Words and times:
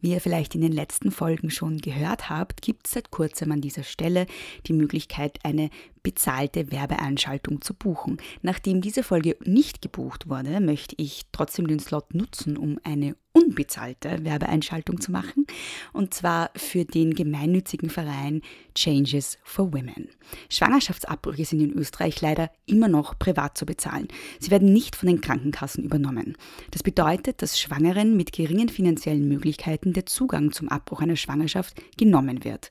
Wie 0.00 0.12
ihr 0.12 0.20
vielleicht 0.20 0.54
in 0.54 0.62
den 0.62 0.72
letzten 0.72 1.10
Folgen 1.10 1.50
schon 1.50 1.78
gehört 1.78 2.30
habt, 2.30 2.62
gibt 2.62 2.86
es 2.86 2.94
seit 2.94 3.10
kurzem 3.10 3.52
an 3.52 3.60
dieser 3.60 3.82
Stelle 3.82 4.26
die 4.66 4.72
Möglichkeit, 4.72 5.38
eine 5.42 5.68
bezahlte 6.02 6.70
Werbeeinschaltung 6.70 7.62
zu 7.62 7.74
buchen. 7.74 8.18
Nachdem 8.42 8.80
diese 8.80 9.02
Folge 9.02 9.36
nicht 9.44 9.82
gebucht 9.82 10.28
wurde, 10.28 10.60
möchte 10.60 10.94
ich 10.98 11.22
trotzdem 11.32 11.66
den 11.66 11.80
Slot 11.80 12.14
nutzen, 12.14 12.56
um 12.56 12.78
eine 12.84 13.16
unbezahlte 13.32 14.24
Werbeeinschaltung 14.24 15.00
zu 15.00 15.12
machen, 15.12 15.46
und 15.92 16.14
zwar 16.14 16.50
für 16.56 16.84
den 16.84 17.14
gemeinnützigen 17.14 17.88
Verein 17.88 18.42
Changes 18.74 19.38
for 19.44 19.72
Women. 19.72 20.08
Schwangerschaftsabbrüche 20.48 21.44
sind 21.44 21.60
in 21.60 21.72
Österreich 21.72 22.20
leider 22.20 22.50
immer 22.66 22.88
noch 22.88 23.18
privat 23.18 23.56
zu 23.56 23.66
bezahlen. 23.66 24.08
Sie 24.40 24.50
werden 24.50 24.72
nicht 24.72 24.96
von 24.96 25.08
den 25.08 25.20
Krankenkassen 25.20 25.84
übernommen. 25.84 26.36
Das 26.72 26.82
bedeutet, 26.82 27.42
dass 27.42 27.60
Schwangeren 27.60 28.16
mit 28.16 28.32
geringen 28.32 28.68
finanziellen 28.68 29.28
Möglichkeiten 29.28 29.92
der 29.92 30.06
Zugang 30.06 30.52
zum 30.52 30.68
Abbruch 30.68 31.00
einer 31.00 31.16
Schwangerschaft 31.16 31.80
genommen 31.96 32.44
wird. 32.44 32.70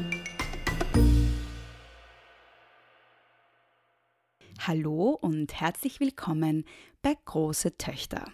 Hallo 4.67 5.17
und 5.19 5.59
herzlich 5.59 5.99
willkommen 5.99 6.65
bei 7.01 7.17
Große 7.25 7.79
Töchter. 7.79 8.25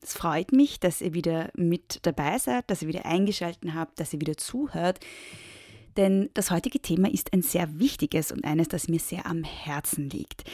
Es 0.00 0.14
freut 0.14 0.50
mich, 0.50 0.80
dass 0.80 1.02
ihr 1.02 1.12
wieder 1.12 1.50
mit 1.54 1.98
dabei 2.06 2.38
seid, 2.38 2.70
dass 2.70 2.80
ihr 2.80 2.88
wieder 2.88 3.04
eingeschaltet 3.04 3.74
habt, 3.74 4.00
dass 4.00 4.10
ihr 4.14 4.20
wieder 4.22 4.38
zuhört. 4.38 5.00
Denn 5.98 6.30
das 6.32 6.50
heutige 6.50 6.80
Thema 6.80 7.12
ist 7.12 7.34
ein 7.34 7.42
sehr 7.42 7.78
wichtiges 7.78 8.32
und 8.32 8.46
eines, 8.46 8.68
das 8.68 8.88
mir 8.88 9.00
sehr 9.00 9.26
am 9.26 9.44
Herzen 9.44 10.08
liegt. 10.08 10.44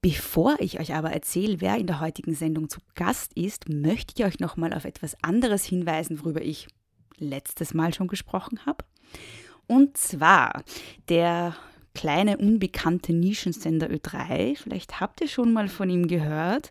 Bevor 0.00 0.56
ich 0.60 0.80
euch 0.80 0.94
aber 0.94 1.12
erzähle, 1.12 1.60
wer 1.60 1.76
in 1.76 1.86
der 1.86 2.00
heutigen 2.00 2.34
Sendung 2.34 2.70
zu 2.70 2.80
Gast 2.94 3.34
ist, 3.34 3.68
möchte 3.68 4.14
ich 4.16 4.24
euch 4.24 4.40
nochmal 4.40 4.72
auf 4.72 4.86
etwas 4.86 5.14
anderes 5.22 5.64
hinweisen, 5.64 6.20
worüber 6.20 6.40
ich 6.40 6.68
letztes 7.18 7.74
Mal 7.74 7.92
schon 7.92 8.08
gesprochen 8.08 8.64
habe. 8.64 8.86
Und 9.66 9.98
zwar 9.98 10.64
der 11.10 11.54
kleine 11.98 12.38
unbekannte 12.38 13.12
Nischensender 13.12 13.88
Ö3, 13.88 14.56
vielleicht 14.56 15.00
habt 15.00 15.20
ihr 15.20 15.26
schon 15.26 15.52
mal 15.52 15.66
von 15.66 15.90
ihm 15.90 16.06
gehört, 16.06 16.70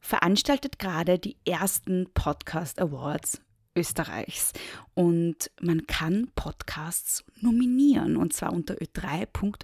veranstaltet 0.00 0.80
gerade 0.80 1.20
die 1.20 1.36
ersten 1.44 2.08
Podcast 2.14 2.80
Awards 2.80 3.40
Österreichs. 3.76 4.52
Und 4.94 5.52
man 5.60 5.86
kann 5.86 6.32
Podcasts 6.34 7.22
nominieren 7.40 8.16
und 8.16 8.32
zwar 8.32 8.52
unter 8.52 8.74
ö3.orf.at 8.74 9.62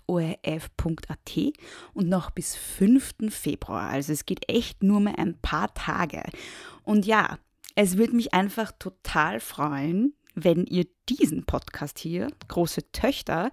und 1.92 2.08
noch 2.08 2.30
bis 2.30 2.54
5. 2.54 3.14
Februar. 3.30 3.90
Also 3.90 4.12
es 4.12 4.24
geht 4.24 4.48
echt 4.48 4.84
nur 4.84 5.00
mehr 5.00 5.18
ein 5.18 5.36
paar 5.36 5.74
Tage. 5.74 6.22
Und 6.84 7.06
ja, 7.06 7.40
es 7.74 7.96
würde 7.96 8.14
mich 8.14 8.34
einfach 8.34 8.70
total 8.78 9.40
freuen, 9.40 10.14
wenn 10.36 10.64
ihr 10.64 10.86
diesen 11.08 11.44
Podcast 11.44 11.98
hier, 11.98 12.28
Große 12.46 12.92
Töchter, 12.92 13.50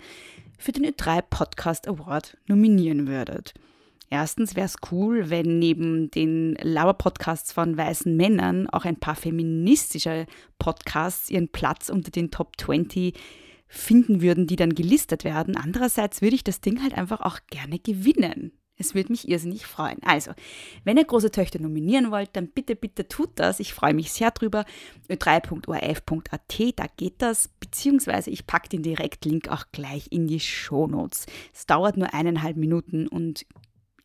für 0.57 0.71
den 0.71 0.85
Ö3 0.85 1.21
Podcast 1.21 1.87
Award 1.87 2.37
nominieren 2.47 3.07
würdet. 3.07 3.53
Erstens 4.09 4.55
wäre 4.55 4.67
es 4.67 4.75
cool, 4.91 5.31
wenn 5.31 5.57
neben 5.57 6.11
den 6.11 6.55
Lauer-Podcasts 6.61 7.51
von 7.51 7.75
weißen 7.75 8.15
Männern 8.15 8.69
auch 8.69 8.85
ein 8.85 8.99
paar 8.99 9.15
feministische 9.15 10.27
Podcasts 10.59 11.31
ihren 11.31 11.49
Platz 11.49 11.89
unter 11.89 12.11
den 12.11 12.29
Top 12.29 12.53
20 12.59 13.17
finden 13.67 14.21
würden, 14.21 14.45
die 14.45 14.55
dann 14.55 14.75
gelistet 14.75 15.23
werden. 15.23 15.57
Andererseits 15.57 16.21
würde 16.21 16.35
ich 16.35 16.43
das 16.43 16.61
Ding 16.61 16.83
halt 16.83 16.93
einfach 16.93 17.21
auch 17.21 17.39
gerne 17.49 17.79
gewinnen. 17.79 18.51
Es 18.83 18.95
würde 18.95 19.11
mich 19.11 19.27
irrsinnig 19.29 19.65
freuen. 19.65 19.97
Also, 20.03 20.31
wenn 20.83 20.97
ihr 20.97 21.05
große 21.05 21.31
Töchter 21.31 21.59
nominieren 21.59 22.11
wollt, 22.11 22.29
dann 22.33 22.47
bitte, 22.47 22.75
bitte 22.75 23.07
tut 23.07 23.31
das. 23.35 23.59
Ich 23.59 23.73
freue 23.73 23.93
mich 23.93 24.11
sehr 24.11 24.31
drüber. 24.31 24.65
ö3.orf.at, 25.09 26.73
da 26.75 26.85
geht 26.97 27.21
das. 27.21 27.47
Beziehungsweise 27.59 28.29
ich 28.29 28.45
packe 28.45 28.69
den 28.69 28.83
Direktlink 28.83 29.47
auch 29.49 29.65
gleich 29.71 30.07
in 30.11 30.27
die 30.27 30.39
Shownotes. 30.39 31.25
Es 31.53 31.65
dauert 31.65 31.97
nur 31.97 32.13
eineinhalb 32.13 32.57
Minuten 32.57 33.07
und 33.07 33.45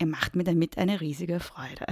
ihr 0.00 0.06
macht 0.06 0.37
mir 0.37 0.44
damit 0.44 0.78
eine 0.78 1.00
riesige 1.00 1.41
Freude. 1.41 1.87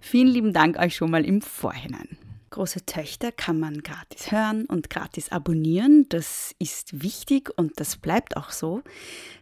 Vielen 0.00 0.28
lieben 0.28 0.52
Dank 0.52 0.78
euch 0.78 0.96
schon 0.96 1.10
mal 1.10 1.24
im 1.24 1.42
Vorhinein. 1.42 2.16
Große 2.50 2.86
Töchter 2.86 3.30
kann 3.30 3.60
man 3.60 3.82
gratis 3.82 4.32
hören 4.32 4.64
und 4.66 4.88
gratis 4.88 5.30
abonnieren. 5.30 6.06
Das 6.08 6.54
ist 6.58 7.02
wichtig 7.02 7.50
und 7.56 7.78
das 7.78 7.96
bleibt 7.96 8.36
auch 8.36 8.50
so. 8.50 8.82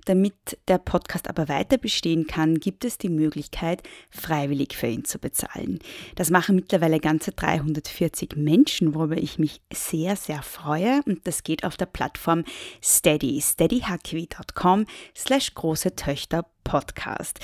Damit 0.07 0.59
der 0.67 0.79
Podcast 0.79 1.29
aber 1.29 1.49
weiter 1.49 1.79
bestehen 1.79 2.27
kann, 2.27 2.59
gibt 2.59 2.85
es 2.85 2.99
die 2.99 3.09
Möglichkeit, 3.09 3.83
freiwillig 4.11 4.77
für 4.77 4.89
ihn 4.89 5.05
zu 5.05 5.19
bezahlen. 5.19 5.79
Das 6.17 6.31
machen 6.31 6.57
mittlerweile 6.57 6.99
ganze 6.99 7.31
340 7.31 8.37
Menschen, 8.37 8.95
worüber 8.95 9.17
ich 9.17 9.39
mich 9.39 9.61
sehr, 9.73 10.17
sehr 10.17 10.43
freue. 10.43 11.01
Und 11.07 11.27
das 11.27 11.45
geht 11.45 11.65
auf 11.65 11.77
der 11.77 11.87
Plattform 11.87 12.45
Steady, 12.83 13.41
steadyhq.com 13.41 14.87
slash 15.15 15.55
große 15.55 15.95
Töchter 15.95 16.47
Podcast. 16.65 17.39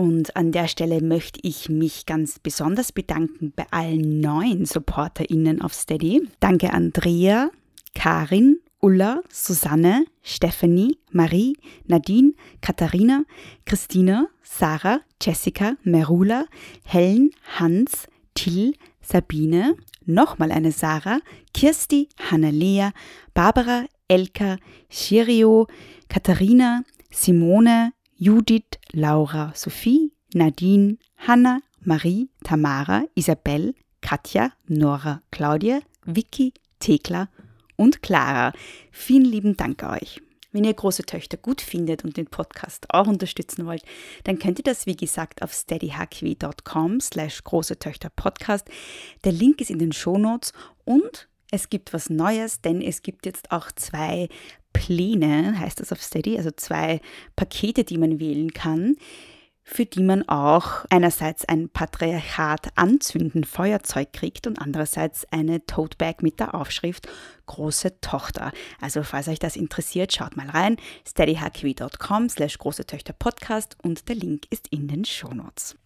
Und 0.00 0.34
an 0.34 0.50
der 0.50 0.66
Stelle 0.66 1.02
möchte 1.02 1.40
ich 1.42 1.68
mich 1.68 2.06
ganz 2.06 2.38
besonders 2.38 2.90
bedanken 2.90 3.52
bei 3.54 3.66
allen 3.70 4.20
neuen 4.20 4.64
SupporterInnen 4.64 5.60
auf 5.60 5.74
Steady. 5.74 6.26
Danke 6.40 6.72
Andrea, 6.72 7.50
Karin, 7.94 8.60
Ulla, 8.80 9.20
Susanne, 9.30 10.06
Stephanie, 10.22 10.96
Marie, 11.12 11.58
Nadine, 11.86 12.32
Katharina, 12.62 13.24
Christina, 13.66 14.28
Sarah, 14.42 15.00
Jessica, 15.20 15.74
Merula, 15.84 16.46
Helen, 16.82 17.32
Hans, 17.58 18.08
Till, 18.32 18.72
Sabine, 19.02 19.76
nochmal 20.06 20.50
eine 20.50 20.72
Sarah, 20.72 21.20
Kirsti, 21.52 22.08
Hannalea, 22.30 22.92
Barbara, 23.34 23.84
Elka, 24.08 24.56
Shirio, 24.88 25.66
Katharina, 26.08 26.84
Simone, 27.10 27.92
Judith, 28.22 28.78
Laura, 28.92 29.50
Sophie, 29.54 30.12
Nadine, 30.34 30.98
Hanna, 31.16 31.62
Marie, 31.80 32.28
Tamara, 32.44 33.04
Isabel, 33.14 33.74
Katja, 34.02 34.52
Nora, 34.68 35.22
Claudia, 35.30 35.80
Vicky, 36.04 36.52
Thekla 36.80 37.30
und 37.76 38.02
Clara. 38.02 38.52
Vielen 38.92 39.24
lieben 39.24 39.56
Dank 39.56 39.82
euch. 39.84 40.20
Wenn 40.52 40.64
ihr 40.64 40.74
große 40.74 41.04
Töchter 41.04 41.38
gut 41.38 41.62
findet 41.62 42.04
und 42.04 42.18
den 42.18 42.26
Podcast 42.26 42.92
auch 42.92 43.06
unterstützen 43.06 43.64
wollt, 43.64 43.84
dann 44.24 44.38
könnt 44.38 44.58
ihr 44.58 44.64
das 44.64 44.84
wie 44.84 44.96
gesagt 44.96 45.40
auf 45.40 45.54
steadyhq.com 45.54 47.00
slash 47.00 47.42
große 47.42 47.78
Töchter 47.78 48.10
Podcast. 48.10 48.68
Der 49.24 49.32
Link 49.32 49.62
ist 49.62 49.70
in 49.70 49.78
den 49.78 49.92
Shownotes 49.92 50.52
und 50.84 51.29
Es 51.50 51.68
gibt 51.68 51.92
was 51.92 52.10
Neues, 52.10 52.60
denn 52.60 52.80
es 52.80 53.02
gibt 53.02 53.26
jetzt 53.26 53.50
auch 53.50 53.72
zwei 53.72 54.28
Pläne, 54.72 55.58
heißt 55.58 55.80
das 55.80 55.92
auf 55.92 56.02
Steady, 56.02 56.36
also 56.36 56.50
zwei 56.52 57.00
Pakete, 57.34 57.84
die 57.84 57.98
man 57.98 58.20
wählen 58.20 58.52
kann, 58.52 58.96
für 59.62 59.84
die 59.84 60.02
man 60.02 60.28
auch 60.28 60.84
einerseits 60.90 61.44
ein 61.44 61.68
Patriarchat 61.68 62.68
anzünden 62.76 63.44
Feuerzeug 63.44 64.12
kriegt 64.12 64.46
und 64.46 64.58
andererseits 64.58 65.24
eine 65.32 65.64
Tote 65.66 65.96
Bag 65.96 66.22
mit 66.22 66.40
der 66.40 66.54
Aufschrift 66.54 67.08
große 67.46 68.00
Tochter. 68.00 68.52
Also 68.80 69.02
falls 69.02 69.28
euch 69.28 69.38
das 69.38 69.56
interessiert, 69.56 70.12
schaut 70.12 70.36
mal 70.36 70.48
rein, 70.48 70.76
steadyhq.com 71.06 72.28
slash 72.28 72.58
große 72.58 72.86
Töchter 72.86 73.12
Podcast 73.12 73.76
und 73.82 74.08
der 74.08 74.16
Link 74.16 74.44
ist 74.50 74.68
in 74.68 74.88
den 74.88 75.04
Shownotes. 75.04 75.76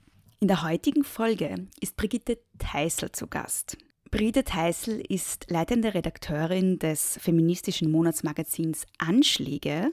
In 0.40 0.48
der 0.48 0.62
heutigen 0.62 1.04
Folge 1.04 1.68
ist 1.80 1.96
Brigitte 1.96 2.38
Teisel 2.58 3.12
zu 3.12 3.26
Gast. 3.26 3.78
Brigitte 4.14 4.44
Teisel 4.44 5.00
ist 5.08 5.50
leitende 5.50 5.92
Redakteurin 5.92 6.78
des 6.78 7.18
feministischen 7.20 7.90
Monatsmagazins 7.90 8.86
Anschläge. 8.96 9.90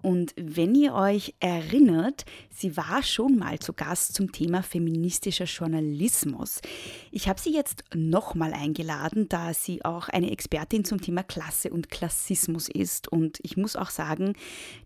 Und 0.00 0.32
wenn 0.38 0.74
ihr 0.74 0.94
euch 0.94 1.34
erinnert, 1.40 2.24
sie 2.48 2.78
war 2.78 3.02
schon 3.02 3.36
mal 3.36 3.58
zu 3.58 3.74
Gast 3.74 4.14
zum 4.14 4.32
Thema 4.32 4.62
feministischer 4.62 5.44
Journalismus. 5.44 6.62
Ich 7.10 7.28
habe 7.28 7.38
sie 7.38 7.52
jetzt 7.52 7.84
nochmal 7.94 8.54
eingeladen, 8.54 9.28
da 9.28 9.52
sie 9.52 9.84
auch 9.84 10.08
eine 10.08 10.30
Expertin 10.30 10.86
zum 10.86 11.02
Thema 11.02 11.22
Klasse 11.22 11.68
und 11.68 11.90
Klassismus 11.90 12.66
ist. 12.66 13.08
Und 13.08 13.40
ich 13.42 13.58
muss 13.58 13.76
auch 13.76 13.90
sagen, 13.90 14.36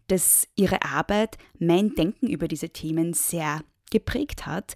dass 0.09 0.49
ihre 0.57 0.83
Arbeit 0.83 1.39
mein 1.61 1.95
Denken 1.95 2.27
über 2.27 2.49
diese 2.49 2.71
Themen 2.71 3.13
sehr 3.13 3.61
geprägt 3.93 4.47
hat. 4.47 4.75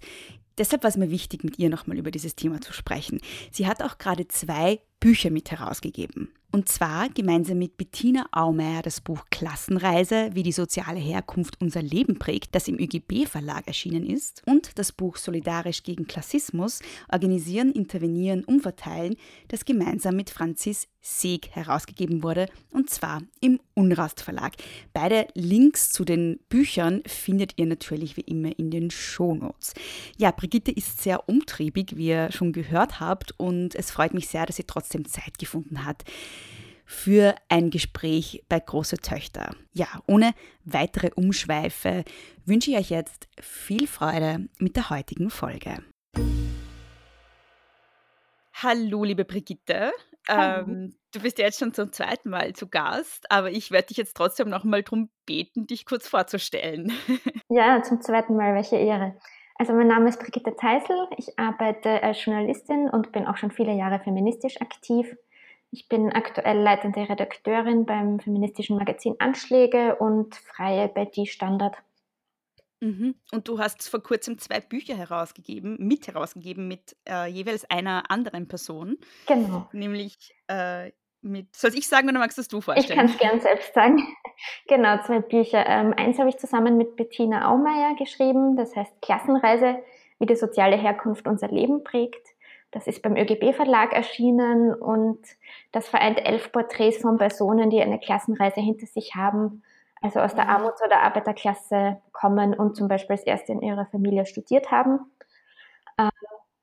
Deshalb 0.59 0.83
war 0.83 0.89
es 0.89 0.97
mir 0.97 1.09
wichtig, 1.09 1.43
mit 1.43 1.57
ihr 1.57 1.69
nochmal 1.69 1.97
über 1.97 2.11
dieses 2.11 2.35
Thema 2.35 2.61
zu 2.61 2.73
sprechen. 2.73 3.19
Sie 3.51 3.65
hat 3.65 3.81
auch 3.81 3.97
gerade 3.97 4.27
zwei 4.27 4.81
Bücher 4.99 5.31
mit 5.31 5.49
herausgegeben. 5.49 6.29
Und 6.51 6.67
zwar 6.67 7.09
gemeinsam 7.09 7.59
mit 7.59 7.77
Bettina 7.77 8.25
Aumeier 8.31 8.81
das 8.81 9.01
Buch 9.01 9.25
Klassenreise, 9.29 10.31
wie 10.33 10.41
die 10.41 10.51
soziale 10.51 10.99
Herkunft 10.99 11.61
unser 11.61 11.83
Leben 11.83 12.17
prägt, 12.17 12.55
das 12.55 12.67
im 12.67 12.79
ÖGB 12.79 13.27
Verlag 13.27 13.67
erschienen 13.67 14.03
ist, 14.03 14.41
und 14.47 14.79
das 14.79 14.91
Buch 14.91 15.17
Solidarisch 15.17 15.83
gegen 15.83 16.07
Klassismus, 16.07 16.79
Organisieren, 17.11 17.71
Intervenieren, 17.71 18.43
Umverteilen, 18.45 19.15
das 19.47 19.63
gemeinsam 19.63 20.15
mit 20.15 20.31
Franzis 20.31 20.87
Seeg 21.01 21.49
herausgegeben 21.51 22.23
wurde, 22.23 22.47
und 22.71 22.89
zwar 22.89 23.21
im 23.39 23.59
Unrast 23.73 24.21
Verlag. 24.21 24.53
Beide 24.91 25.27
Links 25.33 25.91
zu 25.91 26.03
den 26.03 26.39
Büchern 26.49 27.03
findet 27.05 27.53
ihr 27.57 27.67
natürlich 27.67 28.17
wie 28.17 28.21
immer 28.21 28.57
in 28.57 28.69
den 28.71 28.89
Shownotes. 28.91 29.75
Ja, 30.17 30.31
Brigitte 30.31 30.71
ist 30.71 31.01
sehr 31.01 31.29
umtriebig, 31.29 31.95
wie 31.95 32.07
ihr 32.07 32.31
schon 32.31 32.53
gehört 32.53 32.99
habt, 32.99 33.33
und 33.37 33.75
es 33.75 33.91
freut 33.91 34.13
mich 34.13 34.27
sehr, 34.27 34.45
dass 34.45 34.57
sie 34.57 34.63
trotzdem 34.63 35.05
Zeit 35.05 35.37
gefunden 35.37 35.85
hat 35.85 36.03
für 36.89 37.35
ein 37.49 37.69
Gespräch 37.69 38.43
bei 38.49 38.59
Große 38.59 38.97
Töchter. 38.97 39.51
Ja, 39.73 39.85
ohne 40.07 40.31
weitere 40.65 41.11
Umschweife 41.13 42.03
wünsche 42.47 42.71
ich 42.71 42.77
euch 42.77 42.89
jetzt 42.89 43.27
viel 43.39 43.85
Freude 43.85 44.47
mit 44.57 44.75
der 44.75 44.89
heutigen 44.89 45.29
Folge. 45.29 45.83
Hallo, 48.55 49.03
liebe 49.03 49.23
Brigitte. 49.23 49.91
Ähm, 50.27 50.95
du 51.13 51.19
bist 51.19 51.37
ja 51.37 51.45
jetzt 51.45 51.59
schon 51.59 51.75
zum 51.75 51.93
zweiten 51.93 52.31
Mal 52.31 52.53
zu 52.53 52.67
Gast, 52.67 53.31
aber 53.31 53.51
ich 53.51 53.69
werde 53.69 53.89
dich 53.89 53.97
jetzt 53.97 54.17
trotzdem 54.17 54.49
noch 54.49 54.63
mal 54.63 54.81
darum 54.81 55.11
beten, 55.27 55.67
dich 55.67 55.85
kurz 55.85 56.07
vorzustellen. 56.07 56.91
Ja, 57.51 57.81
zum 57.83 58.01
zweiten 58.01 58.35
Mal, 58.35 58.55
welche 58.55 58.77
Ehre. 58.77 59.15
Also 59.55 59.73
mein 59.73 59.87
Name 59.87 60.09
ist 60.09 60.19
Brigitte 60.19 60.55
Teisel, 60.55 61.07
ich 61.17 61.37
arbeite 61.37 62.01
als 62.01 62.23
Journalistin 62.23 62.89
und 62.89 63.11
bin 63.11 63.27
auch 63.27 63.37
schon 63.37 63.51
viele 63.51 63.73
Jahre 63.73 63.99
feministisch 63.99 64.61
aktiv. 64.61 65.15
Ich 65.71 65.87
bin 65.87 66.11
aktuell 66.11 66.57
leitende 66.59 67.07
Redakteurin 67.07 67.85
beim 67.85 68.19
feministischen 68.19 68.77
Magazin 68.77 69.15
Anschläge 69.19 69.95
und 69.95 70.35
freie 70.35 70.87
bei 70.87 71.05
Die 71.05 71.27
Standard. 71.27 71.77
Mhm. 72.81 73.15
Und 73.31 73.47
du 73.47 73.59
hast 73.59 73.87
vor 73.89 74.01
kurzem 74.01 74.37
zwei 74.37 74.61
Bücher 74.61 74.95
herausgegeben, 74.95 75.77
mit 75.79 76.07
herausgegeben 76.07 76.67
mit 76.67 76.95
äh, 77.07 77.27
jeweils 77.27 77.69
einer 77.69 78.09
anderen 78.09 78.47
Person. 78.47 78.97
Genau. 79.27 79.67
Nämlich 79.73 80.33
äh, 80.47 80.91
mit, 81.21 81.53
soll 81.55 81.73
ich 81.75 81.87
sagen 81.87 82.07
oder 82.09 82.19
magst 82.19 82.37
du 82.37 82.41
es 82.41 82.47
du 82.47 82.59
Ich 82.59 82.65
vorstellen? 82.65 82.97
kann 82.97 83.09
es 83.09 83.17
gern 83.17 83.39
selbst 83.41 83.73
sagen. 83.73 83.97
Genau, 84.69 84.97
zwei 85.03 85.19
Bücher. 85.19 85.65
Ähm, 85.67 85.93
eins 85.97 86.17
habe 86.17 86.29
ich 86.29 86.37
zusammen 86.37 86.77
mit 86.77 86.95
Bettina 86.95 87.51
Aumeier 87.51 87.93
geschrieben, 87.97 88.55
das 88.55 88.73
heißt 88.73 89.01
Klassenreise, 89.01 89.83
wie 90.17 90.27
die 90.27 90.37
soziale 90.37 90.77
Herkunft 90.77 91.27
unser 91.27 91.49
Leben 91.49 91.83
prägt. 91.83 92.25
Das 92.71 92.87
ist 92.87 93.01
beim 93.01 93.15
ÖGB 93.15 93.53
Verlag 93.55 93.93
erschienen 93.93 94.73
und 94.73 95.19
das 95.71 95.87
vereint 95.87 96.23
elf 96.25 96.51
Porträts 96.51 97.01
von 97.01 97.17
Personen, 97.17 97.69
die 97.69 97.81
eine 97.81 97.99
Klassenreise 97.99 98.61
hinter 98.61 98.85
sich 98.85 99.15
haben, 99.15 99.63
also 100.01 100.19
aus 100.19 100.35
der 100.35 100.45
Mhm. 100.45 100.51
Armuts- 100.51 100.83
oder 100.83 101.01
Arbeiterklasse 101.01 102.01
kommen 102.11 102.53
und 102.53 102.75
zum 102.75 102.87
Beispiel 102.87 103.15
das 103.15 103.25
erste 103.25 103.53
in 103.53 103.61
ihrer 103.61 103.87
Familie 103.87 104.25
studiert 104.25 104.71
haben. 104.71 104.99
Ähm, 105.97 106.09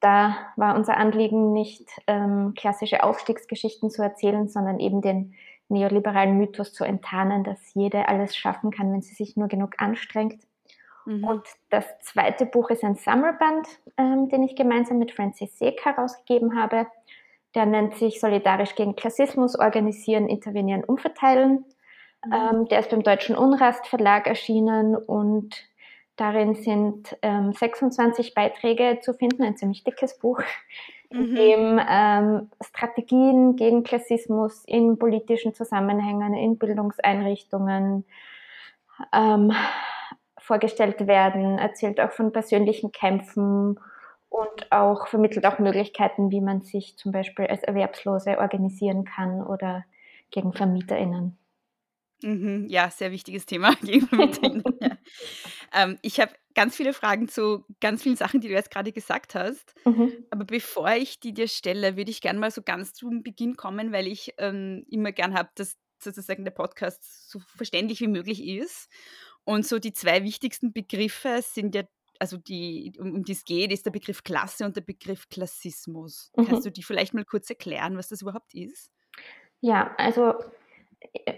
da 0.00 0.36
war 0.56 0.76
unser 0.76 0.96
Anliegen 0.96 1.52
nicht 1.52 1.88
ähm, 2.06 2.54
klassische 2.56 3.02
Aufstiegsgeschichten 3.02 3.90
zu 3.90 4.02
erzählen, 4.02 4.48
sondern 4.48 4.78
eben 4.80 5.02
den 5.02 5.34
neoliberalen 5.68 6.36
Mythos 6.38 6.72
zu 6.72 6.84
enttarnen, 6.84 7.44
dass 7.44 7.74
jede 7.74 8.08
alles 8.08 8.36
schaffen 8.36 8.70
kann, 8.70 8.92
wenn 8.92 9.02
sie 9.02 9.14
sich 9.14 9.36
nur 9.36 9.48
genug 9.48 9.74
anstrengt. 9.78 10.40
Mhm. 11.06 11.24
Und 11.24 11.42
das 11.70 11.86
zweite 12.02 12.44
Buch 12.44 12.68
ist 12.70 12.84
ein 12.84 12.96
Sammelband, 12.96 13.66
ähm, 13.96 14.28
den 14.28 14.42
ich 14.42 14.56
gemeinsam 14.56 14.98
mit 14.98 15.12
Francis 15.12 15.58
Seek 15.58 15.84
herausgegeben 15.84 16.60
habe. 16.60 16.86
Der 17.54 17.64
nennt 17.64 17.94
sich 17.96 18.20
Solidarisch 18.20 18.74
gegen 18.74 18.96
Klassismus, 18.96 19.58
Organisieren, 19.58 20.28
Intervenieren, 20.28 20.84
Umverteilen. 20.84 21.64
Mhm. 22.24 22.32
Ähm, 22.32 22.68
der 22.68 22.80
ist 22.80 22.90
beim 22.90 23.02
Deutschen 23.02 23.36
Unrast 23.36 23.86
Verlag 23.86 24.26
erschienen 24.26 24.96
und 24.96 25.64
darin 26.16 26.54
sind 26.54 27.16
ähm, 27.22 27.52
26 27.52 28.34
Beiträge 28.34 28.98
zu 29.00 29.14
finden, 29.14 29.42
ein 29.42 29.56
ziemlich 29.56 29.84
dickes 29.84 30.18
Buch, 30.18 30.40
in 31.10 31.30
Mhm. 31.30 31.34
dem 31.36 31.80
ähm, 31.88 32.50
Strategien 32.60 33.54
gegen 33.54 33.84
Klassismus 33.84 34.64
in 34.64 34.98
politischen 34.98 35.54
Zusammenhängen, 35.54 36.34
in 36.34 36.58
Bildungseinrichtungen 36.58 38.04
ähm, 39.12 39.52
vorgestellt 40.46 41.06
werden, 41.06 41.58
erzählt 41.58 42.00
auch 42.00 42.12
von 42.12 42.32
persönlichen 42.32 42.92
Kämpfen 42.92 43.80
und 44.28 44.70
auch 44.72 45.08
vermittelt 45.08 45.44
auch 45.44 45.58
Möglichkeiten, 45.58 46.30
wie 46.30 46.40
man 46.40 46.62
sich 46.62 46.96
zum 46.96 47.10
Beispiel 47.10 47.46
als 47.46 47.62
Erwerbslose 47.64 48.38
organisieren 48.38 49.04
kann 49.04 49.42
oder 49.42 49.84
gegen 50.30 50.52
VermieterInnen. 50.52 51.36
Mhm. 52.22 52.66
Ja, 52.68 52.90
sehr 52.90 53.10
wichtiges 53.10 53.44
Thema. 53.44 53.74
gegen 53.82 54.06
Vermieterinnen, 54.06 54.62
ja. 54.80 54.96
ähm, 55.74 55.98
ich 56.02 56.20
habe 56.20 56.32
ganz 56.54 56.76
viele 56.76 56.92
Fragen 56.92 57.28
zu 57.28 57.64
ganz 57.80 58.02
vielen 58.02 58.16
Sachen, 58.16 58.40
die 58.40 58.48
du 58.48 58.54
jetzt 58.54 58.70
gerade 58.70 58.92
gesagt 58.92 59.34
hast. 59.34 59.74
Mhm. 59.84 60.12
Aber 60.30 60.44
bevor 60.44 60.90
ich 60.92 61.20
die 61.20 61.34
dir 61.34 61.48
stelle, 61.48 61.96
würde 61.96 62.10
ich 62.10 62.20
gerne 62.20 62.38
mal 62.38 62.50
so 62.50 62.62
ganz 62.62 62.94
zum 62.94 63.22
Beginn 63.22 63.56
kommen, 63.56 63.92
weil 63.92 64.06
ich 64.06 64.34
ähm, 64.38 64.86
immer 64.88 65.12
gern 65.12 65.34
habe, 65.36 65.50
dass 65.56 65.76
sozusagen 65.98 66.44
der 66.44 66.52
Podcast 66.52 67.30
so 67.30 67.40
verständlich 67.56 68.00
wie 68.00 68.08
möglich 68.08 68.46
ist. 68.46 68.88
Und 69.46 69.64
so 69.64 69.78
die 69.78 69.92
zwei 69.92 70.24
wichtigsten 70.24 70.72
Begriffe 70.72 71.38
sind 71.40 71.74
ja, 71.76 71.84
also 72.18 72.36
die, 72.36 72.92
um, 72.98 73.14
um 73.14 73.24
die 73.24 73.32
es 73.32 73.44
geht, 73.44 73.70
ist 73.72 73.86
der 73.86 73.92
Begriff 73.92 74.24
Klasse 74.24 74.64
und 74.64 74.76
der 74.76 74.80
Begriff 74.80 75.28
Klassismus. 75.28 76.32
Mhm. 76.36 76.46
Kannst 76.46 76.66
du 76.66 76.70
die 76.70 76.82
vielleicht 76.82 77.14
mal 77.14 77.24
kurz 77.24 77.48
erklären, 77.48 77.96
was 77.96 78.08
das 78.08 78.22
überhaupt 78.22 78.52
ist? 78.54 78.90
Ja, 79.60 79.94
also 79.98 80.34
äh, 81.12 81.32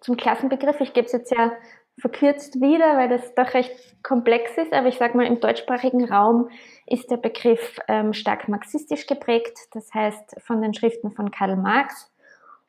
zum 0.00 0.16
Klassenbegriff, 0.16 0.80
ich 0.80 0.92
gebe 0.92 1.06
es 1.06 1.12
jetzt 1.12 1.32
ja 1.32 1.52
verkürzt 1.98 2.60
wieder, 2.60 2.96
weil 2.96 3.08
das 3.08 3.34
doch 3.34 3.52
recht 3.52 4.02
komplex 4.04 4.56
ist, 4.56 4.72
aber 4.72 4.88
ich 4.88 4.96
sage 4.96 5.16
mal, 5.16 5.26
im 5.26 5.40
deutschsprachigen 5.40 6.04
Raum 6.04 6.50
ist 6.86 7.10
der 7.10 7.16
Begriff 7.16 7.78
ähm, 7.88 8.12
stark 8.12 8.48
marxistisch 8.48 9.06
geprägt, 9.06 9.58
das 9.72 9.92
heißt 9.92 10.36
von 10.40 10.62
den 10.62 10.72
Schriften 10.72 11.10
von 11.12 11.32
Karl 11.32 11.56
Marx. 11.56 12.13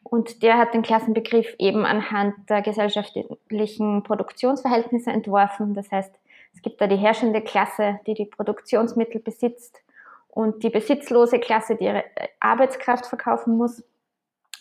Und 0.07 0.43
der 0.43 0.59
hat 0.59 0.75
den 0.75 0.83
Klassenbegriff 0.83 1.55
eben 1.57 1.83
anhand 1.83 2.35
der 2.47 2.61
gesellschaftlichen 2.61 4.03
Produktionsverhältnisse 4.03 5.09
entworfen. 5.09 5.73
Das 5.73 5.91
heißt, 5.91 6.13
es 6.53 6.61
gibt 6.61 6.79
da 6.79 6.85
die 6.85 6.95
herrschende 6.95 7.41
Klasse, 7.41 7.99
die 8.05 8.13
die 8.13 8.25
Produktionsmittel 8.25 9.19
besitzt 9.19 9.81
und 10.29 10.63
die 10.63 10.69
besitzlose 10.69 11.39
Klasse, 11.39 11.75
die 11.75 11.85
ihre 11.85 12.03
äh, 12.15 12.27
Arbeitskraft 12.39 13.07
verkaufen 13.07 13.57
muss. 13.57 13.83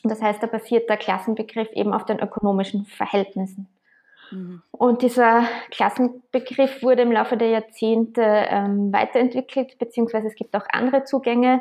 Das 0.02 0.22
heißt, 0.22 0.42
da 0.42 0.46
basiert 0.46 0.88
der 0.88 0.96
Klassenbegriff 0.96 1.70
eben 1.72 1.92
auf 1.92 2.06
den 2.06 2.20
ökonomischen 2.20 2.86
Verhältnissen. 2.86 3.68
Mhm. 4.30 4.62
Und 4.70 5.02
dieser 5.02 5.46
Klassenbegriff 5.70 6.82
wurde 6.82 7.02
im 7.02 7.12
Laufe 7.12 7.36
der 7.36 7.48
Jahrzehnte 7.48 8.22
ähm, 8.22 8.92
weiterentwickelt, 8.92 9.78
beziehungsweise 9.78 10.28
es 10.28 10.34
gibt 10.36 10.56
auch 10.56 10.64
andere 10.72 11.04
Zugänge. 11.04 11.60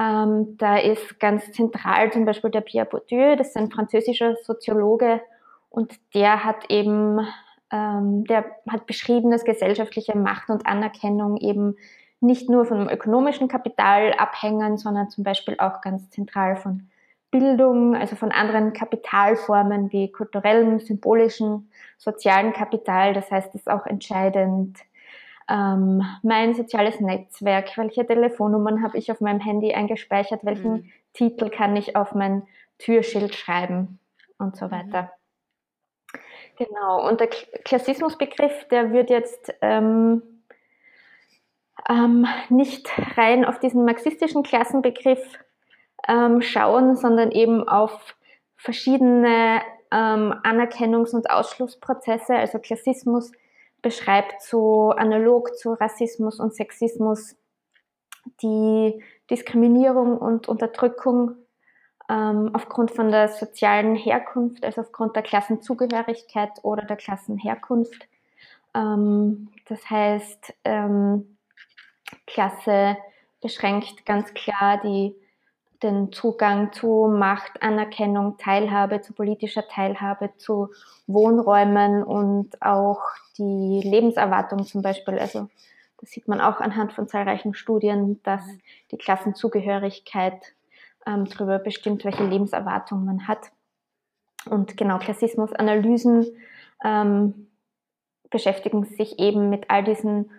Ähm, 0.00 0.56
da 0.56 0.78
ist 0.78 1.20
ganz 1.20 1.52
zentral 1.52 2.10
zum 2.10 2.24
Beispiel 2.24 2.50
der 2.50 2.62
Pierre 2.62 2.86
Bourdieu, 2.86 3.36
das 3.36 3.48
ist 3.48 3.56
ein 3.56 3.70
französischer 3.70 4.34
Soziologe 4.44 5.20
und 5.68 5.92
der 6.14 6.42
hat 6.42 6.70
eben, 6.70 7.20
ähm, 7.70 8.24
der 8.24 8.46
hat 8.66 8.86
beschrieben, 8.86 9.30
dass 9.30 9.44
gesellschaftliche 9.44 10.16
Macht 10.16 10.48
und 10.48 10.66
Anerkennung 10.66 11.36
eben 11.36 11.76
nicht 12.20 12.48
nur 12.48 12.64
vom 12.64 12.88
ökonomischen 12.88 13.48
Kapital 13.48 14.14
abhängen, 14.14 14.78
sondern 14.78 15.10
zum 15.10 15.22
Beispiel 15.22 15.56
auch 15.58 15.82
ganz 15.82 16.08
zentral 16.08 16.56
von 16.56 16.88
Bildung, 17.30 17.94
also 17.94 18.16
von 18.16 18.32
anderen 18.32 18.72
Kapitalformen 18.72 19.92
wie 19.92 20.10
kulturellem, 20.10 20.80
symbolischen, 20.80 21.70
sozialen 21.98 22.54
Kapital. 22.54 23.12
Das 23.12 23.30
heißt, 23.30 23.54
es 23.54 23.62
ist 23.62 23.70
auch 23.70 23.86
entscheidend, 23.86 24.78
ähm, 25.50 26.02
mein 26.22 26.54
soziales 26.54 27.00
Netzwerk, 27.00 27.76
welche 27.76 28.06
Telefonnummern 28.06 28.82
habe 28.82 28.96
ich 28.96 29.10
auf 29.10 29.20
meinem 29.20 29.40
Handy 29.40 29.74
eingespeichert, 29.74 30.44
welchen 30.44 30.72
mhm. 30.72 30.92
Titel 31.12 31.50
kann 31.50 31.76
ich 31.76 31.96
auf 31.96 32.14
mein 32.14 32.46
Türschild 32.78 33.34
schreiben 33.34 33.98
und 34.38 34.56
so 34.56 34.66
mhm. 34.66 34.70
weiter. 34.70 35.02
Mhm. 35.02 35.08
Genau, 36.56 37.08
und 37.08 37.20
der 37.20 37.28
Klassismusbegriff, 37.28 38.68
der 38.68 38.92
wird 38.92 39.08
jetzt 39.08 39.52
ähm, 39.62 40.22
ähm, 41.88 42.26
nicht 42.50 42.90
rein 43.16 43.44
auf 43.44 43.58
diesen 43.58 43.84
marxistischen 43.84 44.42
Klassenbegriff 44.42 45.38
ähm, 46.06 46.42
schauen, 46.42 46.96
sondern 46.96 47.30
eben 47.30 47.66
auf 47.66 48.14
verschiedene 48.56 49.62
ähm, 49.90 50.34
Anerkennungs- 50.44 51.14
und 51.14 51.30
Ausschlussprozesse. 51.30 52.34
Also 52.34 52.58
Klassismus 52.58 53.32
beschreibt 53.82 54.42
so 54.42 54.90
analog 54.90 55.56
zu 55.56 55.72
Rassismus 55.72 56.40
und 56.40 56.54
Sexismus 56.54 57.36
die 58.42 59.02
Diskriminierung 59.30 60.18
und 60.18 60.48
Unterdrückung 60.48 61.36
ähm, 62.08 62.50
aufgrund 62.54 62.90
von 62.90 63.10
der 63.10 63.28
sozialen 63.28 63.94
Herkunft, 63.94 64.64
also 64.64 64.80
aufgrund 64.80 65.16
der 65.16 65.22
Klassenzugehörigkeit 65.22 66.50
oder 66.62 66.82
der 66.84 66.96
Klassenherkunft. 66.96 68.08
Ähm, 68.74 69.48
das 69.66 69.88
heißt, 69.88 70.54
ähm, 70.64 71.36
Klasse 72.26 72.96
beschränkt 73.40 74.04
ganz 74.04 74.34
klar 74.34 74.80
die, 74.82 75.14
den 75.82 76.12
Zugang 76.12 76.72
zu 76.72 77.08
Macht, 77.10 77.62
Anerkennung, 77.62 78.36
Teilhabe, 78.38 79.00
zu 79.00 79.12
politischer 79.12 79.66
Teilhabe, 79.66 80.30
zu 80.36 80.68
Wohnräumen 81.06 82.02
und 82.02 82.60
auch 82.62 83.00
die 83.38 83.80
Lebenserwartung 83.82 84.64
zum 84.64 84.82
Beispiel. 84.82 85.18
Also 85.18 85.48
das 85.98 86.10
sieht 86.10 86.28
man 86.28 86.40
auch 86.40 86.60
anhand 86.60 86.92
von 86.92 87.08
zahlreichen 87.08 87.54
Studien, 87.54 88.20
dass 88.22 88.42
die 88.90 88.98
Klassenzugehörigkeit 88.98 90.54
ähm, 91.06 91.26
darüber 91.26 91.58
bestimmt, 91.58 92.04
welche 92.04 92.24
Lebenserwartung 92.24 93.04
man 93.04 93.28
hat. 93.28 93.50
Und 94.48 94.76
genau, 94.76 94.98
Klassismusanalysen 94.98 96.26
ähm, 96.84 97.48
beschäftigen 98.30 98.84
sich 98.84 99.18
eben 99.18 99.50
mit 99.50 99.68
all 99.68 99.84
diesen 99.84 100.30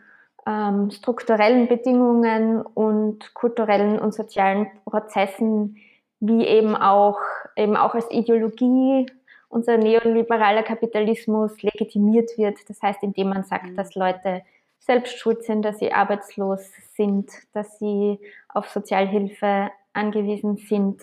ähm, 0.48 0.92
strukturellen 0.92 1.68
Bedingungen 1.68 2.62
und 2.62 3.34
kulturellen 3.34 4.00
und 4.00 4.14
sozialen 4.14 4.68
Prozessen, 4.86 5.78
wie 6.20 6.46
eben 6.46 6.76
auch, 6.76 7.20
eben 7.56 7.76
auch 7.76 7.94
als 7.94 8.10
Ideologie 8.12 9.06
unser 9.50 9.78
neoliberaler 9.78 10.64
Kapitalismus 10.64 11.62
legitimiert 11.62 12.38
wird. 12.38 12.58
Das 12.70 12.82
heißt, 12.82 13.04
indem 13.04 13.30
man 13.30 13.44
sagt, 13.44 13.68
mhm. 13.68 13.76
dass 13.76 13.96
Leute 13.96 14.44
selbst 14.80 15.20
schuld 15.20 15.44
sind, 15.44 15.64
dass 15.64 15.80
sie 15.80 15.94
arbeitslos 15.94 16.62
sind, 16.96 17.30
dass 17.54 17.78
sie 17.78 18.20
auf 18.50 18.70
Sozialhilfe 18.70 19.70
angewiesen 19.94 20.58
sind. 20.58 21.02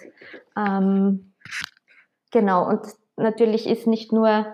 Ähm, 0.56 1.32
genau, 2.32 2.66
und 2.66 2.80
natürlich 3.16 3.68
ist 3.68 3.86
nicht 3.86 4.12
nur 4.12 4.46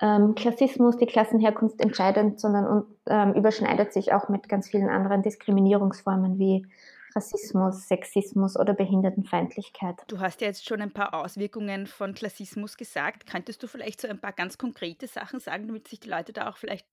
ähm, 0.00 0.34
Klassismus, 0.34 0.96
die 0.96 1.06
Klassenherkunft 1.06 1.80
entscheidend, 1.80 2.38
sondern 2.38 2.66
und, 2.66 2.84
ähm, 3.08 3.32
überschneidet 3.34 3.92
sich 3.92 4.12
auch 4.12 4.28
mit 4.28 4.48
ganz 4.48 4.68
vielen 4.68 4.88
anderen 4.88 5.22
Diskriminierungsformen 5.22 6.38
wie 6.38 6.66
Rassismus, 7.16 7.88
Sexismus 7.88 8.56
oder 8.56 8.74
Behindertenfeindlichkeit. 8.74 9.96
Du 10.06 10.20
hast 10.20 10.42
ja 10.42 10.48
jetzt 10.48 10.66
schon 10.66 10.82
ein 10.82 10.92
paar 10.92 11.14
Auswirkungen 11.14 11.86
von 11.86 12.14
Klassismus 12.14 12.76
gesagt. 12.76 13.26
Könntest 13.26 13.62
du 13.62 13.66
vielleicht 13.66 14.02
so 14.02 14.08
ein 14.08 14.20
paar 14.20 14.32
ganz 14.32 14.58
konkrete 14.58 15.06
Sachen 15.06 15.40
sagen, 15.40 15.66
damit 15.66 15.88
sich 15.88 16.00
die 16.00 16.10
Leute 16.10 16.34
da 16.34 16.50
auch 16.50 16.58
vielleicht 16.58 16.86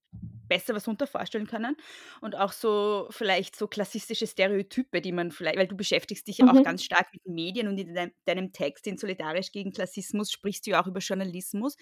besser 0.48 0.74
was 0.75 0.88
unter 0.88 1.08
vorstellen 1.08 1.46
können? 1.46 1.75
Und 2.22 2.38
auch 2.38 2.53
so 2.53 3.08
vielleicht 3.10 3.58
so 3.58 3.68
klassistische 3.68 4.25
Stereotype, 4.25 5.01
die 5.01 5.12
man 5.12 5.32
vielleicht, 5.32 5.58
weil 5.58 5.68
du 5.68 5.75
beschäftigst 5.75 6.25
dich 6.27 6.38
ja 6.38 6.46
mhm. 6.46 6.58
auch 6.58 6.63
ganz 6.63 6.84
stark 6.84 7.08
mit 7.12 7.25
Medien 7.25 7.68
und 7.68 7.77
in 7.77 7.94
deinem, 7.94 8.12
deinem 8.25 8.53
Text 8.53 8.88
in 8.88 8.98
Solidarisch 8.98 9.51
gegen 9.51 9.74
Klassismus 9.74 10.32
sprichst 10.32 10.65
du 10.65 10.72
ja 10.72 10.82
auch 10.82 10.88
über 10.88 11.00
Journalismus. 11.00 11.75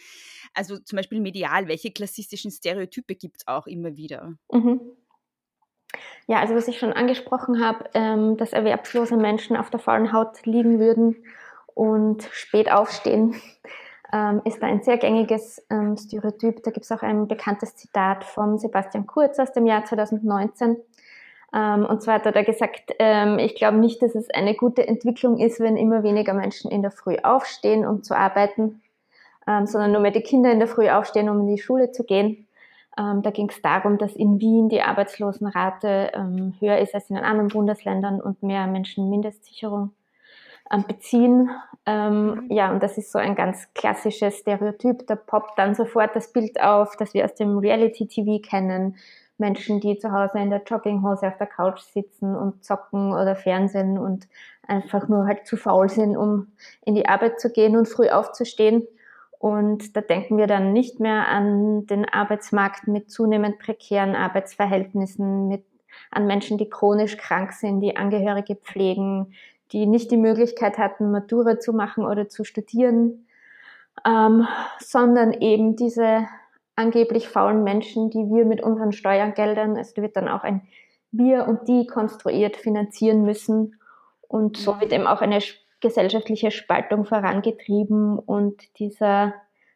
Also 0.56 0.80
zum 0.80 0.98
Beispiel 0.98 1.22
medial, 1.22 1.68
welche 1.68 1.92
klassistischen 1.92 2.50
Stereotype 2.50 3.14
gibt 3.14 3.38
es 3.38 3.48
auch 3.48 3.68
immer 3.68 3.96
wieder? 3.96 4.34
Mhm. 4.52 4.82
Ja, 6.28 6.40
also 6.40 6.56
was 6.56 6.68
ich 6.68 6.80
schon 6.80 6.94
angesprochen 6.94 7.66
habe, 7.66 7.90
ähm, 7.94 8.38
dass 8.38 8.54
erwerbslose 8.54 9.18
Menschen 9.18 9.58
auf 9.58 9.70
der 9.70 9.80
faulen 9.80 10.14
Haut 10.14 10.46
liegen 10.46 10.80
würden 10.80 11.16
und 11.74 12.24
spät 12.32 12.72
aufstehen, 12.72 13.36
ähm, 14.14 14.42
ist 14.46 14.62
ein 14.64 14.82
sehr 14.82 14.98
gängiges 14.98 15.66
ähm, 15.70 15.98
Stereotyp. 15.98 16.64
Da 16.64 16.72
gibt 16.72 16.86
es 16.86 16.92
auch 16.92 17.02
ein 17.02 17.28
bekanntes 17.28 17.76
Zitat 17.76 18.24
von 18.24 18.58
Sebastian 18.58 19.08
Kurz 19.08 19.40
aus 19.40 19.52
dem 19.52 19.66
Jahr 19.66 19.86
2019. 19.86 20.78
Ähm, 21.54 21.86
und 21.86 22.02
zwar 22.02 22.16
hat 22.16 22.26
er 22.26 22.44
gesagt, 22.44 22.94
ähm, 23.00 23.38
ich 23.40 23.56
glaube 23.56 23.78
nicht, 23.78 24.02
dass 24.02 24.16
es 24.16 24.30
eine 24.30 24.56
gute 24.56 24.88
Entwicklung 24.88 25.38
ist, 25.38 25.60
wenn 25.60 25.76
immer 25.76 26.04
weniger 26.04 26.34
Menschen 26.34 26.72
in 26.72 26.82
der 26.82 26.92
Früh 26.92 27.18
aufstehen, 27.22 27.86
um 27.86 28.04
zu 28.04 28.16
arbeiten, 28.16 28.82
ähm, 29.48 29.66
sondern 29.66 29.92
nur 29.92 30.02
mehr 30.02 30.12
die 30.12 30.22
Kinder 30.22 30.52
in 30.52 30.60
der 30.60 30.68
Früh 30.68 30.90
aufstehen, 30.90 31.30
um 31.30 31.42
in 31.42 31.48
die 31.48 31.62
Schule 31.62 31.92
zu 31.92 32.04
gehen. 32.04 32.48
Ähm, 32.98 33.22
da 33.22 33.32
ging 33.32 33.50
es 33.50 33.62
darum, 33.62 33.98
dass 33.98 34.16
in 34.16 34.40
Wien 34.40 34.70
die 34.70 34.82
Arbeitslosenrate 34.82 36.12
ähm, 36.14 36.54
höher 36.60 36.80
ist 36.80 36.94
als 36.94 37.10
in 37.10 37.16
den 37.16 37.26
anderen 37.26 37.50
Bundesländern 37.50 38.20
und 38.22 38.44
mehr 38.44 38.68
Menschen 38.68 39.10
Mindestsicherung 39.10 39.92
ähm, 40.72 40.86
beziehen. 40.88 41.50
Ähm, 41.86 42.48
ja, 42.50 42.72
und 42.72 42.84
das 42.84 42.98
ist 42.98 43.12
so 43.12 43.20
ein 43.20 43.36
ganz 43.36 43.74
klassisches 43.74 44.38
Stereotyp. 44.38 45.08
Da 45.08 45.16
poppt 45.16 45.58
dann 45.58 45.74
sofort 45.74 46.16
das 46.16 46.32
Bild 46.32 46.62
auf, 46.62 46.96
das 46.98 47.14
wir 47.14 47.26
aus 47.26 47.36
dem 47.36 47.58
Reality-TV 47.58 48.40
kennen. 48.48 48.98
Menschen, 49.38 49.80
die 49.80 49.98
zu 49.98 50.12
Hause 50.12 50.40
in 50.40 50.52
der 50.52 50.62
Jogginghose 50.64 51.28
auf 51.28 51.38
der 51.38 51.48
Couch 51.48 51.82
sitzen 51.82 52.36
und 52.36 52.64
zocken 52.64 53.12
oder 53.12 53.36
Fernsehen 53.36 53.98
und 53.98 54.28
einfach 54.68 55.08
nur 55.08 55.26
halt 55.26 55.48
zu 55.48 55.58
faul 55.58 55.90
sind, 55.90 56.16
um 56.16 56.48
in 56.86 56.96
die 56.96 57.08
Arbeit 57.08 57.40
zu 57.40 57.52
gehen 57.52 57.76
und 57.76 57.88
früh 57.88 58.10
aufzustehen. 58.10 58.88
Und 59.42 59.98
da 59.98 60.02
denken 60.02 60.38
wir 60.38 60.46
dann 60.46 60.72
nicht 60.72 61.00
mehr 61.00 61.28
an 61.28 61.88
den 61.88 62.08
Arbeitsmarkt 62.08 62.88
mit 62.88 63.10
zunehmend 63.10 63.58
prekären 63.58 64.16
Arbeitsverhältnissen, 64.16 65.48
mit, 65.48 65.66
an 66.12 66.28
Menschen, 66.28 66.60
die 66.60 66.70
chronisch 66.70 67.18
krank 67.18 67.52
sind, 67.54 67.82
die 67.82 67.98
Angehörige 67.98 68.56
pflegen, 68.56 69.34
die 69.72 69.88
nicht 69.88 70.12
die 70.12 70.18
Möglichkeit 70.18 70.78
hatten, 70.78 71.10
Matura 71.10 71.60
zu 71.60 71.74
machen 71.74 72.06
oder 72.06 72.30
zu 72.30 72.44
studieren, 72.44 73.26
ähm, 74.06 74.48
sondern 74.78 75.34
eben 75.34 75.76
diese 75.76 76.28
angeblich 76.76 77.28
faulen 77.28 77.64
Menschen, 77.64 78.12
die 78.12 78.30
wir 78.30 78.46
mit 78.46 78.62
unseren 78.62 78.92
Steuergeldern, 78.92 79.76
also 79.76 80.04
wird 80.04 80.18
dann 80.18 80.28
auch 80.28 80.44
ein 80.44 80.68
Wir 81.12 81.48
und 81.48 81.68
die 81.68 81.88
konstruiert, 81.88 82.58
finanzieren 82.58 83.24
müssen. 83.24 83.80
Und 84.28 84.58
so 84.58 84.80
wird 84.80 84.94
eben 84.94 85.08
auch 85.08 85.22
eine 85.22 85.42
gesellschaftliche 85.82 86.52
Spaltung 86.52 87.06
vorangetrieben 87.06 88.18
und 88.18 88.80
dieser 88.80 89.34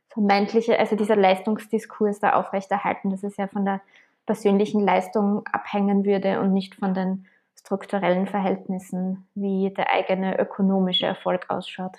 vermeintliche, 0.10 0.80
also 0.80 0.96
dieser 0.96 1.16
Leistungsdiskurs 1.16 2.20
da 2.20 2.34
aufrechterhalten, 2.34 3.10
dass 3.10 3.24
es 3.24 3.38
ja 3.38 3.48
von 3.48 3.66
der 3.66 3.82
persönlichen 4.26 4.80
Leistung 4.80 5.46
abhängen 5.46 6.06
würde 6.06 6.40
und 6.40 6.54
nicht 6.54 6.76
von 6.76 6.94
den 6.94 7.28
strukturellen 7.60 8.28
Verhältnissen, 8.28 9.28
wie 9.36 9.74
der 9.74 9.92
eigene 9.92 10.40
ökonomische 10.40 11.06
Erfolg 11.06 11.50
ausschaut. 11.50 11.98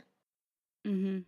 Mhm. 0.85 1.27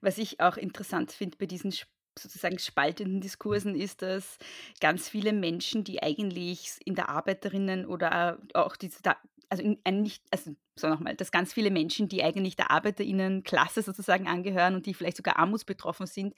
Was 0.00 0.18
ich 0.18 0.40
auch 0.40 0.56
interessant 0.56 1.12
finde 1.12 1.36
bei 1.38 1.46
diesen 1.46 1.72
sozusagen 2.18 2.58
spaltenden 2.58 3.20
Diskursen 3.20 3.74
ist, 3.74 4.02
dass 4.02 4.38
ganz 4.80 5.08
viele 5.08 5.32
Menschen, 5.32 5.84
die 5.84 6.02
eigentlich 6.02 6.76
in 6.84 6.94
der 6.94 7.08
Arbeiterinnen 7.08 7.86
oder 7.86 8.38
auch 8.54 8.76
diese, 8.76 9.00
also 9.48 9.76
nicht, 9.90 10.22
also 10.30 10.54
so 10.76 10.88
nochmal, 10.88 11.16
dass 11.16 11.32
ganz 11.32 11.52
viele 11.52 11.70
Menschen, 11.70 12.08
die 12.08 12.22
eigentlich 12.22 12.56
der 12.56 12.70
Arbeiterinnenklasse 12.70 13.82
sozusagen 13.82 14.28
angehören 14.28 14.74
und 14.74 14.86
die 14.86 14.94
vielleicht 14.94 15.16
sogar 15.16 15.38
armutsbetroffen 15.38 16.06
sind, 16.06 16.34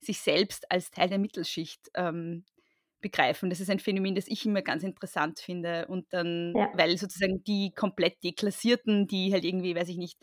sich 0.00 0.20
selbst 0.20 0.70
als 0.70 0.90
Teil 0.90 1.08
der 1.08 1.18
Mittelschicht 1.18 1.90
ähm, 1.94 2.44
begreifen. 3.00 3.50
Das 3.50 3.60
ist 3.60 3.68
ein 3.68 3.80
Phänomen, 3.80 4.14
das 4.14 4.28
ich 4.28 4.46
immer 4.46 4.62
ganz 4.62 4.82
interessant 4.82 5.40
finde. 5.40 5.86
Und 5.88 6.06
dann, 6.12 6.54
ja. 6.56 6.70
weil 6.74 6.96
sozusagen 6.96 7.44
die 7.44 7.72
komplett 7.74 8.22
deklassierten, 8.24 9.06
die 9.06 9.32
halt 9.32 9.44
irgendwie, 9.44 9.74
weiß 9.74 9.88
ich 9.88 9.98
nicht, 9.98 10.18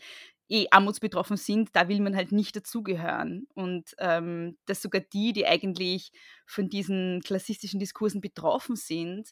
eh 0.48 0.66
armutsbetroffen 0.70 1.36
sind, 1.36 1.70
da 1.74 1.88
will 1.88 2.00
man 2.00 2.16
halt 2.16 2.32
nicht 2.32 2.56
dazugehören. 2.56 3.46
Und 3.54 3.94
ähm, 3.98 4.58
dass 4.66 4.82
sogar 4.82 5.02
die, 5.02 5.32
die 5.32 5.46
eigentlich 5.46 6.10
von 6.46 6.68
diesen 6.68 7.20
klassistischen 7.20 7.78
Diskursen 7.78 8.20
betroffen 8.20 8.74
sind, 8.74 9.30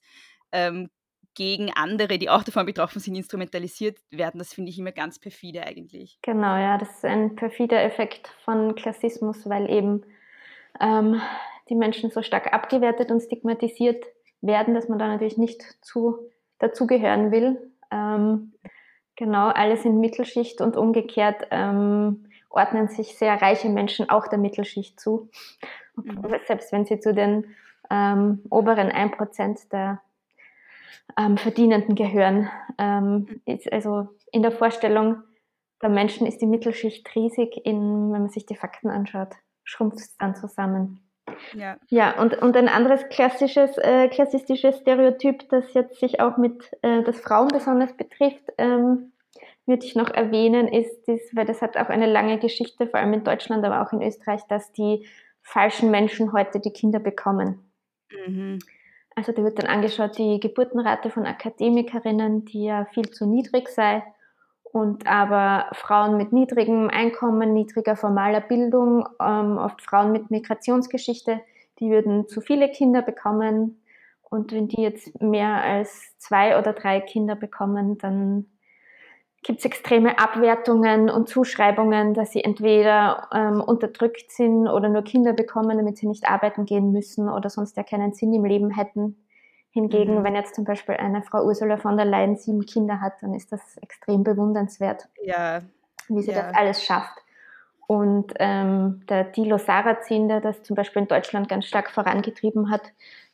ähm, 0.53 0.88
gegen 1.38 1.71
andere, 1.75 2.18
die 2.18 2.28
auch 2.28 2.42
davon 2.42 2.66
betroffen 2.66 3.00
sind, 3.00 3.14
instrumentalisiert 3.14 3.99
werden. 4.11 4.38
Das 4.38 4.52
finde 4.52 4.71
ich 4.71 4.78
immer 4.78 4.92
ganz 4.92 5.18
perfide 5.18 5.64
eigentlich. 5.64 6.18
Genau, 6.23 6.57
ja, 6.57 6.76
das 6.76 6.90
ist 6.90 7.04
ein 7.04 7.37
perfider 7.37 7.83
Effekt 7.83 8.28
von 8.45 8.75
Klassismus, 8.75 9.49
weil 9.49 9.71
eben 9.71 10.02
ähm, 10.80 11.21
die 11.68 11.76
Menschen 11.76 12.11
so 12.11 12.23
stark 12.23 12.52
abgewertet 12.52 13.12
und 13.12 13.21
stigmatisiert 13.21 14.04
werden, 14.40 14.75
dass 14.75 14.88
man 14.88 14.99
da 14.99 15.07
natürlich 15.07 15.38
nicht 15.38 15.62
zu, 15.80 16.18
dazugehören 16.59 17.30
will. 17.30 17.73
Ähm, 17.92 18.52
Genau, 19.18 19.49
alle 19.49 19.76
sind 19.76 19.99
Mittelschicht 19.99 20.61
und 20.61 20.76
umgekehrt 20.76 21.49
ähm, 21.50 22.26
ordnen 22.50 22.87
sich 22.87 23.18
sehr 23.18 23.42
reiche 23.42 23.68
Menschen 23.68 24.09
auch 24.09 24.28
der 24.28 24.38
Mittelschicht 24.38 25.00
zu. 25.00 25.28
Mhm. 25.97 26.25
Selbst 26.47 26.71
wenn 26.71 26.85
sie 26.85 27.00
zu 27.00 27.12
den 27.12 27.45
ähm, 27.90 28.42
oberen 28.49 28.92
1% 28.92 29.71
der 29.73 30.00
ähm, 31.19 31.37
Verdienenden 31.37 31.95
gehören. 31.95 32.49
Ähm, 32.78 33.40
ist 33.45 33.73
also 33.73 34.09
in 34.33 34.43
der 34.43 34.52
Vorstellung 34.52 35.23
der 35.83 35.90
Menschen 35.90 36.26
ist 36.26 36.40
die 36.40 36.47
Mittelschicht 36.47 37.14
riesig, 37.14 37.64
in, 37.64 38.12
wenn 38.12 38.23
man 38.23 38.28
sich 38.28 38.47
die 38.47 38.57
Fakten 38.57 38.90
anschaut, 38.90 39.35
schrumpft 39.64 39.99
es 39.99 40.17
dann 40.17 40.35
zusammen. 40.35 41.00
Ja, 41.52 41.76
ja 41.88 42.21
und, 42.21 42.37
und 42.38 42.57
ein 42.57 42.69
anderes 42.69 43.09
klassisches, 43.11 43.76
äh, 43.78 44.09
klassistisches 44.09 44.78
Stereotyp, 44.78 45.49
das 45.50 45.73
jetzt 45.75 46.00
sich 46.00 46.21
auch 46.21 46.37
mit, 46.37 46.71
äh, 46.83 47.02
das 47.02 47.21
Frauen 47.21 47.49
besonders 47.49 47.97
betrifft, 47.97 48.45
ähm, 48.59 49.12
würde 49.67 49.85
ich 49.85 49.95
noch 49.95 50.11
erwähnen, 50.11 50.67
ist, 50.67 51.07
ist, 51.09 51.37
weil 51.37 51.45
das 51.45 51.61
hat 51.61 51.76
auch 51.76 51.90
eine 51.90 52.11
lange 52.11 52.38
Geschichte, 52.38 52.87
vor 52.87 52.99
allem 52.99 53.12
in 53.12 53.25
Deutschland, 53.25 53.64
aber 53.64 53.83
auch 53.83 53.93
in 53.93 54.02
Österreich, 54.02 54.40
dass 54.49 54.73
die 54.73 55.07
falschen 55.43 55.90
Menschen 55.90 56.33
heute 56.33 56.59
die 56.59 56.73
Kinder 56.73 56.99
bekommen. 56.99 57.71
Mhm. 58.26 58.59
Also 59.19 59.33
da 59.33 59.43
wird 59.43 59.59
dann 59.59 59.67
angeschaut, 59.67 60.17
die 60.17 60.39
Geburtenrate 60.39 61.11
von 61.11 61.27
Akademikerinnen, 61.27 62.45
die 62.45 62.67
ja 62.67 62.85
viel 62.85 63.11
zu 63.11 63.27
niedrig 63.27 63.69
sei. 63.69 64.05
Und 64.63 65.09
aber 65.09 65.67
Frauen 65.73 66.17
mit 66.17 66.33
niedrigem 66.33 66.89
Einkommen, 66.89 67.53
niedriger 67.53 67.97
formaler 67.97 68.41
Bildung, 68.41 69.09
ähm, 69.21 69.59
oft 69.59 69.83
Frauen 69.83 70.13
mit 70.13 70.31
Migrationsgeschichte, 70.31 71.41
die 71.81 71.91
würden 71.91 72.29
zu 72.29 72.41
viele 72.41 72.71
Kinder 72.71 73.03
bekommen. 73.03 73.83
Und 74.23 74.53
wenn 74.53 74.69
die 74.69 74.83
jetzt 74.83 75.21
mehr 75.21 75.65
als 75.65 76.17
zwei 76.19 76.57
oder 76.57 76.73
drei 76.73 77.01
Kinder 77.01 77.35
bekommen, 77.35 77.99
dann 77.99 78.47
gibt 79.42 79.61
es 79.61 79.64
extreme 79.64 80.18
Abwertungen 80.18 81.11
und 81.11 81.28
Zuschreibungen, 81.28 82.14
dass 82.14 82.33
sie 82.33 82.42
entweder 82.42 83.28
ähm, 83.33 83.61
unterdrückt 83.61 84.30
sind 84.30 84.66
oder 84.66 84.88
nur 84.88 85.02
Kinder 85.02 85.33
bekommen, 85.33 85.76
damit 85.76 85.99
sie 85.99 86.07
nicht 86.07 86.28
arbeiten 86.28 86.64
gehen 86.64 86.92
müssen 86.92 87.28
oder 87.28 87.49
sonst 87.49 87.76
ja 87.76 87.83
keinen 87.83 88.12
Sinn 88.12 88.35
im 88.35 88.45
Leben 88.45 88.71
hätten. 88.71 89.16
Hingegen, 89.71 90.21
mhm. 90.21 90.25
wenn 90.25 90.35
jetzt 90.35 90.54
zum 90.54 90.64
Beispiel 90.64 90.97
eine 90.97 91.23
Frau 91.23 91.45
Ursula 91.45 91.76
von 91.76 91.97
der 91.97 92.07
Leyen 92.07 92.37
sieben 92.37 92.66
Kinder 92.66 93.00
hat, 93.00 93.14
dann 93.21 93.35
ist 93.35 93.52
das 93.52 93.76
extrem 93.78 94.25
bewundernswert, 94.25 95.09
ja. 95.23 95.61
wie 96.09 96.23
sie 96.23 96.33
ja. 96.33 96.42
das 96.42 96.54
alles 96.57 96.83
schafft. 96.83 97.18
Und 97.87 98.35
ähm, 98.38 99.02
der 99.09 99.25
Dilo 99.25 99.57
Sarrazin, 99.57 100.28
der 100.28 100.40
das 100.40 100.62
zum 100.62 100.75
Beispiel 100.76 101.02
in 101.02 101.09
Deutschland 101.09 101.49
ganz 101.49 101.64
stark 101.64 101.90
vorangetrieben 101.90 102.71
hat, 102.71 102.83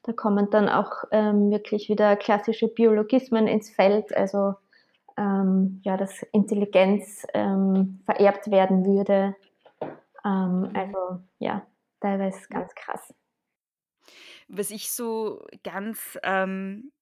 da 0.05 0.13
kommen 0.13 0.51
dann 0.51 0.69
auch 0.69 1.05
ähm, 1.13 1.51
wirklich 1.51 1.89
wieder 1.89 2.15
klassische 2.15 2.69
Biologismen 2.69 3.47
ins 3.47 3.71
Feld, 3.71 4.15
also 4.15 4.55
ähm, 5.17 5.81
ja, 5.85 5.97
dass 5.97 6.23
Intelligenz 6.33 7.27
ähm, 7.35 8.01
vererbt 8.05 8.51
werden 8.51 8.85
würde. 8.85 9.37
Ähm, 10.25 10.71
also 10.75 11.23
ja, 11.39 11.67
teilweise 12.01 12.49
ganz 12.49 12.75
krass. 12.75 13.15
Was 14.49 14.71
ich 14.71 14.91
so 14.91 15.45
ganz 15.63 16.19
ähm, 16.23 16.93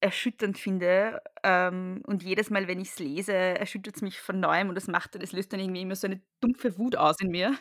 erschütternd 0.00 0.58
finde 0.58 1.20
ähm, 1.42 2.02
und 2.06 2.22
jedes 2.22 2.50
Mal, 2.50 2.68
wenn 2.68 2.80
ich 2.80 2.90
es 2.90 2.98
lese, 2.98 3.32
erschüttert 3.34 3.96
es 3.96 4.02
mich 4.02 4.20
von 4.20 4.40
neuem 4.40 4.68
und 4.68 4.74
das 4.74 4.88
macht, 4.88 5.20
das 5.20 5.32
löst 5.32 5.52
dann 5.52 5.60
irgendwie 5.60 5.82
immer 5.82 5.96
so 5.96 6.06
eine 6.06 6.20
dumpfe 6.40 6.78
Wut 6.78 6.96
aus 6.96 7.20
in 7.20 7.30
mir, 7.30 7.56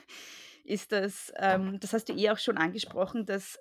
ist 0.63 0.91
das, 0.91 1.31
ähm, 1.37 1.79
das 1.79 1.93
hast 1.93 2.09
du 2.09 2.13
eh 2.13 2.29
auch 2.31 2.37
schon 2.37 2.57
angesprochen, 2.57 3.25
dass 3.25 3.59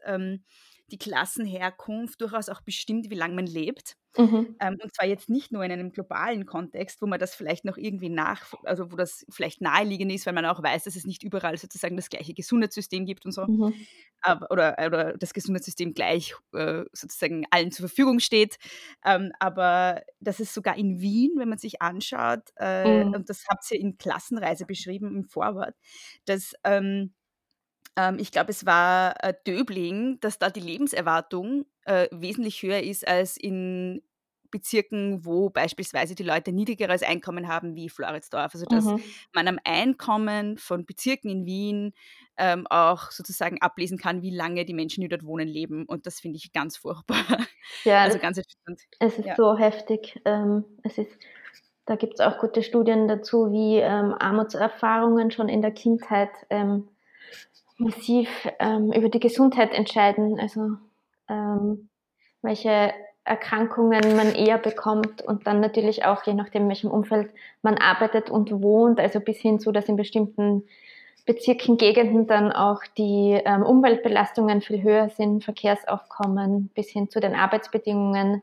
die 0.90 0.98
Klassenherkunft 0.98 2.20
durchaus 2.20 2.48
auch 2.48 2.60
bestimmt, 2.60 3.10
wie 3.10 3.14
lange 3.14 3.34
man 3.34 3.46
lebt. 3.46 3.96
Mhm. 4.16 4.54
Ähm, 4.60 4.78
und 4.80 4.94
zwar 4.94 5.08
jetzt 5.08 5.28
nicht 5.28 5.50
nur 5.50 5.64
in 5.64 5.72
einem 5.72 5.90
globalen 5.90 6.46
Kontext, 6.46 7.02
wo 7.02 7.06
man 7.06 7.18
das 7.18 7.34
vielleicht 7.34 7.64
noch 7.64 7.76
irgendwie 7.76 8.10
nach, 8.10 8.52
also 8.62 8.92
wo 8.92 8.96
das 8.96 9.26
vielleicht 9.28 9.60
naheliegend 9.60 10.12
ist, 10.12 10.26
weil 10.26 10.34
man 10.34 10.46
auch 10.46 10.62
weiß, 10.62 10.84
dass 10.84 10.94
es 10.94 11.04
nicht 11.04 11.24
überall 11.24 11.56
sozusagen 11.56 11.96
das 11.96 12.10
gleiche 12.10 12.32
Gesundheitssystem 12.32 13.06
gibt 13.06 13.24
und 13.24 13.32
so. 13.32 13.46
Mhm. 13.46 13.74
Aber, 14.20 14.50
oder, 14.50 14.76
oder 14.87 15.16
das 15.16 15.35
Gesundheitssystem 15.35 15.94
gleich 15.94 16.35
äh, 16.52 16.85
sozusagen 16.92 17.44
allen 17.50 17.72
zur 17.72 17.88
Verfügung 17.88 18.20
steht. 18.20 18.56
Ähm, 19.04 19.32
aber 19.40 20.02
das 20.20 20.38
ist 20.38 20.54
sogar 20.54 20.76
in 20.76 21.00
Wien, 21.00 21.32
wenn 21.37 21.48
man 21.48 21.59
sich 21.59 21.82
anschaut, 21.82 22.42
äh, 22.56 23.04
mhm. 23.04 23.14
und 23.14 23.30
das 23.30 23.44
habt 23.48 23.68
ihr 23.72 23.80
in 23.80 23.98
Klassenreise 23.98 24.64
beschrieben 24.64 25.16
im 25.16 25.24
Vorwort, 25.24 25.74
dass 26.24 26.52
ähm, 26.62 27.14
ähm, 27.96 28.18
ich 28.18 28.33
glaube, 28.33 28.50
es 28.50 28.66
war 28.66 29.14
äh, 29.22 29.35
Döbling, 29.46 30.18
dass 30.20 30.38
da 30.38 30.50
die 30.50 30.61
Lebenserwartung 30.61 31.66
äh, 31.85 32.09
wesentlich 32.11 32.62
höher 32.62 32.83
ist 32.83 33.07
als 33.07 33.37
in 33.37 34.02
Bezirken, 34.50 35.24
wo 35.24 35.50
beispielsweise 35.50 36.14
die 36.14 36.22
Leute 36.22 36.52
niedrigeres 36.52 37.02
Einkommen 37.02 37.48
haben 37.48 37.74
wie 37.74 37.88
Floridsdorf. 37.88 38.54
Also 38.54 38.66
dass 38.66 38.85
mhm. 38.85 39.02
man 39.33 39.48
am 39.48 39.59
Einkommen 39.64 40.59
von 40.59 40.87
Bezirken 40.87 41.28
in 41.28 41.44
Wien 41.44 41.92
ähm, 42.37 42.64
auch 42.68 43.11
sozusagen 43.11 43.61
ablesen 43.61 43.98
kann, 43.98 44.22
wie 44.22 44.30
lange 44.30 44.64
die 44.64 44.74
Menschen, 44.74 45.00
die 45.00 45.09
dort 45.09 45.24
wohnen, 45.24 45.48
leben. 45.48 45.87
Und 45.87 46.07
das 46.07 46.20
finde 46.20 46.37
ich 46.37 46.52
ganz 46.52 46.76
furchtbar. 46.76 47.16
Ja, 47.85 48.02
also 48.02 48.18
ganz 48.18 48.37
erschütternd. 48.37 48.83
Es 49.00 49.18
ist 49.18 49.24
ja. 49.24 49.37
so 49.37 49.57
heftig. 49.57 50.20
Ähm, 50.26 50.64
es 50.83 50.98
ist, 50.98 51.18
da 51.87 51.96
gibt 51.96 52.14
es 52.14 52.20
auch 52.20 52.38
gute 52.38 52.62
Studien 52.62 53.09
dazu, 53.09 53.50
wie 53.52 53.78
ähm, 53.78 54.14
Armutserfahrungen 54.18 55.30
schon 55.30 55.48
in 55.48 55.62
der 55.62 55.70
Kindheit 55.70 56.28
ähm, 56.50 56.88
massiv 57.78 58.28
ähm, 58.58 58.92
über 58.92 59.08
die 59.08 59.20
Gesundheit 59.20 59.72
entscheiden, 59.72 60.38
also 60.38 60.76
ähm, 61.28 61.88
welche 62.42 62.92
Erkrankungen 63.24 64.16
man 64.16 64.34
eher 64.34 64.58
bekommt 64.58 65.22
und 65.22 65.46
dann 65.46 65.60
natürlich 65.60 66.04
auch 66.04 66.24
je 66.24 66.34
nachdem, 66.34 66.62
in 66.62 66.68
welchem 66.68 66.90
Umfeld 66.90 67.30
man 67.62 67.78
arbeitet 67.78 68.30
und 68.30 68.50
wohnt, 68.62 69.00
also 69.00 69.18
bis 69.20 69.38
hin 69.38 69.58
zu, 69.58 69.72
dass 69.72 69.88
in 69.88 69.96
bestimmten 69.96 70.64
Bezirken, 71.26 71.78
Gegenden 71.78 72.26
dann 72.26 72.52
auch 72.52 72.82
die 72.98 73.40
ähm, 73.46 73.62
Umweltbelastungen 73.62 74.60
viel 74.60 74.82
höher 74.82 75.08
sind, 75.08 75.42
Verkehrsaufkommen 75.42 76.68
bis 76.74 76.90
hin 76.90 77.08
zu 77.08 77.18
den 77.18 77.34
Arbeitsbedingungen, 77.34 78.42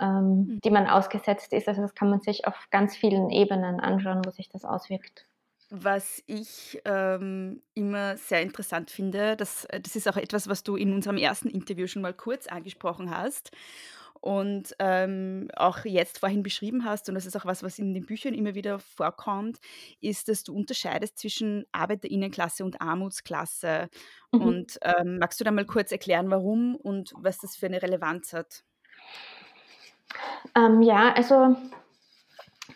ähm, 0.00 0.28
mhm. 0.28 0.60
die 0.64 0.70
man 0.70 0.86
ausgesetzt 0.86 1.52
ist. 1.52 1.68
Also 1.68 1.82
das 1.82 1.94
kann 1.94 2.08
man 2.08 2.20
sich 2.20 2.46
auf 2.46 2.54
ganz 2.70 2.96
vielen 2.96 3.28
Ebenen 3.28 3.78
anschauen, 3.78 4.22
wo 4.24 4.30
sich 4.30 4.48
das 4.48 4.64
auswirkt. 4.64 5.26
Was 5.70 6.22
ich 6.26 6.80
ähm, 6.84 7.62
immer 7.74 8.16
sehr 8.16 8.42
interessant 8.42 8.90
finde, 8.90 9.36
das, 9.36 9.64
äh, 9.66 9.80
das 9.80 9.96
ist 9.96 10.08
auch 10.08 10.16
etwas, 10.16 10.48
was 10.48 10.62
du 10.62 10.76
in 10.76 10.92
unserem 10.92 11.16
ersten 11.16 11.48
Interview 11.48 11.86
schon 11.86 12.02
mal 12.02 12.14
kurz 12.14 12.46
angesprochen 12.46 13.10
hast 13.10 13.50
und 14.24 14.74
ähm, 14.78 15.48
auch 15.54 15.84
jetzt 15.84 16.18
vorhin 16.18 16.42
beschrieben 16.42 16.86
hast, 16.86 17.10
und 17.10 17.14
das 17.14 17.26
ist 17.26 17.36
auch 17.36 17.44
was, 17.44 17.62
was 17.62 17.78
in 17.78 17.92
den 17.92 18.06
Büchern 18.06 18.32
immer 18.32 18.54
wieder 18.54 18.78
vorkommt, 18.78 19.58
ist, 20.00 20.28
dass 20.28 20.44
du 20.44 20.54
unterscheidest 20.54 21.18
zwischen 21.18 21.66
Arbeiterinnenklasse 21.72 22.64
und 22.64 22.80
Armutsklasse. 22.80 23.90
Mhm. 24.32 24.40
Und 24.40 24.78
ähm, 24.80 25.18
magst 25.18 25.40
du 25.40 25.44
da 25.44 25.50
mal 25.50 25.66
kurz 25.66 25.92
erklären, 25.92 26.30
warum 26.30 26.74
und 26.74 27.12
was 27.18 27.36
das 27.36 27.54
für 27.54 27.66
eine 27.66 27.82
Relevanz 27.82 28.32
hat? 28.32 28.64
Ähm, 30.56 30.80
ja, 30.80 31.12
also 31.12 31.56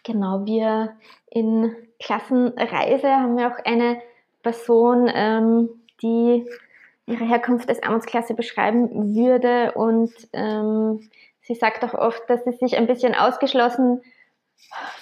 genau, 0.08 0.46
wir 0.46 0.96
in 1.30 1.76
Klassenreise 2.00 3.08
haben 3.08 3.36
wir 3.36 3.48
auch 3.48 3.64
eine 3.64 4.00
Person, 4.42 5.10
ähm, 5.12 5.68
die 6.02 6.46
ihre 7.06 7.24
Herkunft 7.24 7.68
als 7.68 7.82
Armutsklasse 7.82 8.34
beschreiben 8.34 9.14
würde 9.14 9.72
und 9.72 10.12
ähm, 10.32 11.08
sie 11.42 11.54
sagt 11.54 11.84
auch 11.84 11.94
oft, 11.94 12.22
dass 12.28 12.44
sie 12.44 12.52
sich 12.52 12.76
ein 12.76 12.86
bisschen 12.86 13.14
ausgeschlossen 13.14 14.02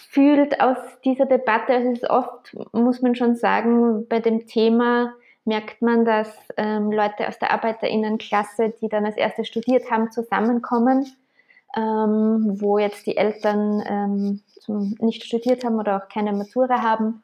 fühlt 0.08 0.60
aus 0.60 0.78
dieser 1.04 1.26
Debatte. 1.26 1.74
Also 1.74 1.90
es 1.90 2.02
ist 2.02 2.10
oft, 2.10 2.56
muss 2.72 3.02
man 3.02 3.14
schon 3.14 3.36
sagen, 3.36 4.06
bei 4.08 4.20
dem 4.20 4.46
Thema 4.46 5.12
merkt 5.44 5.82
man, 5.82 6.04
dass 6.04 6.36
ähm, 6.56 6.90
Leute 6.90 7.28
aus 7.28 7.38
der 7.38 7.52
Arbeiterinnenklasse, 7.52 8.74
die 8.80 8.88
dann 8.88 9.06
als 9.06 9.16
erste 9.16 9.44
studiert 9.44 9.90
haben, 9.90 10.10
zusammenkommen, 10.10 11.06
ähm, 11.76 12.56
wo 12.60 12.78
jetzt 12.78 13.06
die 13.06 13.16
Eltern 13.16 13.82
ähm, 13.86 14.42
zum, 14.60 14.94
nicht 15.00 15.24
studiert 15.24 15.64
haben 15.64 15.78
oder 15.78 15.96
auch 15.96 16.08
keine 16.08 16.32
Matura 16.32 16.82
haben. 16.82 17.22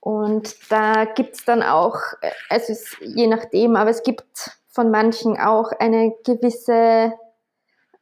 Und 0.00 0.70
da 0.70 1.04
gibt 1.04 1.34
es 1.34 1.44
dann 1.44 1.62
auch, 1.62 1.98
also 2.48 2.72
es 2.72 2.80
ist 2.80 2.96
je 3.00 3.26
nachdem, 3.26 3.76
aber 3.76 3.90
es 3.90 4.02
gibt 4.02 4.50
von 4.68 4.90
manchen 4.90 5.38
auch 5.38 5.72
eine 5.72 6.14
gewisse 6.24 7.12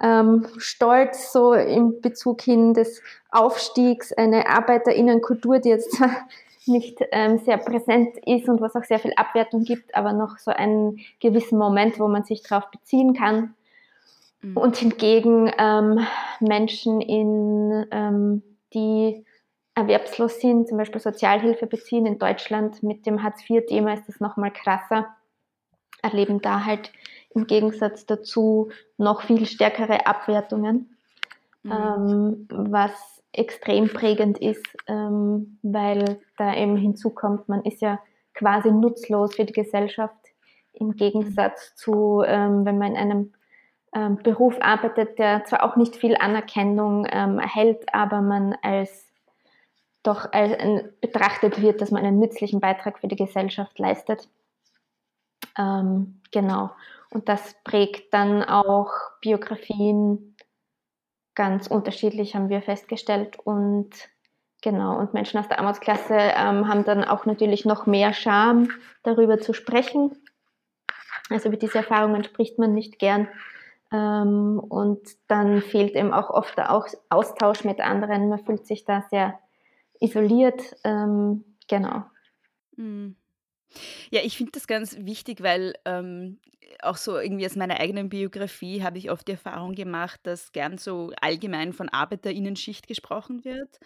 ähm, 0.01 0.47
Stolz 0.59 1.33
so 1.33 1.55
im 1.55 2.01
Bezug 2.01 2.43
hin 2.43 2.75
des 2.75 3.03
Aufstiegs, 3.31 4.13
eine 4.13 4.49
Arbeiterinnenkultur, 4.49 5.59
die 5.59 5.71
jetzt 5.71 6.01
nicht 6.67 7.01
ähm, 7.11 7.39
sehr 7.39 7.59
präsent 7.59 8.17
ist 8.27 8.49
und 8.49 8.61
was 8.61 8.77
auch 8.77 8.85
sehr 8.85 9.01
viel 9.01 9.15
Abwertung 9.17 9.65
gibt, 9.65 9.95
aber 9.95 10.13
noch 10.13 10.39
so 10.39 10.51
einen 10.51 11.01
gewissen 11.21 11.59
Moment, 11.59 11.99
wo 11.99 12.07
man 12.07 12.25
sich 12.25 12.43
darauf 12.43 12.71
beziehen 12.71 13.15
kann. 13.15 13.55
Mhm. 14.43 14.57
Und 14.57 14.77
hingegen 14.77 15.53
ähm, 15.59 16.07
Menschen 16.41 17.01
in 17.01 17.87
ähm, 17.91 18.43
die 18.75 19.25
erwerbslos 19.75 20.41
sind, 20.41 20.69
zum 20.69 20.79
Beispiel 20.79 21.01
Sozialhilfe 21.01 21.67
beziehen 21.67 22.07
in 22.07 22.19
Deutschland 22.19 22.83
mit 22.83 23.07
dem 23.07 23.23
Hartz-IV-Thema 23.23 23.95
ist 23.95 24.09
das 24.09 24.21
nochmal 24.21 24.53
krasser, 24.53 25.07
erleben 26.03 26.41
da 26.41 26.65
halt 26.65 26.93
im 27.31 27.47
Gegensatz 27.47 28.05
dazu 28.05 28.71
noch 28.97 29.23
viel 29.23 29.47
stärkere 29.47 30.07
Abwertungen. 30.07 30.97
Mhm. 31.63 31.73
Ähm, 31.73 32.49
was 32.49 33.19
extrem 33.33 33.89
prägend 33.89 34.39
ist, 34.39 34.67
ähm, 34.87 35.59
weil 35.63 36.21
da 36.37 36.55
eben 36.57 36.77
hinzukommt, 36.77 37.49
man 37.49 37.63
ist 37.65 37.81
ja 37.81 38.01
quasi 38.35 38.71
nutzlos 38.71 39.35
für 39.35 39.45
die 39.45 39.53
Gesellschaft 39.53 40.17
im 40.73 40.97
Gegensatz 40.97 41.75
zu, 41.75 42.23
ähm, 42.27 42.65
wenn 42.65 42.79
man 42.79 42.93
in 42.93 42.97
einem 42.97 43.33
ähm, 43.95 44.17
Beruf 44.23 44.57
arbeitet, 44.61 45.19
der 45.19 45.45
zwar 45.45 45.65
auch 45.65 45.77
nicht 45.77 45.97
viel 45.97 46.17
Anerkennung 46.17 47.07
ähm, 47.11 47.39
erhält, 47.39 47.93
aber 47.93 48.21
man 48.21 48.57
als 48.63 49.07
doch 50.03 50.33
als, 50.33 50.59
ein, 50.59 50.91
betrachtet 51.01 51.61
wird, 51.61 51.81
dass 51.81 51.91
man 51.91 52.05
einen 52.05 52.19
nützlichen 52.19 52.61
Beitrag 52.61 52.99
für 52.99 53.09
die 53.09 53.17
Gesellschaft 53.17 53.79
leistet. 53.79 54.29
Ähm, 55.57 56.21
genau. 56.31 56.71
Und 57.11 57.29
das 57.29 57.57
prägt 57.65 58.13
dann 58.13 58.45
auch 58.45 58.93
Biografien 59.21 60.37
ganz 61.35 61.67
unterschiedlich, 61.67 62.35
haben 62.35 62.49
wir 62.49 62.63
festgestellt. 62.63 63.39
Und 63.43 63.91
genau, 64.63 64.99
und 64.99 65.15
Menschen 65.15 65.39
aus 65.39 65.49
der 65.49 65.59
Armutsklasse 65.59 66.15
ähm, 66.15 66.69
haben 66.69 66.85
dann 66.85 67.05
auch 67.05 67.27
natürlich 67.27 67.65
noch 67.65 67.87
mehr 67.87 68.13
Scham, 68.13 68.69
darüber 69.03 69.39
zu 69.39 69.53
sprechen. 69.53 70.17
Also 71.31 71.49
über 71.49 71.57
diese 71.57 71.79
Erfahrungen 71.79 72.25
spricht 72.25 72.59
man 72.59 72.75
nicht 72.75 72.99
gern. 72.99 73.29
Ähm, 73.93 74.59
und 74.59 75.01
dann 75.29 75.63
fehlt 75.63 75.95
eben 75.95 76.13
auch 76.13 76.31
oft 76.31 76.57
der 76.59 76.73
Austausch 77.09 77.65
mit 77.65 77.81
anderen. 77.81 78.29
Man 78.29 78.45
fühlt 78.45 78.67
sich 78.67 78.85
da 78.85 79.03
sehr 79.11 79.39
isoliert. 80.01 80.77
Ähm, 80.85 81.45
genau. 81.69 82.05
Mhm. 82.77 83.17
Ja, 84.11 84.21
ich 84.23 84.37
finde 84.37 84.53
das 84.53 84.67
ganz 84.67 84.97
wichtig, 84.99 85.43
weil 85.43 85.75
ähm, 85.85 86.39
auch 86.81 86.97
so 86.97 87.19
irgendwie 87.19 87.47
aus 87.47 87.57
meiner 87.57 87.81
eigenen 87.81 88.09
Biografie 88.09 88.83
habe 88.83 88.99
ich 88.99 89.11
oft 89.11 89.27
die 89.29 89.33
Erfahrung 89.33 89.75
gemacht, 89.75 90.21
dass 90.23 90.53
gern 90.53 90.79
so 90.79 91.13
allgemein 91.21 91.73
von 91.73 91.89
Arbeiterinnenschicht 91.89 92.87
gesprochen 92.87 93.45
wird. 93.45 93.79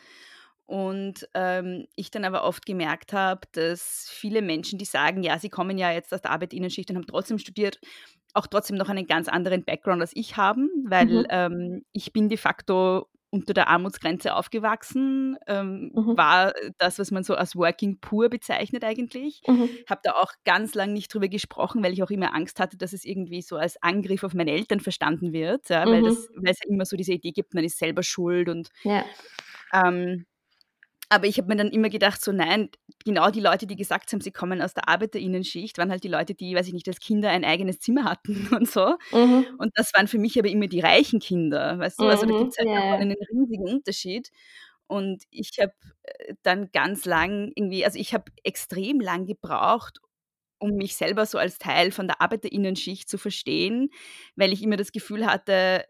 Und 0.66 1.28
ähm, 1.34 1.86
ich 1.96 2.10
dann 2.10 2.24
aber 2.24 2.44
oft 2.44 2.64
gemerkt 2.64 3.12
habe, 3.12 3.40
dass 3.52 4.08
viele 4.08 4.42
Menschen, 4.42 4.78
die 4.78 4.84
sagen, 4.84 5.22
ja, 5.22 5.38
sie 5.38 5.50
kommen 5.50 5.76
ja 5.76 5.90
jetzt 5.92 6.14
aus 6.14 6.22
der 6.22 6.30
Arbeiterinnenschicht 6.30 6.88
und 6.90 6.96
haben 6.96 7.06
trotzdem 7.06 7.38
studiert, 7.38 7.78
auch 8.34 8.46
trotzdem 8.46 8.76
noch 8.76 8.88
einen 8.88 9.06
ganz 9.06 9.28
anderen 9.28 9.64
Background 9.64 10.00
als 10.00 10.12
ich 10.14 10.36
haben, 10.36 10.70
weil 10.86 11.06
mhm. 11.06 11.26
ähm, 11.28 11.84
ich 11.92 12.12
bin 12.12 12.28
de 12.28 12.38
facto 12.38 13.06
unter 13.32 13.54
der 13.54 13.68
Armutsgrenze 13.68 14.34
aufgewachsen, 14.34 15.38
ähm, 15.46 15.90
mhm. 15.94 16.18
war 16.18 16.52
das, 16.76 16.98
was 16.98 17.10
man 17.10 17.24
so 17.24 17.34
als 17.34 17.56
Working 17.56 17.98
Poor 17.98 18.28
bezeichnet 18.28 18.84
eigentlich. 18.84 19.40
Mhm. 19.46 19.70
Habe 19.88 20.02
da 20.04 20.12
auch 20.12 20.32
ganz 20.44 20.74
lang 20.74 20.92
nicht 20.92 21.12
drüber 21.12 21.28
gesprochen, 21.28 21.82
weil 21.82 21.94
ich 21.94 22.02
auch 22.02 22.10
immer 22.10 22.34
Angst 22.34 22.60
hatte, 22.60 22.76
dass 22.76 22.92
es 22.92 23.06
irgendwie 23.06 23.40
so 23.40 23.56
als 23.56 23.82
Angriff 23.82 24.22
auf 24.22 24.34
meine 24.34 24.50
Eltern 24.50 24.80
verstanden 24.80 25.32
wird, 25.32 25.70
ja, 25.70 25.86
mhm. 25.86 25.90
weil, 25.90 26.02
das, 26.02 26.28
weil 26.36 26.52
es 26.52 26.58
ja 26.62 26.70
immer 26.70 26.84
so 26.84 26.94
diese 26.94 27.14
Idee 27.14 27.32
gibt, 27.32 27.54
man 27.54 27.64
ist 27.64 27.78
selber 27.78 28.02
schuld 28.02 28.50
und 28.50 28.68
ja. 28.82 29.02
ähm, 29.72 30.26
aber 31.12 31.26
ich 31.26 31.36
habe 31.36 31.48
mir 31.48 31.56
dann 31.56 31.70
immer 31.70 31.90
gedacht, 31.90 32.24
so 32.24 32.32
nein, 32.32 32.70
genau 33.04 33.30
die 33.30 33.40
Leute, 33.40 33.66
die 33.66 33.76
gesagt 33.76 34.10
haben, 34.12 34.22
sie 34.22 34.30
kommen 34.30 34.62
aus 34.62 34.72
der 34.72 34.88
Arbeiterinnenschicht, 34.88 35.76
waren 35.76 35.90
halt 35.90 36.04
die 36.04 36.08
Leute, 36.08 36.34
die, 36.34 36.54
weiß 36.54 36.66
ich 36.66 36.72
nicht, 36.72 36.88
als 36.88 37.00
Kinder 37.00 37.28
ein 37.28 37.44
eigenes 37.44 37.80
Zimmer 37.80 38.04
hatten 38.04 38.48
und 38.56 38.68
so. 38.68 38.96
Mhm. 39.12 39.46
Und 39.58 39.72
das 39.74 39.92
waren 39.94 40.08
für 40.08 40.18
mich 40.18 40.38
aber 40.38 40.48
immer 40.48 40.68
die 40.68 40.80
reichen 40.80 41.20
Kinder, 41.20 41.78
weißt 41.78 42.00
du? 42.00 42.04
Also 42.04 42.24
da 42.24 42.32
mhm, 42.32 42.38
gibt 42.38 42.52
es 42.52 42.58
halt 42.58 42.68
yeah. 42.68 42.94
einen 42.94 43.16
riesigen 43.30 43.68
Unterschied. 43.68 44.30
Und 44.86 45.24
ich 45.30 45.52
habe 45.60 45.74
äh, 46.02 46.34
dann 46.42 46.70
ganz 46.72 47.04
lang 47.04 47.52
irgendwie, 47.54 47.84
also 47.84 47.98
ich 47.98 48.14
habe 48.14 48.24
extrem 48.42 49.00
lang 49.00 49.26
gebraucht, 49.26 50.00
um 50.58 50.76
mich 50.76 50.96
selber 50.96 51.26
so 51.26 51.36
als 51.36 51.58
Teil 51.58 51.90
von 51.90 52.06
der 52.06 52.22
Arbeiterinnenschicht 52.22 53.08
zu 53.08 53.18
verstehen, 53.18 53.90
weil 54.36 54.52
ich 54.52 54.62
immer 54.62 54.76
das 54.76 54.92
Gefühl 54.92 55.26
hatte, 55.26 55.84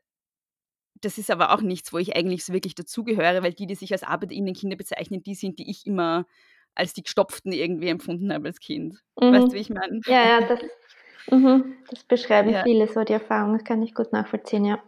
das 1.03 1.19
ist 1.19 1.31
aber 1.31 1.53
auch 1.53 1.61
nichts, 1.61 1.93
wo 1.93 1.99
ich 1.99 2.17
eigentlich 2.17 2.45
so 2.45 2.53
wirklich 2.53 2.75
dazugehöre, 2.75 3.43
weil 3.43 3.53
die, 3.53 3.67
die 3.67 3.75
sich 3.75 3.93
als 3.93 4.03
ArbeiterInnen-Kinder 4.03 4.77
bezeichnen, 4.77 5.23
die 5.23 5.35
sind, 5.35 5.59
die 5.59 5.71
ich 5.71 5.87
immer 5.87 6.27
als 6.75 6.95
die 6.95 7.03
Gestopften 7.03 7.53
irgendwie 7.53 7.89
empfunden 7.89 8.33
habe 8.33 8.49
als 8.49 8.61
Kind. 8.61 9.03
Mhm. 9.21 9.33
Weißt 9.33 9.49
du, 9.49 9.53
wie 9.53 9.59
ich 9.59 9.71
meine? 9.71 10.01
Ja, 10.07 10.41
ja, 10.41 10.41
das, 10.47 10.61
mhm, 11.31 11.75
das 11.91 12.05
beschreiben 12.05 12.51
ja. 12.51 12.63
viele 12.63 12.89
so 12.89 13.05
die 13.05 13.13
Erfahrungen, 13.13 13.59
das 13.59 13.65
kann 13.65 13.83
ich 13.83 13.95
gut 13.95 14.13
nachvollziehen, 14.13 14.65
ja. 14.65 14.83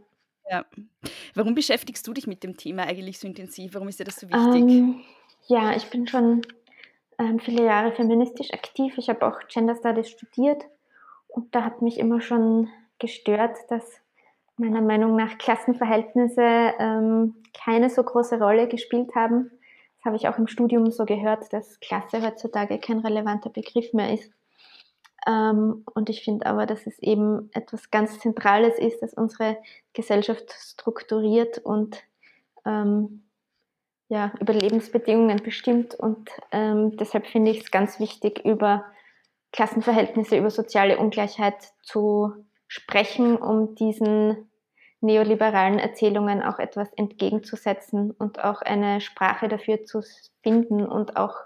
Ja. 0.51 0.65
Warum 1.35 1.55
beschäftigst 1.55 2.07
du 2.07 2.13
dich 2.13 2.27
mit 2.27 2.43
dem 2.43 2.57
Thema 2.57 2.85
eigentlich 2.85 3.19
so 3.19 3.27
intensiv? 3.27 3.75
Warum 3.75 3.89
ist 3.89 3.99
dir 3.99 4.05
das 4.05 4.17
so 4.17 4.29
wichtig? 4.29 4.63
Ähm, 4.63 5.01
ja, 5.47 5.75
ich 5.75 5.89
bin 5.89 6.07
schon 6.07 6.43
ähm, 7.19 7.41
viele 7.41 7.65
Jahre 7.65 7.93
feministisch 7.93 8.53
aktiv. 8.53 8.95
Ich 8.99 9.09
habe 9.09 9.27
auch 9.27 9.41
Gender 9.49 9.75
Studies 9.75 10.11
studiert 10.11 10.65
und 11.29 11.55
da 11.55 11.65
hat 11.65 11.81
mich 11.81 11.99
immer 11.99 12.21
schon 12.21 12.69
gestört, 12.99 13.57
dass 13.71 14.01
meiner 14.57 14.81
Meinung 14.81 15.17
nach 15.17 15.39
Klassenverhältnisse 15.39 16.75
ähm, 16.79 17.37
keine 17.53 17.91
so 17.91 18.03
große 18.03 18.39
Rolle 18.39 18.69
gespielt 18.69 19.15
haben. 19.15 19.51
Das 19.97 20.05
habe 20.07 20.17
ich 20.17 20.29
auch 20.29 20.39
im 20.39 20.47
Studium 20.47 20.91
so 20.91 21.05
gehört, 21.05 21.53
dass 21.53 21.81
Klasse 21.81 22.23
heutzutage 22.23 22.79
kein 22.79 22.99
relevanter 22.99 23.51
Begriff 23.51 23.93
mehr 23.93 24.13
ist. 24.13 24.33
Ähm, 25.27 25.85
und 25.95 26.11
ich 26.11 26.23
finde 26.23 26.47
aber, 26.47 26.67
dass 26.67 26.87
es 26.87 26.99
eben 27.01 27.51
etwas 27.55 27.91
ganz 27.91 28.19
Zentrales 28.19 28.79
ist, 28.79 29.01
dass 29.01 29.15
unsere 29.15 29.57
Gesellschaft 29.93 30.53
strukturiert 30.53 31.59
und 31.59 32.03
ähm, 32.67 33.25
ja, 34.09 34.33
über 34.41 34.53
Lebensbedingungen 34.53 35.43
bestimmt. 35.43 35.95
Und 35.95 36.31
ähm, 36.53 36.97
deshalb 36.97 37.27
finde 37.27 37.51
ich 37.51 37.61
es 37.61 37.71
ganz 37.71 37.99
wichtig, 37.99 38.45
über 38.45 38.85
Klassenverhältnisse, 39.53 40.37
über 40.37 40.51
soziale 40.51 40.99
Ungleichheit 40.99 41.73
zu 41.83 42.45
sprechen, 42.75 43.37
um 43.37 43.77
diesen 43.77 44.51
neoliberalen 45.01 45.79
Erzählungen 45.79 46.43
auch 46.43 46.59
etwas 46.59 46.93
entgegenzusetzen 46.95 48.11
und 48.11 48.43
auch 48.43 48.63
eine 48.63 49.01
Sprache 49.01 49.47
dafür 49.47 49.85
zu 49.85 50.03
finden 50.43 50.85
und 50.85 51.17
auch 51.17 51.37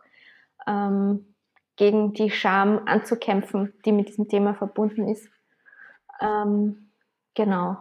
ähm, 0.66 1.34
gegen 1.76 2.14
die 2.14 2.30
Scham 2.30 2.80
anzukämpfen, 2.86 3.74
die 3.84 3.92
mit 3.92 4.08
diesem 4.08 4.28
Thema 4.28 4.54
verbunden 4.54 5.06
ist. 5.06 5.28
Ähm, 6.18 6.92
genau. 7.34 7.76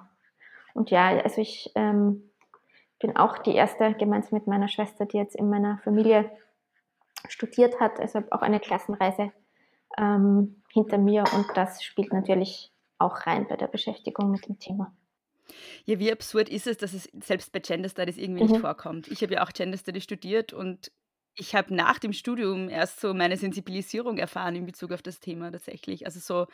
Und 0.73 0.91
ja, 0.91 1.07
also 1.07 1.39
ich 1.39 1.71
ähm, 1.75 2.29
bin 2.99 3.15
auch 3.15 3.37
die 3.37 3.55
erste, 3.55 3.93
gemeinsam 3.93 4.39
mit 4.39 4.47
meiner 4.47 4.67
Schwester, 4.67 5.05
die 5.05 5.17
jetzt 5.17 5.37
in 5.37 5.49
meiner 5.49 5.77
Familie 5.85 6.29
studiert 7.29 7.79
hat, 7.79 7.97
also 8.01 8.23
auch 8.31 8.41
eine 8.41 8.59
Klassenreise 8.59 9.31
ähm, 9.97 10.61
hinter 10.73 10.97
mir 10.97 11.23
und 11.33 11.45
das 11.55 11.81
spielt 11.81 12.11
natürlich 12.11 12.73
auch 12.97 13.25
rein 13.25 13.47
bei 13.47 13.55
der 13.55 13.67
Beschäftigung 13.67 14.31
mit 14.31 14.47
dem 14.47 14.59
Thema. 14.59 14.95
Ja, 15.85 15.99
wie 15.99 16.11
absurd 16.11 16.49
ist 16.49 16.67
es, 16.67 16.77
dass 16.77 16.93
es 16.93 17.09
selbst 17.23 17.51
bei 17.51 17.59
Gender 17.59 17.89
Studies 17.89 18.17
irgendwie 18.17 18.43
mhm. 18.43 18.51
nicht 18.51 18.61
vorkommt. 18.61 19.07
Ich 19.07 19.21
habe 19.21 19.35
ja 19.35 19.43
auch 19.43 19.51
Gender 19.51 19.77
Studies 19.77 20.03
studiert 20.03 20.53
und 20.53 20.91
ich 21.35 21.55
habe 21.55 21.73
nach 21.73 21.99
dem 21.99 22.13
Studium 22.13 22.67
erst 22.67 22.99
so 22.99 23.13
meine 23.13 23.37
Sensibilisierung 23.37 24.17
erfahren 24.17 24.55
in 24.55 24.65
Bezug 24.65 24.91
auf 24.91 25.01
das 25.01 25.19
Thema 25.19 25.51
tatsächlich. 25.51 26.05
Also 26.05 26.19
so 26.19 26.47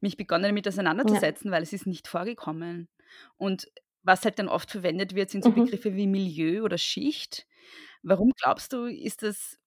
mich 0.00 0.16
begonnen 0.16 0.44
damit 0.44 0.68
auseinanderzusetzen, 0.68 1.50
ja. 1.50 1.56
weil 1.56 1.62
es 1.62 1.72
ist 1.72 1.86
nicht 1.86 2.06
vorgekommen. 2.06 2.88
Und 3.36 3.66
was 4.02 4.24
halt 4.24 4.38
dann 4.38 4.48
oft 4.48 4.70
verwendet 4.70 5.14
wird, 5.14 5.30
sind 5.30 5.44
so 5.44 5.50
mhm. 5.50 5.64
Begriffe 5.64 5.94
wie 5.94 6.06
Milieu 6.06 6.62
oder 6.62 6.78
Schicht. 6.78 7.46
Warum 8.02 8.32
glaubst 8.40 8.72
du, 8.72 8.84
ist 8.84 9.22
das, 9.22 9.58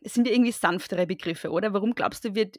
es 0.00 0.14
sind 0.14 0.26
ja 0.26 0.32
irgendwie 0.32 0.52
sanftere 0.52 1.06
Begriffe, 1.06 1.50
oder? 1.50 1.72
Warum 1.72 1.94
glaubst 1.94 2.24
du, 2.24 2.34
wird 2.34 2.58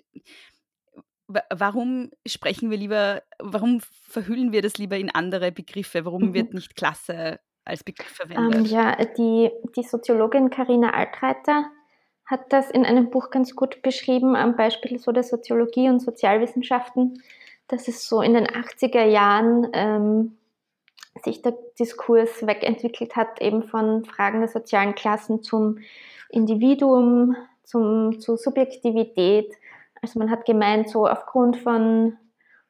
warum 1.53 2.11
sprechen 2.25 2.71
wir 2.71 2.77
lieber, 2.77 3.21
warum 3.39 3.81
verhüllen 4.07 4.51
wir 4.51 4.61
das 4.61 4.77
lieber 4.77 4.97
in 4.97 5.09
andere 5.09 5.51
Begriffe? 5.51 6.05
Warum 6.05 6.29
mhm. 6.29 6.33
wird 6.33 6.53
nicht 6.53 6.75
Klasse 6.75 7.39
als 7.65 7.83
Begriff 7.83 8.19
ähm, 8.21 8.27
verwendet? 8.27 8.59
Ähm, 8.59 8.65
ja, 8.65 8.97
die, 9.17 9.51
die 9.75 9.83
Soziologin 9.83 10.49
Karina 10.49 10.91
Altreiter 10.91 11.65
hat 12.25 12.51
das 12.53 12.69
in 12.69 12.85
einem 12.85 13.09
Buch 13.09 13.29
ganz 13.31 13.55
gut 13.55 13.81
beschrieben, 13.81 14.35
am 14.35 14.55
Beispiel 14.55 14.99
so 14.99 15.11
der 15.11 15.23
Soziologie 15.23 15.89
und 15.89 15.99
Sozialwissenschaften, 15.99 17.23
dass 17.67 17.87
es 17.87 18.07
so 18.07 18.21
in 18.21 18.33
den 18.33 18.47
80er 18.47 19.05
Jahren 19.05 19.67
ähm, 19.73 20.37
sich 21.23 21.41
der 21.41 21.57
Diskurs 21.79 22.45
wegentwickelt 22.45 23.15
hat, 23.15 23.41
eben 23.41 23.63
von 23.63 24.05
Fragen 24.05 24.39
der 24.39 24.49
sozialen 24.49 24.95
Klassen 24.95 25.41
zum 25.43 25.79
Individuum, 26.29 27.35
zum, 27.63 28.19
zur 28.19 28.37
Subjektivität 28.37 29.51
also 30.01 30.19
man 30.19 30.29
hat 30.29 30.45
gemeint, 30.45 30.89
so 30.89 31.07
aufgrund 31.07 31.57
von 31.57 32.17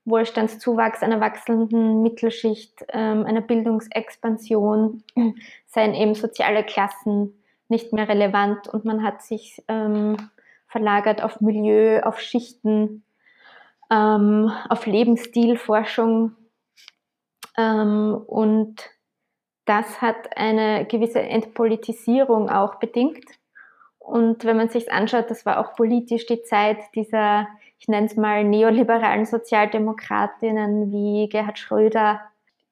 Wohlstandszuwachs 0.05 1.03
einer 1.03 1.19
wachsenden 1.19 2.01
Mittelschicht, 2.01 2.85
ähm, 2.89 3.25
einer 3.25 3.41
Bildungsexpansion, 3.41 5.03
seien 5.67 5.93
eben 5.93 6.15
soziale 6.15 6.63
Klassen 6.63 7.43
nicht 7.67 7.93
mehr 7.93 8.07
relevant 8.07 8.67
und 8.67 8.85
man 8.85 9.03
hat 9.03 9.21
sich 9.21 9.63
ähm, 9.67 10.17
verlagert 10.67 11.21
auf 11.21 11.41
Milieu, 11.41 12.01
auf 12.01 12.19
Schichten, 12.19 13.03
ähm, 13.91 14.51
auf 14.69 14.85
Lebensstilforschung 14.85 16.35
und 17.57 18.75
das 19.65 20.01
hat 20.01 20.35
eine 20.37 20.85
gewisse 20.85 21.19
Entpolitisierung 21.19 22.49
auch 22.49 22.75
bedingt. 22.75 23.25
Und 24.09 24.45
wenn 24.45 24.57
man 24.57 24.69
sich 24.69 24.91
anschaut, 24.91 25.29
das 25.29 25.45
war 25.45 25.59
auch 25.59 25.75
politisch 25.75 26.25
die 26.25 26.41
Zeit 26.41 26.77
dieser, 26.95 27.47
ich 27.77 27.87
nenne 27.87 28.07
es 28.07 28.15
mal, 28.15 28.43
neoliberalen 28.43 29.25
Sozialdemokratinnen 29.25 30.91
wie 30.91 31.29
Gerhard 31.29 31.59
Schröder, 31.59 32.21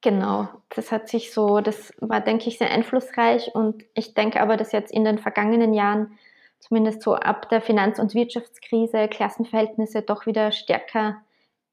Genau, 0.00 0.46
das 0.76 0.92
hat 0.92 1.08
sich 1.08 1.32
so, 1.32 1.60
das 1.60 1.92
war, 2.00 2.20
denke 2.20 2.48
ich, 2.48 2.58
sehr 2.58 2.70
einflussreich. 2.70 3.54
Und 3.54 3.84
ich 3.94 4.14
denke 4.14 4.40
aber, 4.40 4.56
dass 4.56 4.70
jetzt 4.72 4.92
in 4.92 5.04
den 5.04 5.18
vergangenen 5.18 5.74
Jahren, 5.74 6.16
zumindest 6.60 7.02
so 7.02 7.14
ab 7.14 7.48
der 7.48 7.60
Finanz- 7.60 7.98
und 7.98 8.14
Wirtschaftskrise, 8.14 9.08
Klassenverhältnisse 9.08 10.02
doch 10.02 10.26
wieder 10.26 10.52
stärker 10.52 11.16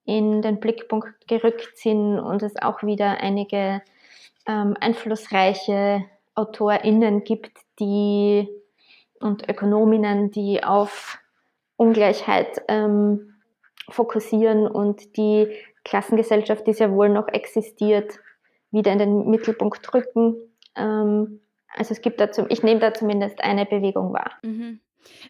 in 0.05 0.41
den 0.41 0.59
Blickpunkt 0.59 1.27
gerückt 1.27 1.77
sind 1.77 2.19
und 2.19 2.41
es 2.41 2.59
auch 2.61 2.81
wieder 2.83 3.21
einige 3.21 3.81
ähm, 4.47 4.75
einflussreiche 4.79 6.05
AutorInnen 6.35 7.23
gibt, 7.23 7.57
die 7.79 8.47
und 9.19 9.49
Ökonominnen, 9.49 10.31
die 10.31 10.63
auf 10.63 11.19
Ungleichheit 11.77 12.61
ähm, 12.67 13.35
fokussieren 13.89 14.67
und 14.67 15.17
die 15.17 15.53
Klassengesellschaft, 15.83 16.65
die 16.67 16.73
sehr 16.73 16.91
wohl 16.91 17.09
noch 17.09 17.27
existiert, 17.27 18.19
wieder 18.71 18.91
in 18.91 18.99
den 18.99 19.29
Mittelpunkt 19.29 19.93
rücken. 19.93 20.35
Ähm, 20.75 21.41
also 21.69 21.93
es 21.93 22.01
gibt 22.01 22.19
dazu, 22.19 22.45
ich 22.49 22.63
nehme 22.63 22.79
da 22.79 22.93
zumindest 22.93 23.41
eine 23.41 23.65
Bewegung 23.65 24.13
wahr. 24.13 24.31
Mhm. 24.43 24.79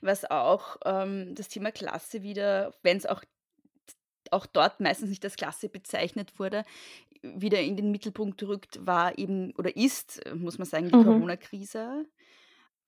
Was 0.01 0.29
auch 0.29 0.77
ähm, 0.85 1.35
das 1.35 1.49
Thema 1.49 1.71
Klasse 1.71 2.21
wieder, 2.21 2.73
wenn 2.81 2.97
es 2.97 3.05
auch, 3.05 3.21
auch 4.31 4.45
dort 4.45 4.79
meistens 4.79 5.09
nicht 5.09 5.23
als 5.25 5.35
Klasse 5.35 5.67
bezeichnet 5.69 6.39
wurde, 6.39 6.63
wieder 7.21 7.59
in 7.59 7.75
den 7.75 7.91
Mittelpunkt 7.91 8.41
rückt, 8.43 8.85
war 8.85 9.17
eben 9.17 9.53
oder 9.57 9.75
ist, 9.75 10.21
muss 10.35 10.57
man 10.57 10.67
sagen, 10.67 10.89
die 10.89 10.95
Mhm. 10.95 11.03
Corona-Krise, 11.03 12.05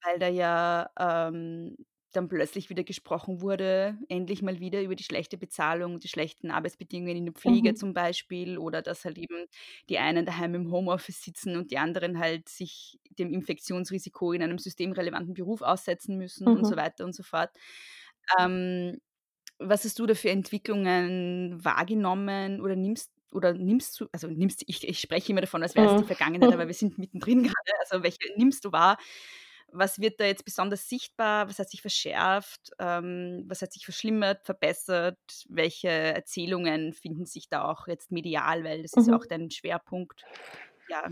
weil 0.03 0.19
da 0.19 0.27
ja 0.29 0.89
ähm, 0.99 1.75
dann 2.13 2.29
plötzlich 2.29 2.69
wieder 2.69 2.83
gesprochen 2.83 3.41
wurde, 3.41 3.97
endlich 4.09 4.41
mal 4.41 4.59
wieder 4.59 4.81
über 4.81 4.95
die 4.95 5.03
schlechte 5.03 5.37
Bezahlung, 5.37 5.99
die 5.99 6.07
schlechten 6.07 6.51
Arbeitsbedingungen 6.51 7.17
in 7.17 7.25
der 7.25 7.33
Pflege 7.33 7.73
Mhm. 7.73 7.75
zum 7.75 7.93
Beispiel 7.93 8.57
oder 8.57 8.81
dass 8.81 9.05
halt 9.05 9.17
eben 9.17 9.45
die 9.89 9.99
einen 9.99 10.25
daheim 10.25 10.55
im 10.55 10.71
Homeoffice 10.71 11.21
sitzen 11.21 11.57
und 11.57 11.69
die 11.71 11.77
anderen 11.77 12.17
halt 12.19 12.49
sich 12.49 12.99
dem 13.19 13.31
Infektionsrisiko 13.33 14.31
in 14.31 14.41
einem 14.43 14.57
systemrelevanten 14.57 15.33
Beruf 15.33 15.61
aussetzen 15.61 16.17
müssen 16.17 16.55
und 16.55 16.65
so 16.65 16.75
Mhm. 16.75 16.77
weiter 16.77 17.03
und 17.05 17.13
so 17.13 17.23
fort. 17.23 17.51
Ähm, 18.39 18.99
was 19.59 19.85
hast 19.85 19.99
du 19.99 20.05
da 20.05 20.15
für 20.15 20.29
Entwicklungen 20.31 21.63
wahrgenommen 21.63 22.61
oder 22.61 22.75
nimmst 22.75 23.11
oder 23.31 23.53
nimmst 23.53 23.99
du, 23.99 24.07
also 24.13 24.27
nimmst 24.29 24.63
ich, 24.67 24.87
ich 24.87 24.99
spreche 25.01 25.31
immer 25.33 25.41
davon, 25.41 25.63
als 25.63 25.75
wäre 25.75 25.85
es 25.87 25.95
die 25.95 26.03
Mhm. 26.03 26.07
Vergangenheit, 26.07 26.51
aber 26.53 26.67
wir 26.67 26.73
sind 26.75 26.97
mittendrin 26.97 27.43
gerade. 27.43 27.71
Also 27.81 28.03
welche 28.03 28.19
nimmst 28.37 28.65
du 28.65 28.71
wahr? 28.71 28.97
Was 29.71 29.99
wird 29.99 30.19
da 30.19 30.25
jetzt 30.25 30.45
besonders 30.45 30.87
sichtbar? 30.87 31.49
Was 31.49 31.59
hat 31.59 31.69
sich 31.69 31.81
verschärft? 31.81 32.71
Ähm, 32.79 33.43
was 33.47 33.61
hat 33.61 33.73
sich 33.73 33.83
verschlimmert, 33.85 34.45
verbessert? 34.45 35.17
Welche 35.49 35.89
Erzählungen 35.89 36.93
finden 36.93 37.25
sich 37.25 37.49
da 37.49 37.65
auch 37.65 37.87
jetzt 37.87 38.11
medial, 38.11 38.63
weil 38.63 38.81
das 38.81 38.93
ist 38.93 39.07
ja 39.07 39.13
Mhm. 39.13 39.19
auch 39.19 39.25
dein 39.25 39.51
Schwerpunkt. 39.51 40.23
Ja. 40.89 41.07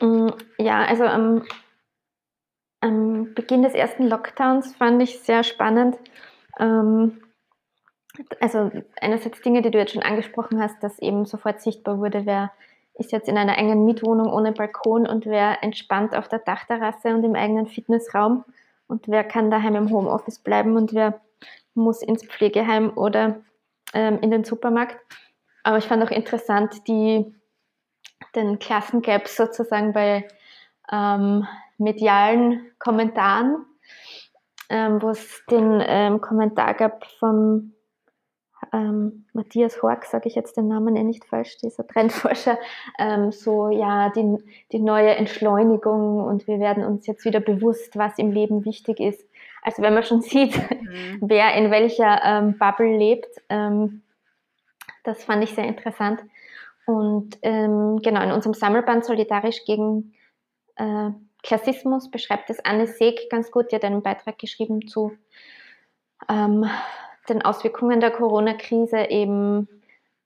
Mm, 0.00 0.30
Ja, 0.58 0.84
also 0.84 1.04
am, 1.04 1.44
am 2.80 3.34
Beginn 3.34 3.62
des 3.62 3.74
ersten 3.74 4.04
Lockdowns 4.06 4.74
fand 4.76 5.02
ich 5.02 5.20
sehr 5.20 5.42
spannend. 5.42 5.96
Ähm, 6.58 7.20
also 8.40 8.70
einerseits 9.00 9.40
Dinge, 9.40 9.62
die 9.62 9.70
du 9.70 9.78
jetzt 9.78 9.92
schon 9.92 10.02
angesprochen 10.02 10.60
hast, 10.60 10.82
dass 10.82 10.98
eben 10.98 11.26
sofort 11.26 11.60
sichtbar 11.60 11.98
wurde, 11.98 12.26
wer 12.26 12.52
ist 13.00 13.12
jetzt 13.12 13.28
in 13.28 13.38
einer 13.38 13.56
engen 13.56 13.84
Mietwohnung 13.86 14.30
ohne 14.30 14.52
Balkon 14.52 15.06
und 15.06 15.24
wer 15.24 15.62
entspannt 15.64 16.14
auf 16.14 16.28
der 16.28 16.38
Dachterrasse 16.38 17.08
und 17.08 17.24
im 17.24 17.34
eigenen 17.34 17.66
Fitnessraum 17.66 18.44
und 18.86 19.08
wer 19.08 19.24
kann 19.24 19.50
daheim 19.50 19.74
im 19.74 19.90
Homeoffice 19.90 20.38
bleiben 20.38 20.76
und 20.76 20.92
wer 20.92 21.20
muss 21.74 22.02
ins 22.02 22.24
Pflegeheim 22.24 22.92
oder 22.96 23.40
ähm, 23.94 24.18
in 24.20 24.30
den 24.30 24.44
Supermarkt. 24.44 24.98
Aber 25.62 25.78
ich 25.78 25.86
fand 25.86 26.02
auch 26.04 26.10
interessant 26.10 26.86
die, 26.88 27.34
den 28.34 28.58
Klassengap 28.58 29.28
sozusagen 29.28 29.94
bei 29.94 30.28
ähm, 30.92 31.46
medialen 31.78 32.70
Kommentaren, 32.78 33.64
ähm, 34.68 35.00
wo 35.00 35.08
es 35.08 35.42
den 35.50 35.82
ähm, 35.86 36.20
Kommentar 36.20 36.74
gab 36.74 37.06
vom 37.18 37.72
ähm, 38.72 39.24
Matthias 39.32 39.82
Hork, 39.82 40.04
sage 40.04 40.28
ich 40.28 40.34
jetzt 40.34 40.56
den 40.56 40.68
Namen 40.68 40.96
eh 40.96 41.02
nicht 41.02 41.24
falsch, 41.24 41.56
dieser 41.58 41.86
Trendforscher, 41.86 42.58
ähm, 42.98 43.32
so 43.32 43.68
ja, 43.68 44.10
die, 44.10 44.38
die 44.72 44.80
neue 44.80 45.14
Entschleunigung 45.16 46.22
und 46.24 46.46
wir 46.46 46.60
werden 46.60 46.84
uns 46.84 47.06
jetzt 47.06 47.24
wieder 47.24 47.40
bewusst, 47.40 47.96
was 47.96 48.18
im 48.18 48.32
Leben 48.32 48.64
wichtig 48.64 49.00
ist. 49.00 49.26
Also 49.62 49.82
wenn 49.82 49.94
man 49.94 50.04
schon 50.04 50.22
sieht, 50.22 50.58
Mhm. 50.90 51.18
wer 51.20 51.54
in 51.54 51.70
welcher 51.70 52.20
ähm, 52.24 52.58
Bubble 52.58 52.96
lebt, 52.96 53.28
ähm, 53.48 54.02
das 55.04 55.24
fand 55.24 55.42
ich 55.44 55.54
sehr 55.54 55.64
interessant. 55.64 56.20
Und 56.86 57.38
ähm, 57.42 58.00
genau, 58.02 58.22
in 58.22 58.32
unserem 58.32 58.54
Sammelband 58.54 59.04
Solidarisch 59.04 59.64
gegen 59.64 60.14
äh, 60.76 61.10
Klassismus 61.42 62.10
beschreibt 62.10 62.50
es 62.50 62.64
Anne 62.64 62.86
Seeg 62.86 63.30
ganz 63.30 63.50
gut, 63.50 63.70
die 63.70 63.76
hat 63.76 63.84
einen 63.84 64.02
Beitrag 64.02 64.38
geschrieben 64.38 64.88
zu 64.88 65.12
ähm, 66.28 66.68
den 67.30 67.42
Auswirkungen 67.42 68.00
der 68.00 68.10
Corona-Krise, 68.10 69.08
eben, 69.08 69.68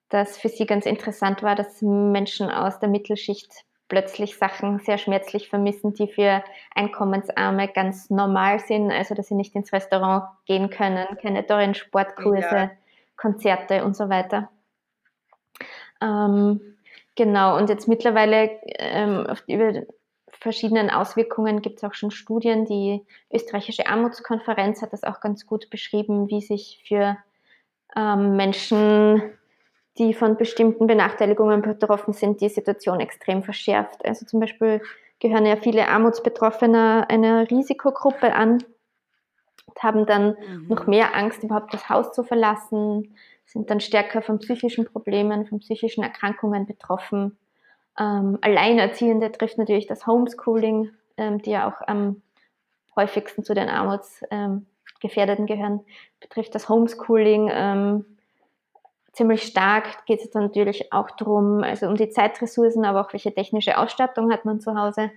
dass 0.09 0.38
für 0.38 0.49
sie 0.49 0.67
ganz 0.67 0.87
interessant 0.87 1.43
war, 1.43 1.55
dass 1.55 1.81
Menschen 1.83 2.51
aus 2.51 2.81
der 2.81 2.88
Mittelschicht 2.88 3.64
plötzlich 3.88 4.37
Sachen 4.38 4.81
sehr 4.81 4.99
schmerzlich 4.99 5.49
vermissen, 5.49 5.95
die 5.95 6.09
für 6.09 6.43
Einkommensarme 6.75 7.69
ganz 7.69 8.11
normal 8.11 8.59
sind, 8.59 8.90
also 8.90 9.14
dass 9.14 9.29
sie 9.29 9.35
nicht 9.35 9.55
ins 9.55 9.73
Restaurant 9.73 10.25
gehen 10.47 10.71
können, 10.71 11.07
keine 11.21 11.47
teuren 11.47 11.75
Sportkurse, 11.75 12.49
Ja. 12.51 12.71
Konzerte 13.17 13.85
und 13.85 13.95
so 13.97 14.09
weiter. 14.09 14.51
Ähm, 16.01 16.61
genau, 17.14 17.57
und 17.57 17.69
jetzt 17.69 17.87
mittlerweile 17.87 18.51
ähm, 18.79 19.27
über 19.47 19.83
verschiedenen 20.44 20.90
Auswirkungen 20.90 21.62
gibt 21.62 21.78
es 21.78 21.85
auch 21.85 21.94
schon 21.94 22.11
Studien. 22.12 22.66
Die 22.66 23.02
österreichische 23.33 23.87
Armutskonferenz 23.87 24.83
hat 24.83 24.92
das 24.92 25.02
auch 25.02 25.20
ganz 25.20 25.46
gut 25.46 25.70
beschrieben, 25.70 26.28
wie 26.28 26.42
sich 26.42 26.85
für 26.87 27.16
ähm, 27.96 28.37
Menschen, 28.37 29.22
die 29.98 30.12
von 30.12 30.37
bestimmten 30.37 30.87
Benachteiligungen 30.87 31.62
betroffen 31.62 32.12
sind, 32.12 32.40
die 32.42 32.50
Situation 32.50 33.00
extrem 33.00 33.42
verschärft. 33.42 34.04
Also 34.04 34.26
zum 34.26 34.38
Beispiel 34.38 34.83
gehören 35.18 35.46
ja 35.46 35.57
viele 35.57 35.88
Armutsbetroffene 35.88 37.09
einer 37.09 37.50
Risikogruppe 37.50 38.35
an 38.35 38.62
und 39.66 39.83
haben 39.83 40.04
dann 40.04 40.37
Mhm. 40.46 40.68
noch 40.68 40.87
mehr 40.87 41.16
Angst, 41.16 41.42
überhaupt 41.42 41.72
das 41.72 41.88
Haus 41.88 42.12
zu 42.12 42.22
verlassen, 42.22 43.16
sind 43.46 43.70
dann 43.70 43.80
stärker 43.80 44.20
von 44.20 44.38
psychischen 44.40 44.85
Problemen, 44.85 45.46
von 45.46 45.61
psychischen 45.61 46.04
Erkrankungen 46.04 46.66
betroffen. 46.66 47.38
Ähm, 47.98 48.38
Alleinerziehende 48.40 49.30
trifft 49.33 49.59
natürlich 49.59 49.87
das 49.87 50.07
Homeschooling, 50.07 50.90
ähm, 51.16 51.40
die 51.40 51.50
ja 51.50 51.68
auch 51.68 51.87
am 51.87 52.22
häufigsten 52.96 53.44
zu 53.44 53.54
den 53.54 53.68
Armutsgefährdeten 53.68 55.46
gehören, 55.46 55.80
betrifft 56.20 56.54
das 56.54 56.68
Homeschooling 56.68 57.50
ähm, 57.52 58.04
ziemlich 59.12 59.42
stark. 59.42 60.07
Geht 60.07 60.20
es 60.20 60.30
dann 60.30 60.44
natürlich 60.44 60.92
auch 60.92 61.11
darum, 61.12 61.62
also 61.62 61.87
um 61.87 61.96
die 61.96 62.11
Zeitressourcen, 62.11 62.85
aber 62.85 63.00
auch 63.00 63.12
welche 63.12 63.35
technische 63.35 63.78
Ausstattung 63.78 64.33
hat 64.33 64.44
man 64.44 64.61
zu 64.61 64.76
Hause. 64.76 65.11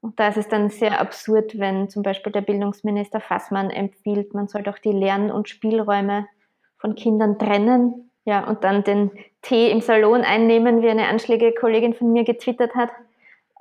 Und 0.00 0.20
da 0.20 0.28
ist 0.28 0.36
es 0.36 0.48
dann 0.48 0.70
sehr 0.70 1.00
absurd, 1.00 1.58
wenn 1.58 1.88
zum 1.88 2.02
Beispiel 2.02 2.32
der 2.32 2.40
Bildungsminister 2.42 3.20
Fassmann 3.20 3.70
empfiehlt, 3.70 4.32
man 4.32 4.46
soll 4.46 4.62
doch 4.62 4.78
die 4.78 4.92
Lern- 4.92 5.32
und 5.32 5.48
Spielräume 5.48 6.28
von 6.76 6.94
Kindern 6.94 7.38
trennen, 7.38 8.07
ja, 8.28 8.46
und 8.46 8.62
dann 8.62 8.84
den 8.84 9.10
Tee 9.40 9.70
im 9.70 9.80
Salon 9.80 10.20
einnehmen, 10.20 10.82
wie 10.82 10.90
eine 10.90 11.08
anschlägige 11.08 11.54
Kollegin 11.54 11.94
von 11.94 12.12
mir 12.12 12.24
getwittert 12.24 12.74
hat. 12.74 12.90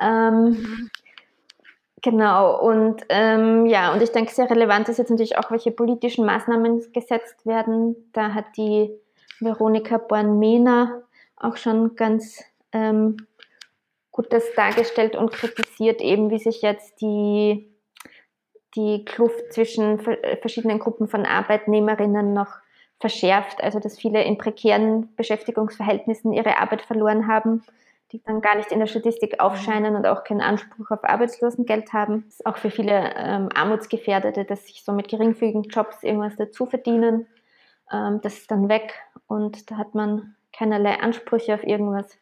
Ähm, 0.02 0.90
Genau, 2.04 2.62
und 2.62 3.02
ähm, 3.10 3.66
ja, 3.66 3.92
und 3.92 4.04
ich 4.04 4.12
denke, 4.12 4.32
sehr 4.32 4.50
relevant 4.50 4.88
ist 4.88 5.00
jetzt 5.00 5.10
natürlich 5.10 5.38
auch, 5.38 5.50
welche 5.50 5.72
politischen 5.72 6.26
Maßnahmen 6.26 6.94
gesetzt 6.94 7.44
werden. 7.46 7.96
Da 8.14 8.36
hat 8.36 8.46
die 8.56 8.92
Veronika 9.40 9.98
Born-Mehner 9.98 11.02
auch 11.38 11.58
schon 11.58 11.96
ganz 11.96 12.44
ähm, 12.72 13.18
gut 14.12 14.32
das 14.32 14.44
dargestellt 14.56 15.16
und 15.16 15.32
kritisiert, 15.32 16.00
eben 16.00 16.30
wie 16.30 16.38
sich 16.38 16.62
jetzt 16.62 17.02
die, 17.02 17.68
die 18.76 19.04
Kluft 19.04 19.52
zwischen 19.52 20.00
ver- 20.00 20.20
verschiedenen 20.40 20.78
Gruppen 20.78 21.08
von 21.08 21.26
Arbeitnehmerinnen 21.26 22.32
noch 22.32 22.60
verschärft. 23.00 23.64
Also, 23.64 23.80
dass 23.80 24.00
viele 24.00 24.24
in 24.24 24.38
prekären 24.38 25.16
Beschäftigungsverhältnissen 25.16 26.34
ihre 26.34 26.58
Arbeit 26.58 26.82
verloren 26.82 27.28
haben, 27.28 27.64
die 28.12 28.22
dann 28.24 28.42
gar 28.42 28.56
nicht 28.56 28.72
in 28.72 28.80
der 28.80 28.88
Statistik 28.88 29.40
aufscheinen 29.40 29.96
und 29.96 30.08
auch 30.08 30.24
keinen 30.24 30.42
Anspruch 30.42 30.92
auf 30.92 31.04
Arbeitslosengeld 31.04 31.92
haben. 31.94 32.24
Das 32.26 32.36
ist 32.36 32.46
auch 32.46 32.58
für 32.58 32.72
viele 32.72 33.14
ähm, 33.16 33.50
Armutsgefährdete, 33.54 34.46
dass 34.46 34.68
sich 34.68 34.84
so 34.84 34.94
mit 34.94 35.10
geringfügigen 35.10 35.64
Jobs 35.64 36.04
irgendwas 36.04 36.36
dazu 36.38 36.66
verdienen. 36.66 37.28
Ähm, 37.92 38.22
das 38.22 38.38
ist 38.38 38.52
dann 38.52 38.70
weg 38.70 38.94
und 39.28 39.70
da 39.70 39.78
hat 39.78 39.94
man 39.94 40.36
keinerlei 40.54 41.00
Ansprüche 41.00 41.54
auf 41.54 41.64
irgendwas. 41.64 42.18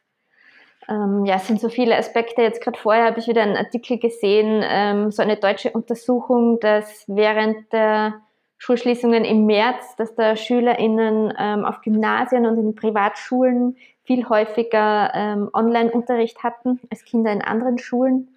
Ähm, 0.89 1.25
ja, 1.25 1.35
es 1.35 1.47
sind 1.47 1.59
so 1.59 1.69
viele 1.69 1.97
Aspekte. 1.97 2.41
Jetzt 2.41 2.61
gerade 2.61 2.77
vorher 2.77 3.05
habe 3.05 3.19
ich 3.19 3.27
wieder 3.27 3.41
einen 3.43 3.57
Artikel 3.57 3.97
gesehen, 3.99 4.63
ähm, 4.63 5.11
so 5.11 5.21
eine 5.21 5.38
deutsche 5.38 5.71
Untersuchung, 5.71 6.59
dass 6.59 7.05
während 7.07 7.71
der 7.73 8.21
Schulschließungen 8.57 9.25
im 9.25 9.45
März, 9.45 9.95
dass 9.97 10.15
da 10.15 10.35
SchülerInnen 10.35 11.33
ähm, 11.37 11.65
auf 11.65 11.81
Gymnasien 11.81 12.45
und 12.45 12.57
in 12.57 12.75
Privatschulen 12.75 13.77
viel 14.03 14.27
häufiger 14.29 15.11
ähm, 15.13 15.49
Online-Unterricht 15.53 16.43
hatten 16.43 16.79
als 16.89 17.03
Kinder 17.03 17.31
in 17.31 17.41
anderen 17.41 17.77
Schulen. 17.77 18.29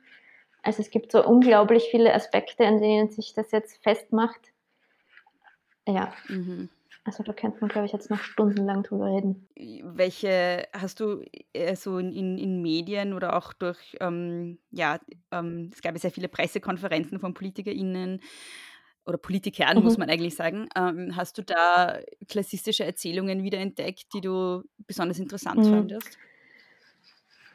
Also 0.62 0.82
es 0.82 0.90
gibt 0.90 1.12
so 1.12 1.24
unglaublich 1.24 1.88
viele 1.90 2.12
Aspekte, 2.14 2.66
an 2.66 2.80
denen 2.80 3.10
sich 3.10 3.34
das 3.34 3.52
jetzt 3.52 3.82
festmacht. 3.82 4.40
Ja. 5.86 6.12
Mhm. 6.28 6.68
Also 7.04 7.22
da 7.22 7.32
könnte 7.32 7.58
man, 7.60 7.70
glaube 7.70 7.86
ich, 7.86 7.92
jetzt 7.92 8.10
noch 8.10 8.20
stundenlang 8.20 8.82
drüber 8.82 9.06
reden. 9.06 9.48
Welche 9.82 10.68
hast 10.74 11.00
du 11.00 11.22
äh, 11.54 11.74
so 11.74 11.96
in, 11.96 12.36
in 12.36 12.60
Medien 12.60 13.14
oder 13.14 13.34
auch 13.34 13.54
durch, 13.54 13.96
ähm, 14.00 14.58
ja, 14.70 14.98
ähm, 15.30 15.70
es 15.72 15.80
gab 15.80 15.94
ja 15.94 16.00
sehr 16.00 16.10
viele 16.10 16.28
Pressekonferenzen 16.28 17.18
von 17.18 17.32
PolitikerInnen 17.32 18.20
oder 19.08 19.18
Politikern, 19.18 19.78
mhm. 19.78 19.84
muss 19.84 19.98
man 19.98 20.10
eigentlich 20.10 20.36
sagen. 20.36 20.68
Ähm, 20.76 21.16
hast 21.16 21.38
du 21.38 21.42
da 21.42 21.98
klassistische 22.28 22.84
Erzählungen 22.84 23.42
wiederentdeckt, 23.42 24.12
die 24.14 24.20
du 24.20 24.62
besonders 24.86 25.18
interessant 25.18 25.64
mhm. 25.64 25.70
fandest? 25.70 26.18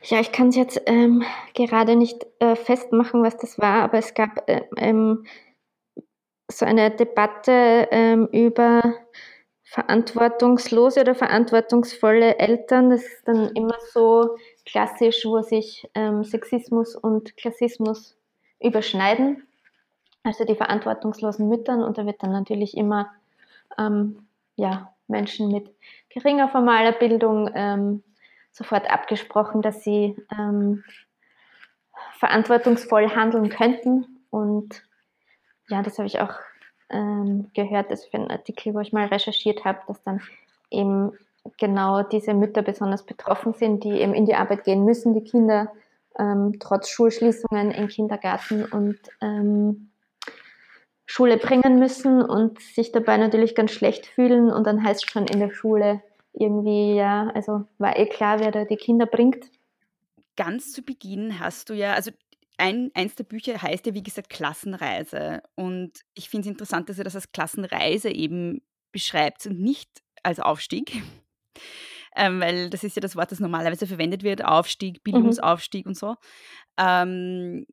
Ja, 0.06 0.20
ich 0.20 0.34
kann 0.34 0.50
es 0.50 0.56
jetzt 0.58 0.82
ähm, 0.86 1.24
gerade 1.54 1.96
nicht 1.96 2.26
äh, 2.40 2.56
festmachen, 2.56 3.24
was 3.24 3.38
das 3.38 3.58
war, 3.58 3.84
aber 3.84 4.00
es 4.00 4.14
gab 4.14 4.50
äh, 4.50 4.64
ähm, 4.78 5.26
so 6.52 6.66
eine 6.66 6.92
Debatte 6.92 7.88
ähm, 7.92 8.28
über 8.32 8.96
verantwortungslose 9.64 11.02
oder 11.02 11.16
verantwortungsvolle 11.16 12.38
Eltern. 12.38 12.90
Das 12.90 13.02
ist 13.04 13.28
dann 13.28 13.52
immer 13.56 13.76
so 13.94 14.36
klassisch, 14.66 15.26
wo 15.26 15.42
sich 15.42 15.90
ähm, 15.96 16.24
Sexismus 16.24 16.96
und 16.96 17.38
Klassismus 17.38 18.18
überschneiden. 18.60 19.48
Also 20.24 20.46
die 20.46 20.56
verantwortungslosen 20.56 21.50
Müttern 21.50 21.84
und 21.84 21.98
da 21.98 22.06
wird 22.06 22.24
dann 22.24 22.32
natürlich 22.32 22.78
immer 22.78 23.12
ähm, 23.78 24.26
ja, 24.56 24.94
Menschen 25.08 25.52
mit 25.52 25.70
geringer 26.10 26.48
formaler 26.50 26.94
Bildung 26.94 27.50
ähm, 27.54 28.04
sofort 28.52 28.90
abgesprochen, 28.90 29.62
dass 29.62 29.84
sie 29.84 30.16
ähm, 30.32 30.84
verantwortungsvoll 32.18 33.10
handeln 33.10 33.50
könnten. 33.50 34.06
Und 34.30 34.84
ja, 35.68 35.82
das 35.82 35.98
habe 35.98 36.08
ich 36.08 36.20
auch 36.20 36.36
ähm, 36.90 37.50
gehört, 37.54 37.90
also 37.90 38.08
für 38.10 38.18
einen 38.18 38.32
Artikel, 38.32 38.74
wo 38.74 38.80
ich 38.80 38.94
mal 38.94 39.08
recherchiert 39.08 39.66
habe, 39.66 39.80
dass 39.88 40.02
dann 40.04 40.22
eben 40.70 41.18
genau 41.58 42.04
diese 42.04 42.34
Mütter 42.34 42.62
besonders 42.62 43.04
betroffen 43.04 43.54
sind, 43.54 43.84
die 43.84 43.92
eben 43.92 44.14
in 44.14 44.26
die 44.26 44.36
Arbeit 44.36 44.64
gehen 44.64 44.86
müssen, 44.86 45.14
die 45.14 45.24
Kinder 45.24 45.72
ähm, 46.18 46.58
trotz 46.60 46.90
Schulschließungen 46.90 47.72
in 47.72 47.88
Kindergarten 47.88 48.66
und 48.66 49.00
ähm, 49.20 49.90
Schule 51.14 51.38
bringen 51.38 51.78
müssen 51.78 52.24
und 52.24 52.60
sich 52.60 52.92
dabei 52.92 53.18
natürlich 53.18 53.54
ganz 53.54 53.70
schlecht 53.72 54.08
fühlen 54.08 54.50
und 54.50 54.66
dann 54.66 54.84
heißt 54.84 55.04
es 55.04 55.12
schon 55.12 55.28
in 55.28 55.40
der 55.40 55.52
Schule 55.52 56.02
irgendwie, 56.34 56.96
ja, 56.96 57.30
also 57.36 57.66
war 57.78 58.00
eh 58.00 58.08
klar, 58.08 58.40
wer 58.40 58.50
da 58.50 58.66
die 58.66 58.78
Kinder 58.78 59.06
bringt. 59.06 59.46
Ganz 60.36 60.72
zu 60.72 60.82
Beginn 60.82 61.40
hast 61.40 61.70
du 61.70 61.76
ja, 61.76 61.94
also 61.94 62.10
ein, 62.58 62.90
eins 62.96 63.14
der 63.14 63.26
Bücher 63.26 63.62
heißt 63.62 63.86
ja, 63.86 63.94
wie 63.94 64.02
gesagt, 64.02 64.32
Klassenreise. 64.32 65.44
Und 65.54 65.92
ich 66.16 66.32
finde 66.32 66.48
es 66.48 66.52
interessant, 66.52 66.90
dass 66.90 66.98
er 66.98 67.04
das 67.04 67.14
als 67.14 67.32
Klassenreise 67.32 68.10
eben 68.10 68.64
beschreibt 68.92 69.46
und 69.46 69.62
nicht 69.62 69.92
als 70.24 70.40
Aufstieg. 70.40 71.04
Ähm, 72.16 72.40
weil 72.40 72.70
das 72.70 72.84
ist 72.84 72.96
ja 72.96 73.00
das 73.00 73.16
Wort, 73.16 73.32
das 73.32 73.40
normalerweise 73.40 73.88
verwendet 73.88 74.22
wird, 74.22 74.46
Aufstieg, 74.46 74.98
mhm. 74.98 75.02
Bildungsaufstieg 75.04 75.88
mhm. 75.88 75.90
und 75.90 75.98
so. 75.98 76.16
Ähm, 76.78 77.66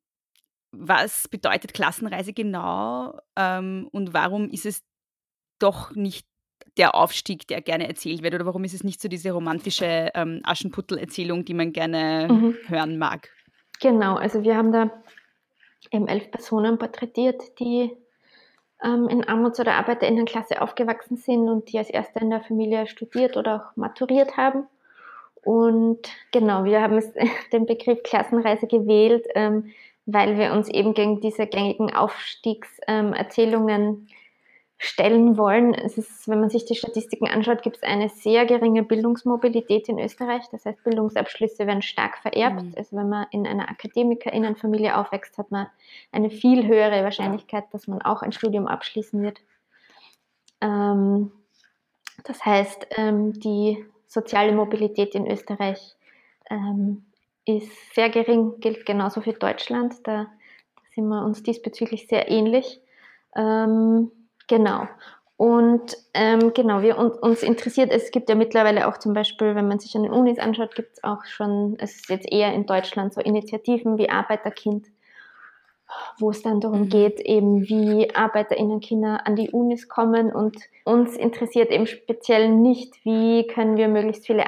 was 0.73 1.29
bedeutet 1.29 1.75
Klassenreise 1.75 2.33
genau 2.33 3.19
ähm, 3.37 3.89
und 3.93 4.15
warum 4.15 4.49
ist 4.49 4.67
es 4.67 4.83
doch 5.59 5.95
nicht 5.95 6.27
der 6.77 6.95
Aufstieg, 6.95 7.47
der 7.49 7.61
gerne 7.61 7.89
erzählt 7.89 8.23
wird 8.23 8.35
oder 8.35 8.47
warum 8.47 8.65
ist 8.65 8.75
es 8.75 8.85
nicht 8.85 9.01
so 9.01 9.09
diese 9.09 9.33
romantische 9.33 10.11
ähm, 10.15 10.41
Aschenputtel-Erzählung, 10.45 11.45
die 11.45 11.55
man 11.55 11.73
gerne 11.73 12.29
mhm. 12.31 12.57
hören 12.67 12.99
mag? 12.99 13.29
Genau, 13.81 14.17
also 14.17 14.43
wir 14.43 14.57
haben 14.57 14.73
da 14.73 14.91
eben 15.91 16.07
elf 16.07 16.31
Personen 16.31 16.79
porträtiert, 16.79 17.59
die 17.59 17.91
ähm, 18.83 19.09
in 19.09 19.27
Armuts- 19.27 19.61
oder 19.61 19.75
Arbeiterinnenklasse 19.75 20.61
aufgewachsen 20.63 21.17
sind 21.17 21.49
und 21.49 21.73
die 21.73 21.79
als 21.79 21.91
Erste 21.91 22.21
in 22.21 22.31
der 22.31 22.43
Familie 22.43 22.87
studiert 22.87 23.37
oder 23.37 23.57
auch 23.57 23.77
maturiert 23.77 24.37
haben. 24.37 24.67
Und 25.43 26.09
genau, 26.33 26.65
wir 26.65 26.83
haben 26.83 27.03
den 27.53 27.67
Begriff 27.67 28.03
Klassenreise 28.03 28.67
gewählt, 28.67 29.27
ähm, 29.35 29.73
weil 30.13 30.39
wir 30.39 30.53
uns 30.53 30.69
eben 30.69 30.95
gegen 30.95 31.21
diese 31.21 31.47
gängigen 31.47 31.93
Aufstiegserzählungen 31.95 33.83
ähm, 33.83 34.07
stellen 34.83 35.37
wollen. 35.37 35.75
Es 35.75 35.99
ist, 35.99 36.27
wenn 36.27 36.41
man 36.41 36.49
sich 36.49 36.65
die 36.65 36.75
Statistiken 36.75 37.29
anschaut, 37.29 37.63
gibt 37.63 37.77
es 37.77 37.83
eine 37.83 38.09
sehr 38.09 38.47
geringe 38.47 38.83
Bildungsmobilität 38.83 39.91
in 39.91 39.99
Österreich. 39.99 40.45
Das 40.53 40.65
heißt, 40.65 40.83
Bildungsabschlüsse 40.83 41.67
werden 41.67 41.83
stark 41.83 42.17
vererbt. 42.17 42.63
Mhm. 42.63 42.75
Also 42.79 42.97
wenn 42.97 43.11
man 43.11 43.27
in 43.31 43.47
einer 43.47 43.69
Akademikerinnenfamilie 43.69 44.97
aufwächst, 44.97 45.37
hat 45.37 45.51
man 45.51 45.67
eine 46.13 46.31
viel 46.31 46.67
höhere 46.67 47.05
Wahrscheinlichkeit, 47.05 47.65
dass 47.73 47.89
man 47.89 48.01
auch 48.01 48.23
ein 48.23 48.33
Studium 48.33 48.67
abschließen 48.67 49.23
wird. 49.23 49.43
Ähm, 50.63 51.31
das 52.25 52.45
heißt, 52.47 52.87
ähm, 52.97 53.39
die 53.39 53.85
soziale 54.07 54.53
Mobilität 54.53 55.15
in 55.15 55.31
Österreich 55.31 55.95
ähm, 56.49 57.05
ist 57.59 57.95
sehr 57.95 58.11
gering, 58.11 58.61
gilt 58.61 58.87
genauso 58.87 59.21
für 59.21 59.33
Deutschland. 59.33 59.95
Da, 60.05 60.25
da 60.25 60.83
sind 60.95 61.09
wir 61.09 61.25
uns 61.25 61.43
diesbezüglich 61.43 62.07
sehr 62.09 62.31
ähnlich. 62.31 62.81
Ähm, 63.37 64.11
Genau. 64.51 64.89
Und 65.37 65.97
ähm, 66.13 66.53
genau, 66.53 66.83
wir 66.83 66.99
uns, 66.99 67.17
uns 67.19 67.43
interessiert, 67.45 67.93
es 67.93 68.11
gibt 68.11 68.29
ja 68.29 68.35
mittlerweile 68.35 68.89
auch 68.89 68.99
zum 68.99 69.15
Beispiel, 69.15 69.55
wenn 69.55 69.69
man 69.69 69.79
sich 69.79 69.95
an 69.95 70.03
den 70.03 70.13
Unis 70.13 70.41
anschaut, 70.41 70.75
gibt 70.75 70.95
es 70.95 71.05
auch 71.05 71.25
schon, 71.25 71.77
es 71.79 71.95
ist 71.95 72.11
jetzt 72.11 72.31
eher 72.31 72.53
in 72.53 72.67
Deutschland 72.67 73.15
so 73.15 73.21
Initiativen 73.21 73.97
wie 73.97 74.11
Arbeiterkind, 74.11 74.89
wo 76.19 76.31
es 76.31 76.43
dann 76.43 76.61
darum 76.61 76.81
mhm. 76.81 76.89
geht, 76.89 77.21
eben 77.21 77.63
wie 77.63 78.13
ArbeiterInnenkinder 78.13 79.25
an 79.25 79.37
die 79.37 79.51
Unis 79.51 79.89
kommen. 79.89 80.33
Und 80.33 80.57
uns 80.85 81.17
interessiert 81.17 81.71
eben 81.71 81.87
speziell 81.87 82.49
nicht, 82.49 82.97
wie 83.05 83.47
können 83.47 83.77
wir 83.77 83.87
möglichst 83.87 84.27
viele 84.27 84.47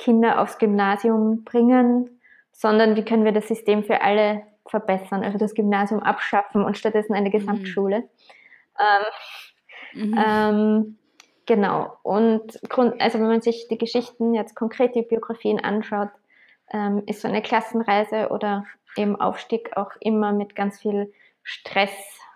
Arbeiterkinder 0.00 0.40
aufs 0.40 0.58
Gymnasium 0.58 1.44
bringen, 1.44 2.20
sondern 2.52 2.96
wie 2.96 3.04
können 3.04 3.24
wir 3.24 3.32
das 3.32 3.48
System 3.48 3.84
für 3.84 4.00
alle 4.02 4.42
verbessern, 4.66 5.22
also 5.24 5.38
das 5.38 5.54
Gymnasium 5.54 6.02
abschaffen 6.02 6.64
und 6.64 6.78
stattdessen 6.78 7.14
eine 7.14 7.28
mhm. 7.28 7.32
Gesamtschule. 7.32 7.98
Mhm. 7.98 8.06
Ähm, 9.94 10.10
mhm. 10.10 10.18
ähm, 10.26 10.98
genau. 11.46 11.96
Und 12.02 12.60
Grund, 12.68 13.00
also 13.00 13.18
wenn 13.18 13.26
man 13.26 13.40
sich 13.40 13.68
die 13.68 13.78
Geschichten, 13.78 14.34
jetzt 14.34 14.54
konkret 14.54 14.94
die 14.94 15.02
Biografien 15.02 15.60
anschaut, 15.62 16.10
ähm, 16.72 17.02
ist 17.06 17.20
so 17.20 17.28
eine 17.28 17.42
Klassenreise 17.42 18.28
oder 18.28 18.64
eben 18.96 19.20
Aufstieg 19.20 19.76
auch 19.76 19.90
immer 20.00 20.32
mit 20.32 20.54
ganz 20.54 20.80
viel 20.80 21.12
Stress 21.42 21.90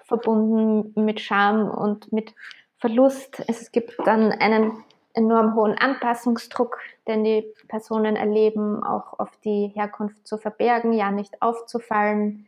verbunden, 0.05 0.93
mit 1.03 1.21
Scham 1.21 1.71
und 1.71 2.13
mit 2.13 2.35
Verlust. 2.79 3.43
Es 3.49 3.73
gibt 3.73 3.95
dann 4.05 4.33
einen 4.33 4.85
enorm 5.15 5.55
hohen 5.55 5.79
Anpassungsdruck, 5.79 6.79
den 7.09 7.25
die 7.25 7.47
Personen 7.69 8.17
erleben, 8.17 8.83
auch 8.83 9.19
auf 9.19 9.31
die 9.45 9.69
Herkunft 9.69 10.27
zu 10.27 10.37
verbergen, 10.37 10.93
ja 10.93 11.11
nicht 11.11 11.41
aufzufallen, 11.41 12.47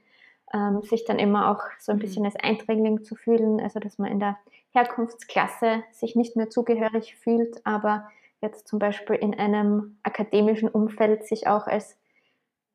ähm, 0.52 0.82
sich 0.82 1.04
dann 1.04 1.18
immer 1.18 1.50
auch 1.50 1.62
so 1.78 1.92
ein 1.92 1.98
bisschen 1.98 2.22
mhm. 2.22 2.26
als 2.26 2.36
Eindringling 2.36 3.04
zu 3.04 3.14
fühlen, 3.14 3.60
also 3.60 3.80
dass 3.80 3.98
man 3.98 4.10
in 4.10 4.20
der 4.20 4.36
Herkunftsklasse 4.70 5.84
sich 5.92 6.16
nicht 6.16 6.36
mehr 6.36 6.50
zugehörig 6.50 7.16
fühlt, 7.16 7.64
aber 7.64 8.08
jetzt 8.42 8.68
zum 8.68 8.78
Beispiel 8.78 9.16
in 9.16 9.38
einem 9.38 9.98
akademischen 10.02 10.68
Umfeld 10.68 11.26
sich 11.26 11.46
auch 11.46 11.66
als 11.66 11.96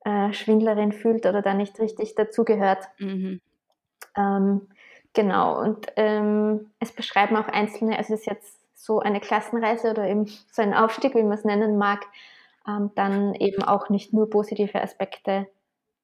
äh, 0.05 0.33
Schwindlerin 0.33 0.93
fühlt 0.93 1.25
oder 1.25 1.41
da 1.41 1.53
nicht 1.53 1.79
richtig 1.79 2.15
dazugehört. 2.15 2.87
Mhm. 2.97 3.39
Ähm, 4.17 4.67
genau, 5.13 5.61
und 5.61 5.87
ähm, 5.95 6.71
es 6.79 6.91
beschreiben 6.91 7.35
auch 7.35 7.47
einzelne, 7.47 7.97
also 7.97 8.13
es 8.13 8.21
ist 8.21 8.25
jetzt 8.25 8.60
so 8.81 8.99
eine 8.99 9.19
Klassenreise 9.19 9.91
oder 9.91 10.07
eben 10.07 10.25
so 10.51 10.61
ein 10.63 10.73
Aufstieg, 10.73 11.13
wie 11.13 11.21
man 11.21 11.33
es 11.33 11.45
nennen 11.45 11.77
mag, 11.77 12.01
ähm, 12.67 12.89
dann 12.95 13.35
eben 13.35 13.63
auch 13.63 13.89
nicht 13.89 14.11
nur 14.11 14.29
positive 14.29 14.81
Aspekte 14.81 15.47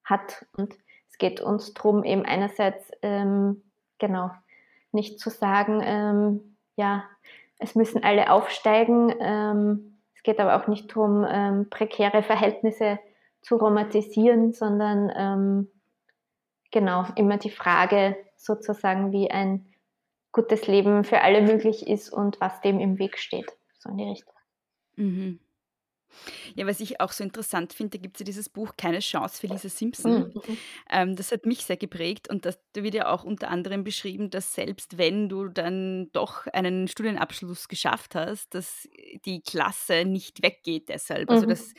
hat. 0.04 0.46
Und 0.56 0.76
es 1.10 1.18
geht 1.18 1.42
uns 1.42 1.74
darum, 1.74 2.04
eben 2.04 2.24
einerseits, 2.24 2.92
ähm, 3.02 3.64
genau, 3.98 4.30
nicht 4.92 5.20
zu 5.20 5.32
sagen, 5.32 5.82
ähm, 5.84 6.56
ja, 6.76 7.04
es 7.58 7.74
müssen 7.74 8.04
alle 8.04 8.32
aufsteigen. 8.32 9.12
Ähm, 9.20 9.98
es 10.14 10.22
geht 10.22 10.40
aber 10.40 10.56
auch 10.56 10.68
nicht 10.68 10.92
darum, 10.92 11.26
ähm, 11.28 11.70
prekäre 11.72 12.22
Verhältnisse 12.22 13.00
zu 13.42 13.56
romantisieren, 13.56 14.54
sondern 14.54 15.12
ähm, 15.16 15.72
genau 16.72 17.06
immer 17.16 17.38
die 17.38 17.50
Frage 17.50 18.16
sozusagen, 18.36 19.12
wie 19.12 19.32
ein 19.32 19.67
gutes 20.38 20.68
Leben 20.68 21.04
für 21.04 21.22
alle 21.22 21.42
möglich 21.42 21.88
ist 21.88 22.10
und 22.14 22.40
was 22.42 22.62
dem 22.62 22.80
im 22.80 23.00
Weg 23.00 23.18
steht. 23.20 23.52
So 23.80 23.90
in 23.90 23.98
die 23.98 24.10
Richtung. 24.10 24.36
Mhm. 24.98 25.40
Ja, 26.56 26.66
was 26.68 26.80
ich 26.80 27.00
auch 27.02 27.12
so 27.12 27.24
interessant 27.24 27.74
finde, 27.74 28.00
gibt 28.00 28.18
es 28.18 28.20
ja 28.22 28.26
dieses 28.26 28.50
Buch 28.50 28.74
Keine 28.78 29.00
Chance 29.00 29.40
für 29.40 29.48
Lisa 29.48 29.70
Simpson. 29.70 30.28
Mhm. 30.36 30.58
Ähm, 30.90 31.16
das 31.16 31.32
hat 31.32 31.46
mich 31.46 31.66
sehr 31.66 31.78
geprägt 31.78 32.30
und 32.30 32.46
das, 32.46 32.60
da 32.74 32.84
wird 32.84 32.96
ja 32.96 33.10
auch 33.12 33.24
unter 33.24 33.50
anderem 33.50 33.84
beschrieben, 33.84 34.30
dass 34.30 34.54
selbst 34.54 34.98
wenn 34.98 35.30
du 35.30 35.48
dann 35.50 36.10
doch 36.14 36.48
einen 36.48 36.88
Studienabschluss 36.88 37.68
geschafft 37.68 38.16
hast, 38.16 38.54
dass 38.56 38.88
die 39.26 39.42
Klasse 39.42 40.06
nicht 40.06 40.44
weggeht 40.44 40.90
deshalb. 40.90 41.32
Also 41.32 41.46
Mhm. 41.46 41.48
dass, 41.48 41.74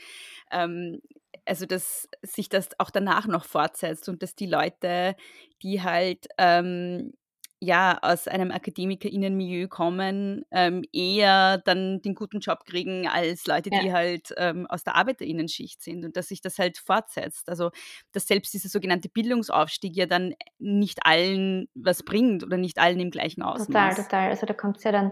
ähm, 0.51 1.01
also 1.45 1.65
dass 1.65 2.09
sich 2.21 2.49
das 2.49 2.69
auch 2.79 2.91
danach 2.91 3.27
noch 3.27 3.45
fortsetzt 3.45 4.09
und 4.09 4.23
dass 4.23 4.35
die 4.35 4.47
Leute, 4.47 5.15
die 5.63 5.81
halt 5.81 6.27
ähm, 6.37 7.13
ja, 7.61 7.99
aus 8.01 8.27
einem 8.29 8.51
AkademikerInnen-Milieu 8.51 9.67
kommen, 9.67 10.45
ähm, 10.51 10.83
eher 10.93 11.57
dann 11.57 12.01
den 12.01 12.15
guten 12.15 12.39
Job 12.39 12.65
kriegen 12.65 13.05
als 13.07 13.45
Leute, 13.47 13.69
Ja. 13.71 13.81
die 13.81 13.91
halt 13.93 14.33
ähm, 14.37 14.65
aus 14.67 14.85
der 14.85 14.95
ArbeiterInnen-Schicht 14.95 15.81
sind 15.81 16.05
und 16.05 16.15
dass 16.15 16.29
sich 16.29 16.39
das 16.41 16.57
halt 16.57 16.77
fortsetzt. 16.77 17.49
Also, 17.49 17.71
dass 18.13 18.27
selbst 18.27 18.53
dieser 18.53 18.69
sogenannte 18.69 19.09
Bildungsaufstieg 19.09 19.95
ja 19.97 20.05
dann 20.05 20.35
nicht 20.57 20.99
allen 21.05 21.67
was 21.75 22.03
bringt 22.03 22.43
oder 22.45 22.55
nicht 22.55 22.79
allen 22.79 22.99
im 23.01 23.11
gleichen 23.11 23.41
Total, 23.41 23.55
Ausmaß. 23.61 23.95
total. 23.97 24.29
Also 24.29 24.45
da 24.45 24.53
kommt 24.53 24.77
es 24.77 24.83
ja 24.85 24.93
dann 24.93 25.11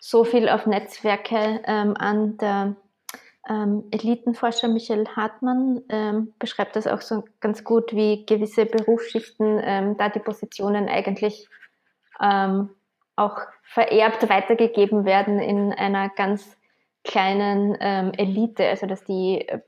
so 0.00 0.24
viel 0.24 0.48
auf 0.48 0.66
Netzwerke 0.66 1.62
ähm, 1.66 1.96
an. 1.96 2.36
Der 2.38 2.74
ähm, 3.48 3.84
Elitenforscher 3.92 4.66
Michael 4.66 5.06
Hartmann 5.14 5.82
ähm, 5.88 6.34
beschreibt 6.40 6.74
das 6.74 6.88
auch 6.88 7.00
so 7.00 7.24
ganz 7.38 7.62
gut, 7.62 7.94
wie 7.94 8.26
gewisse 8.26 8.66
Berufsschichten 8.66 9.60
ähm, 9.62 9.96
da 9.96 10.08
die 10.08 10.18
Positionen 10.18 10.88
eigentlich 10.88 11.48
ähm, 12.20 12.70
auch 13.16 13.38
vererbt 13.62 14.28
weitergegeben 14.28 15.04
werden 15.04 15.38
in 15.38 15.72
einer 15.72 16.08
ganz 16.10 16.56
kleinen 17.04 17.76
ähm, 17.80 18.12
Elite, 18.16 18.68
also 18.68 18.86
dass 18.86 19.04
die 19.04 19.48
äh, 19.48 19.60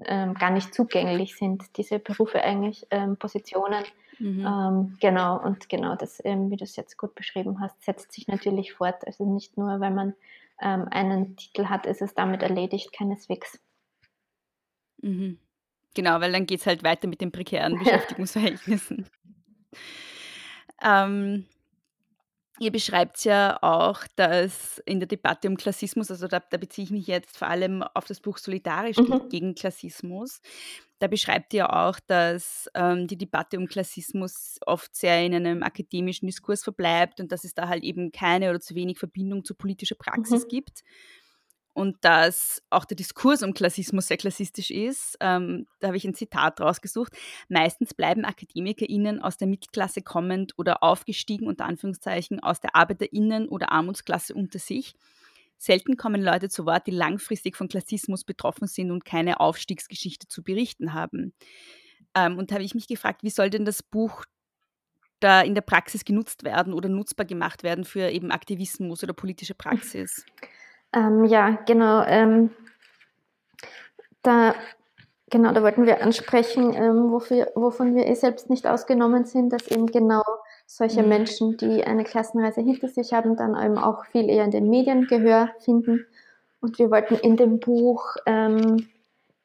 ähm, 0.00 0.34
gar 0.34 0.50
nicht 0.50 0.74
zugänglich 0.74 1.36
sind, 1.36 1.76
diese 1.76 1.98
Berufe 1.98 2.42
eigentlich, 2.42 2.86
ähm, 2.90 3.16
Positionen. 3.16 3.84
Mhm. 4.18 4.46
Ähm, 4.46 4.96
genau, 5.00 5.40
und 5.40 5.68
genau 5.68 5.94
das, 5.96 6.20
ähm, 6.24 6.50
wie 6.50 6.56
du 6.56 6.64
es 6.64 6.76
jetzt 6.76 6.98
gut 6.98 7.14
beschrieben 7.14 7.60
hast, 7.60 7.82
setzt 7.82 8.12
sich 8.12 8.26
natürlich 8.28 8.72
fort. 8.72 9.06
Also 9.06 9.24
nicht 9.24 9.56
nur, 9.56 9.80
weil 9.80 9.90
man 9.90 10.14
ähm, 10.60 10.86
einen 10.90 11.36
Titel 11.36 11.66
hat, 11.66 11.86
ist 11.86 12.02
es 12.02 12.14
damit 12.14 12.42
erledigt, 12.42 12.92
keineswegs. 12.92 13.60
Mhm. 15.00 15.38
Genau, 15.94 16.20
weil 16.20 16.32
dann 16.32 16.46
geht 16.46 16.60
es 16.60 16.66
halt 16.66 16.82
weiter 16.82 17.06
mit 17.08 17.20
den 17.20 17.32
prekären 17.32 17.72
Ja. 17.78 17.78
Beschäftigungsverhältnissen. 17.78 19.08
Ähm, 20.82 21.46
ihr 22.60 22.70
beschreibt 22.72 23.24
ja 23.24 23.58
auch, 23.62 24.02
dass 24.16 24.78
in 24.86 25.00
der 25.00 25.08
Debatte 25.08 25.48
um 25.48 25.56
Klassismus, 25.56 26.10
also 26.10 26.28
da, 26.28 26.40
da 26.40 26.56
beziehe 26.56 26.84
ich 26.84 26.90
mich 26.92 27.06
jetzt 27.06 27.36
vor 27.36 27.48
allem 27.48 27.82
auf 27.82 28.04
das 28.06 28.20
Buch 28.20 28.38
Solidarisch 28.38 28.98
Mhm. 28.98 29.18
gegen 29.28 29.54
Klassismus, 29.54 30.40
da 31.00 31.08
beschreibt 31.08 31.52
ihr 31.54 31.72
auch, 31.74 31.98
dass 32.06 32.68
ähm, 32.74 33.06
die 33.08 33.18
Debatte 33.18 33.58
um 33.58 33.66
Klassismus 33.66 34.58
oft 34.66 34.94
sehr 34.94 35.24
in 35.24 35.34
einem 35.34 35.62
akademischen 35.62 36.26
Diskurs 36.26 36.62
verbleibt 36.62 37.20
und 37.20 37.32
dass 37.32 37.44
es 37.44 37.54
da 37.54 37.68
halt 37.68 37.82
eben 37.82 38.12
keine 38.12 38.50
oder 38.50 38.60
zu 38.60 38.74
wenig 38.74 38.98
Verbindung 38.98 39.44
zu 39.44 39.54
politischer 39.54 39.96
Praxis 39.96 40.46
Mhm. 40.46 40.48
gibt 40.48 40.82
und 41.74 41.96
dass 42.02 42.62
auch 42.70 42.84
der 42.84 42.96
Diskurs 42.96 43.42
um 43.42 43.52
Klassismus 43.52 44.06
sehr 44.06 44.16
klassistisch 44.16 44.70
ist. 44.70 45.16
Ähm, 45.20 45.66
da 45.80 45.88
habe 45.88 45.96
ich 45.96 46.04
ein 46.04 46.14
Zitat 46.14 46.60
rausgesucht. 46.60 47.12
Meistens 47.48 47.94
bleiben 47.94 48.24
AkademikerInnen 48.24 49.20
aus 49.20 49.36
der 49.36 49.48
Mittelklasse 49.48 50.00
kommend 50.00 50.54
oder 50.56 50.82
aufgestiegen, 50.82 51.48
unter 51.48 51.66
Anführungszeichen, 51.66 52.40
aus 52.40 52.60
der 52.60 52.76
ArbeiterInnen- 52.76 53.48
oder 53.48 53.72
Armutsklasse 53.72 54.34
unter 54.34 54.60
sich. 54.60 54.94
Selten 55.58 55.96
kommen 55.96 56.22
Leute 56.22 56.48
zu 56.48 56.64
Wort, 56.64 56.86
die 56.86 56.92
langfristig 56.92 57.56
von 57.56 57.68
Klassismus 57.68 58.24
betroffen 58.24 58.68
sind 58.68 58.90
und 58.90 59.04
keine 59.04 59.40
Aufstiegsgeschichte 59.40 60.28
zu 60.28 60.44
berichten 60.44 60.94
haben. 60.94 61.34
Ähm, 62.14 62.38
und 62.38 62.50
da 62.50 62.54
habe 62.56 62.64
ich 62.64 62.74
mich 62.74 62.86
gefragt, 62.86 63.24
wie 63.24 63.30
soll 63.30 63.50
denn 63.50 63.64
das 63.64 63.82
Buch 63.82 64.24
da 65.18 65.40
in 65.40 65.54
der 65.54 65.62
Praxis 65.62 66.04
genutzt 66.04 66.44
werden 66.44 66.72
oder 66.72 66.88
nutzbar 66.88 67.26
gemacht 67.26 67.64
werden 67.64 67.84
für 67.84 68.10
eben 68.10 68.30
Aktivismus 68.30 69.02
oder 69.02 69.12
politische 69.12 69.54
Praxis? 69.54 70.24
Ähm, 70.94 71.24
ja, 71.24 71.58
genau. 71.66 72.02
Ähm, 72.06 72.50
da, 74.22 74.54
genau, 75.30 75.52
da 75.52 75.62
wollten 75.62 75.86
wir 75.86 76.02
ansprechen, 76.02 76.72
ähm, 76.74 77.10
wofür, 77.10 77.50
wovon 77.54 77.94
wir 77.94 78.06
eh 78.06 78.14
selbst 78.14 78.48
nicht 78.48 78.66
ausgenommen 78.66 79.24
sind, 79.24 79.52
dass 79.52 79.66
eben 79.68 79.86
genau 79.86 80.22
solche 80.66 81.02
Mhm. 81.02 81.08
Menschen, 81.08 81.56
die 81.56 81.84
eine 81.84 82.04
Klassenreise 82.04 82.62
hinter 82.62 82.88
sich 82.88 83.12
haben, 83.12 83.36
dann 83.36 83.54
eben 83.62 83.76
auch 83.78 84.06
viel 84.06 84.30
eher 84.30 84.44
in 84.44 84.50
den 84.50 84.70
Medien 84.70 85.06
Gehör 85.06 85.50
finden. 85.60 86.06
Und 86.60 86.78
wir 86.78 86.90
wollten 86.90 87.16
in 87.16 87.36
dem 87.36 87.60
Buch 87.60 88.16
ähm, 88.24 88.88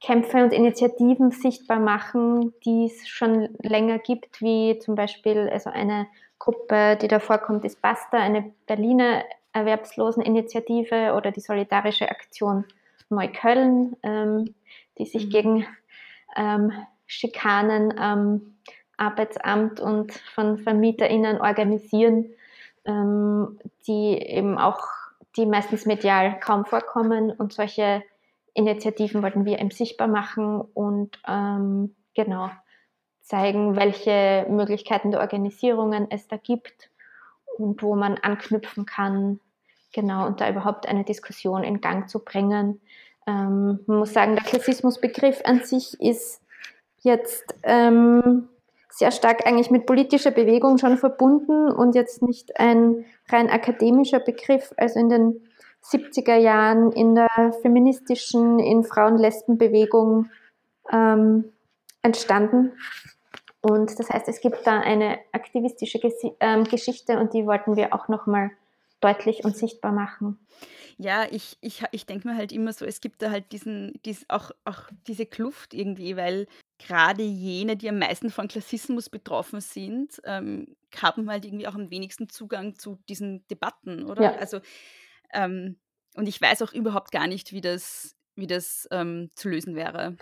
Kämpfe 0.01 0.37
und 0.43 0.53
Initiativen 0.53 1.31
sichtbar 1.31 1.79
machen, 1.79 2.53
die 2.63 2.85
es 2.85 3.07
schon 3.09 3.49
länger 3.61 3.99
gibt, 3.99 4.41
wie 4.41 4.79
zum 4.79 4.95
Beispiel 4.95 5.49
also 5.51 5.69
eine 5.69 6.07
Gruppe, 6.37 6.97
die 7.01 7.09
da 7.09 7.19
vorkommt, 7.19 7.65
ist 7.65 7.81
Basta, 7.81 8.17
eine 8.17 8.53
Berliner 8.65 9.23
Erwerbsloseninitiative 9.53 11.13
oder 11.15 11.31
die 11.31 11.41
Solidarische 11.41 12.09
Aktion 12.09 12.65
Neukölln, 13.09 13.95
ähm, 14.03 14.53
die 14.97 15.05
sich 15.05 15.25
Mhm. 15.25 15.29
gegen 15.29 15.67
ähm, 16.35 16.71
Schikanen 17.07 17.97
am 17.97 18.55
Arbeitsamt 18.97 19.79
und 19.79 20.13
von 20.13 20.57
VermieterInnen 20.57 21.41
organisieren, 21.41 22.25
ähm, 22.85 23.59
die 23.87 24.17
eben 24.17 24.57
auch, 24.57 24.81
die 25.37 25.45
meistens 25.45 25.85
medial 25.85 26.39
kaum 26.39 26.65
vorkommen 26.65 27.31
und 27.31 27.53
solche 27.53 28.03
Initiativen 28.53 29.23
wollten 29.23 29.45
wir 29.45 29.59
eben 29.59 29.71
sichtbar 29.71 30.07
machen 30.07 30.61
und 30.61 31.19
ähm, 31.27 31.95
genau 32.13 32.49
zeigen, 33.21 33.75
welche 33.75 34.45
Möglichkeiten 34.49 35.11
der 35.11 35.21
Organisierungen 35.21 36.07
es 36.09 36.27
da 36.27 36.37
gibt 36.37 36.89
und 37.59 37.81
wo 37.83 37.95
man 37.95 38.17
anknüpfen 38.17 38.85
kann, 38.85 39.39
genau, 39.93 40.25
und 40.27 40.41
da 40.41 40.49
überhaupt 40.49 40.87
eine 40.87 41.03
Diskussion 41.03 41.63
in 41.63 41.81
Gang 41.81 42.09
zu 42.09 42.19
bringen. 42.19 42.81
Ähm, 43.27 43.79
man 43.85 43.99
muss 43.99 44.13
sagen, 44.13 44.35
der 44.35 44.45
Klassismusbegriff 44.45 45.41
an 45.45 45.63
sich 45.63 45.99
ist 45.99 46.41
jetzt 47.01 47.55
ähm, 47.63 48.49
sehr 48.89 49.11
stark 49.11 49.45
eigentlich 49.45 49.71
mit 49.71 49.85
politischer 49.85 50.31
Bewegung 50.31 50.77
schon 50.77 50.97
verbunden 50.97 51.71
und 51.71 51.95
jetzt 51.95 52.21
nicht 52.21 52.59
ein 52.59 53.05
rein 53.29 53.49
akademischer 53.49 54.19
Begriff. 54.19 54.73
Also 54.77 54.99
in 54.99 55.09
den 55.09 55.41
70er 55.83 56.35
Jahren 56.35 56.91
in 56.91 57.15
der 57.15 57.53
feministischen, 57.61 58.59
in 58.59 58.83
Frauen-Lesben-Bewegung 58.83 60.29
ähm, 60.91 61.45
entstanden. 62.01 62.73
Und 63.61 63.99
das 63.99 64.09
heißt, 64.09 64.27
es 64.27 64.39
gibt 64.39 64.65
da 64.65 64.79
eine 64.79 65.19
aktivistische 65.31 65.99
ähm, 66.39 66.63
Geschichte 66.63 67.19
und 67.19 67.33
die 67.33 67.45
wollten 67.45 67.75
wir 67.75 67.93
auch 67.93 68.07
nochmal 68.07 68.51
deutlich 69.01 69.43
und 69.43 69.55
sichtbar 69.55 69.91
machen. 69.91 70.39
Ja, 70.97 71.25
ich, 71.29 71.57
ich, 71.61 71.83
ich 71.91 72.05
denke 72.05 72.27
mir 72.27 72.35
halt 72.35 72.51
immer 72.51 72.73
so, 72.73 72.85
es 72.85 72.99
gibt 72.99 73.21
da 73.21 73.31
halt 73.31 73.51
diesen, 73.53 73.99
dies, 74.03 74.25
auch, 74.27 74.51
auch 74.65 74.89
diese 75.07 75.25
Kluft 75.25 75.73
irgendwie, 75.73 76.17
weil 76.17 76.47
gerade 76.77 77.23
jene, 77.23 77.77
die 77.77 77.89
am 77.89 77.99
meisten 77.99 78.29
von 78.29 78.49
Klassismus 78.49 79.09
betroffen 79.09 79.61
sind, 79.61 80.21
ähm, 80.25 80.75
haben 81.01 81.29
halt 81.29 81.45
irgendwie 81.45 81.67
auch 81.67 81.75
am 81.75 81.89
wenigsten 81.89 82.27
Zugang 82.27 82.75
zu 82.75 82.99
diesen 83.07 83.47
Debatten, 83.47 84.05
oder? 84.05 84.23
Ja. 84.23 84.35
Also, 84.35 84.59
ähm, 85.33 85.77
und 86.15 86.27
ich 86.27 86.41
weiß 86.41 86.61
auch 86.63 86.73
überhaupt 86.73 87.11
gar 87.11 87.27
nicht, 87.27 87.53
wie 87.53 87.61
das, 87.61 88.15
wie 88.35 88.47
das 88.47 88.87
ähm, 88.91 89.29
zu 89.35 89.47
lösen 89.47 89.75
wäre. 89.75 90.17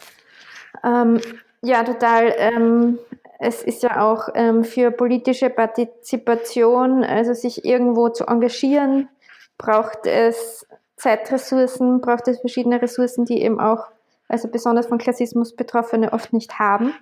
Ähm, 0.83 1.19
ja, 1.63 1.83
total. 1.83 2.97
Es 3.39 3.61
ist 3.63 3.83
ja 3.83 4.01
auch 4.01 4.29
ähm, 4.33 4.63
für 4.63 4.91
politische 4.91 5.49
Partizipation, 5.49 7.03
also 7.03 7.33
sich 7.33 7.65
irgendwo 7.65 8.09
zu 8.09 8.25
engagieren, 8.25 9.09
braucht 9.57 10.05
es 10.05 10.67
Zeitressourcen, 10.95 12.01
braucht 12.01 12.27
es 12.27 12.39
verschiedene 12.39 12.81
Ressourcen, 12.81 13.25
die 13.25 13.41
eben 13.41 13.59
auch, 13.59 13.85
also 14.27 14.47
besonders 14.47 14.87
von 14.87 14.97
Klassismus 14.97 15.55
Betroffene 15.55 16.13
oft 16.13 16.33
nicht 16.33 16.57
haben. 16.57 16.93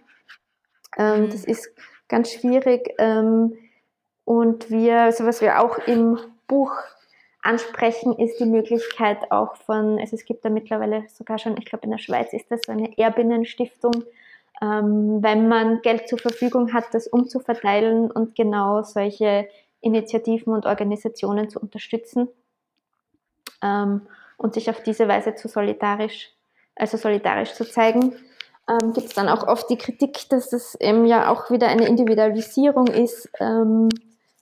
Ähm, 0.97 1.23
Mhm. 1.23 1.29
Das 1.29 1.45
ist 1.45 1.71
ganz 2.07 2.31
schwierig. 2.31 2.93
Ähm, 2.97 3.57
und 4.25 4.69
wir, 4.69 5.01
also 5.01 5.25
was 5.25 5.41
wir 5.41 5.61
auch 5.61 5.77
im 5.87 6.19
Buch 6.47 6.73
ansprechen, 7.41 8.17
ist 8.17 8.39
die 8.39 8.45
Möglichkeit 8.45 9.31
auch 9.31 9.55
von, 9.55 9.99
also 9.99 10.15
es 10.15 10.25
gibt 10.25 10.43
da 10.43 10.49
mittlerweile 10.49 11.05
sogar 11.09 11.37
schon, 11.37 11.57
ich 11.57 11.65
glaube 11.65 11.83
in 11.85 11.91
der 11.91 11.99
Schweiz 11.99 12.33
ist 12.33 12.49
das 12.49 12.61
so 12.65 12.71
eine 12.71 12.97
Erbinnenstiftung, 12.97 14.03
ähm, 14.61 15.21
wenn 15.21 15.47
man 15.47 15.81
Geld 15.81 16.07
zur 16.07 16.19
Verfügung 16.19 16.73
hat, 16.73 16.85
das 16.93 17.07
umzuverteilen 17.07 18.09
und 18.11 18.35
genau 18.35 18.83
solche 18.83 19.47
Initiativen 19.81 20.53
und 20.53 20.65
Organisationen 20.65 21.49
zu 21.49 21.59
unterstützen 21.59 22.27
ähm, 23.61 24.01
und 24.37 24.53
sich 24.53 24.69
auf 24.69 24.81
diese 24.81 25.07
Weise 25.07 25.35
zu 25.35 25.47
solidarisch, 25.47 26.31
also 26.75 26.97
solidarisch 26.97 27.53
zu 27.53 27.65
zeigen. 27.69 28.15
Ähm, 28.67 28.93
Gibt 28.93 29.07
es 29.07 29.13
dann 29.13 29.29
auch 29.29 29.47
oft 29.47 29.69
die 29.69 29.77
Kritik, 29.77 30.27
dass 30.29 30.51
es 30.53 30.75
eben 30.75 31.05
ja 31.05 31.29
auch 31.31 31.51
wieder 31.51 31.67
eine 31.67 31.87
Individualisierung 31.87 32.87
ist, 32.87 33.29
ähm, 33.39 33.89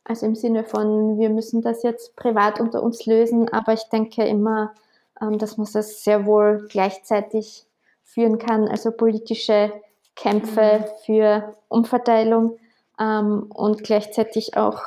also 0.06 0.26
im 0.26 0.36
Sinne 0.36 0.64
von, 0.64 1.18
wir 1.18 1.30
müssen 1.30 1.62
das 1.62 1.84
jetzt 1.84 2.16
privat 2.16 2.60
unter 2.60 2.84
uns 2.84 3.06
lösen, 3.06 3.50
aber 3.50 3.74
ich 3.74 3.84
denke 3.92 4.26
immer, 4.26 4.74
ähm, 5.22 5.38
dass 5.38 5.58
man 5.58 5.68
das 5.72 6.04
sehr 6.04 6.26
wohl 6.26 6.68
gleichzeitig 6.70 7.66
führen 8.04 8.38
kann, 8.38 8.68
also 8.68 8.92
politische 8.92 9.74
Kämpfe 10.16 10.80
mhm. 10.80 11.06
für 11.06 11.58
Umverteilung 11.68 12.58
ähm, 13.00 13.52
und 13.54 13.84
gleichzeitig 13.84 14.56
auch 14.56 14.82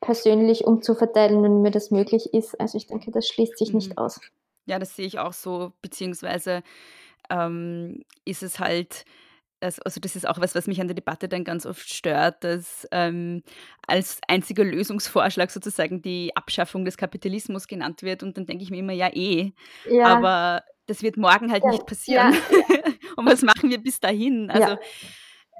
persönlich 0.00 0.64
umzuverteilen, 0.64 1.42
wenn 1.42 1.62
mir 1.62 1.70
das 1.70 1.90
möglich 1.90 2.32
ist. 2.32 2.58
Also 2.60 2.78
ich 2.78 2.86
denke, 2.86 3.10
das 3.10 3.26
schließt 3.26 3.58
sich 3.58 3.70
mhm. 3.70 3.76
nicht 3.76 3.98
aus. 3.98 4.20
Ja, 4.66 4.78
das 4.78 4.94
sehe 4.94 5.06
ich 5.06 5.18
auch 5.18 5.32
so, 5.32 5.72
beziehungsweise 5.80 6.62
ähm, 7.30 8.04
ist 8.24 8.42
es 8.42 8.60
halt, 8.60 9.04
also 9.60 10.00
das 10.00 10.14
ist 10.14 10.28
auch 10.28 10.40
was, 10.40 10.54
was 10.54 10.66
mich 10.66 10.80
an 10.80 10.88
der 10.88 10.94
Debatte 10.94 11.28
dann 11.28 11.42
ganz 11.42 11.66
oft 11.66 11.88
stört, 11.88 12.44
dass 12.44 12.86
ähm, 12.92 13.42
als 13.86 14.20
einziger 14.28 14.64
Lösungsvorschlag 14.64 15.50
sozusagen 15.50 16.02
die 16.02 16.36
Abschaffung 16.36 16.84
des 16.84 16.96
Kapitalismus 16.96 17.66
genannt 17.66 18.02
wird 18.02 18.22
und 18.22 18.36
dann 18.36 18.46
denke 18.46 18.62
ich 18.62 18.70
mir 18.70 18.78
immer, 18.78 18.92
ja 18.92 19.08
eh, 19.12 19.52
ja. 19.90 20.06
aber 20.06 20.62
das 20.88 21.02
wird 21.02 21.16
morgen 21.16 21.52
halt 21.52 21.62
ja. 21.62 21.70
nicht 21.70 21.86
passieren. 21.86 22.34
Ja. 22.34 22.78
und 23.16 23.26
was 23.26 23.42
machen 23.42 23.70
wir 23.70 23.78
bis 23.78 24.00
dahin? 24.00 24.50
Also 24.50 24.76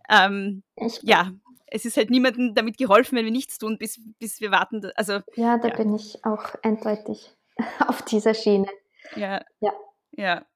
ähm, 0.08 0.62
ja, 1.02 1.32
es 1.66 1.84
ist 1.84 1.96
halt 1.96 2.10
niemandem 2.10 2.54
damit 2.54 2.78
geholfen, 2.78 3.16
wenn 3.16 3.24
wir 3.24 3.32
nichts 3.32 3.58
tun, 3.58 3.78
bis, 3.78 4.00
bis 4.18 4.40
wir 4.40 4.50
warten. 4.50 4.90
Also, 4.96 5.20
ja, 5.36 5.58
da 5.58 5.68
bin 5.68 5.94
ich 5.94 6.24
auch 6.24 6.54
eindeutig 6.62 7.30
auf 7.86 8.02
dieser 8.02 8.34
Schiene. 8.34 8.68
Ja. 9.14 9.44
Ja. 9.60 9.72
ja. 10.16 10.46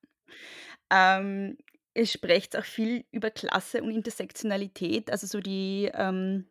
Ähm, 0.90 1.58
ihr 1.94 2.06
sprecht 2.06 2.56
auch 2.56 2.64
viel 2.64 3.04
über 3.10 3.30
Klasse 3.30 3.82
und 3.82 3.90
Intersektionalität, 3.90 5.10
also 5.10 5.26
so 5.26 5.40
die, 5.40 5.90
ähm, 5.94 6.48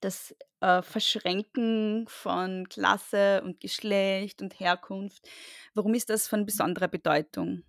das 0.00 0.34
äh, 0.60 0.82
Verschränken 0.82 2.06
von 2.08 2.68
Klasse 2.68 3.42
und 3.44 3.60
Geschlecht 3.60 4.42
und 4.42 4.58
Herkunft. 4.60 5.28
Warum 5.74 5.94
ist 5.94 6.10
das 6.10 6.28
von 6.28 6.46
besonderer 6.46 6.88
Bedeutung? 6.88 7.62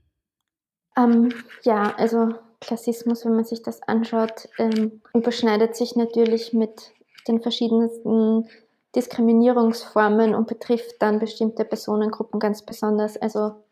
Ähm, 0.98 1.34
ja, 1.64 1.94
also 1.96 2.34
Klassismus, 2.62 3.26
wenn 3.26 3.36
man 3.36 3.46
sich 3.46 3.62
das 3.62 3.82
anschaut, 3.84 4.50
ähm, 4.58 5.02
überschneidet 5.14 5.76
sich 5.76 5.96
natürlich 5.96 6.54
mit 6.54 6.92
den 7.28 7.42
verschiedensten 7.42 8.50
Diskriminierungsformen 8.96 10.34
und 10.34 10.48
betrifft 10.48 10.96
dann 11.00 11.20
bestimmte 11.20 11.64
Personengruppen 11.64 12.40
ganz 12.40 12.66
besonders. 12.66 13.18
Also 13.18 13.64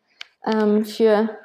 ähm, 0.46 0.86
für 0.86 1.38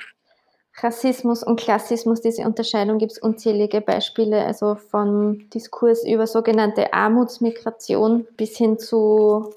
Rassismus 0.83 1.45
und 1.45 1.61
Klassismus, 1.61 2.21
diese 2.21 2.43
Unterscheidung 2.43 2.99
gibt 2.99 3.13
es 3.13 3.19
unzählige 3.19 3.81
Beispiele, 3.81 4.45
also 4.45 4.75
vom 4.75 5.49
Diskurs 5.51 6.05
über 6.05 6.27
sogenannte 6.27 6.93
Armutsmigration 6.93 8.27
bis 8.37 8.57
hin 8.57 8.79
zu 8.79 9.53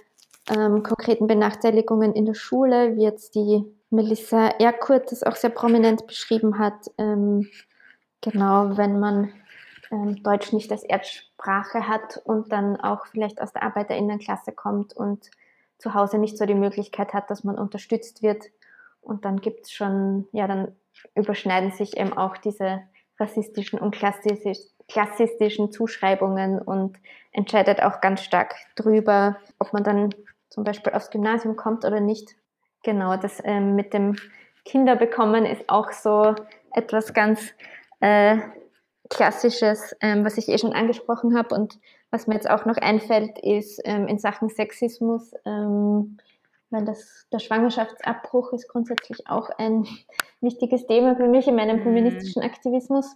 ähm, 0.55 0.83
konkreten 0.83 1.25
Benachteiligungen 1.25 2.13
in 2.13 2.25
der 2.25 2.35
Schule, 2.35 2.95
wie 2.95 3.03
jetzt 3.03 3.33
die 3.33 3.63
Melissa 3.89 4.47
Erkurt 4.59 5.11
das 5.11 5.23
auch 5.23 5.35
sehr 5.35 5.49
prominent 5.49 6.05
beschrieben 6.05 6.59
hat. 6.59 6.91
Ähm, 6.97 7.49
genau, 8.21 8.77
wenn 8.77 8.99
man 8.99 9.33
ähm, 9.91 10.21
Deutsch 10.21 10.53
nicht 10.53 10.71
als 10.71 10.83
Erstsprache 10.83 11.87
hat 11.87 12.21
und 12.25 12.51
dann 12.51 12.75
auch 12.79 13.07
vielleicht 13.07 13.41
aus 13.41 13.51
der 13.51 13.63
Arbeiterinnenklasse 13.63 14.51
kommt 14.51 14.93
und 14.93 15.31
zu 15.79 15.93
Hause 15.93 16.19
nicht 16.19 16.37
so 16.37 16.45
die 16.45 16.53
Möglichkeit 16.53 17.13
hat, 17.13 17.29
dass 17.31 17.43
man 17.43 17.57
unterstützt 17.57 18.21
wird. 18.21 18.45
Und 19.01 19.25
dann 19.25 19.41
gibt 19.41 19.65
es 19.65 19.71
schon, 19.71 20.27
ja, 20.31 20.47
dann 20.47 20.75
überschneiden 21.15 21.71
sich 21.71 21.97
eben 21.97 22.13
auch 22.13 22.37
diese 22.37 22.81
rassistischen 23.19 23.79
und 23.79 23.95
klassistisch, 23.95 24.59
klassistischen 24.87 25.71
Zuschreibungen 25.71 26.59
und 26.59 26.97
entscheidet 27.31 27.81
auch 27.81 28.01
ganz 28.01 28.23
stark 28.23 28.55
drüber, 28.75 29.37
ob 29.59 29.73
man 29.73 29.83
dann 29.83 30.13
zum 30.49 30.63
Beispiel 30.63 30.93
aufs 30.93 31.09
Gymnasium 31.09 31.55
kommt 31.55 31.85
oder 31.85 31.99
nicht. 31.99 32.35
Genau, 32.83 33.17
das 33.17 33.41
ähm, 33.43 33.75
mit 33.75 33.93
dem 33.93 34.15
Kinderbekommen 34.63 35.45
ist 35.45 35.69
auch 35.69 35.91
so 35.91 36.35
etwas 36.71 37.13
ganz 37.13 37.53
äh, 37.99 38.37
Klassisches, 39.09 39.95
ähm, 40.01 40.25
was 40.25 40.37
ich 40.37 40.49
eh 40.49 40.57
schon 40.57 40.73
angesprochen 40.73 41.37
habe 41.37 41.53
und 41.53 41.79
was 42.09 42.25
mir 42.25 42.33
jetzt 42.33 42.49
auch 42.49 42.65
noch 42.65 42.77
einfällt, 42.77 43.37
ist 43.37 43.79
ähm, 43.85 44.07
in 44.07 44.17
Sachen 44.17 44.49
Sexismus 44.49 45.31
ähm, 45.45 46.17
weil 46.69 46.85
das, 46.85 47.27
der 47.31 47.39
Schwangerschaftsabbruch 47.39 48.53
ist 48.53 48.67
grundsätzlich 48.67 49.27
auch 49.27 49.49
ein 49.57 49.87
wichtiges 50.41 50.87
Thema 50.87 51.15
für 51.15 51.27
mich 51.27 51.47
in 51.47 51.55
meinem 51.55 51.79
mhm. 51.79 51.83
feministischen 51.83 52.41
Aktivismus. 52.41 53.15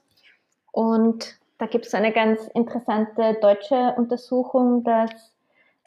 Und 0.72 1.39
da 1.58 1.66
gibt 1.66 1.86
es 1.86 1.93
eine 1.93 2.14
ganz 2.14 2.47
interessante 2.54 3.38
deutsche 3.41 3.93
Untersuchung, 3.97 4.84
dass 4.84 5.12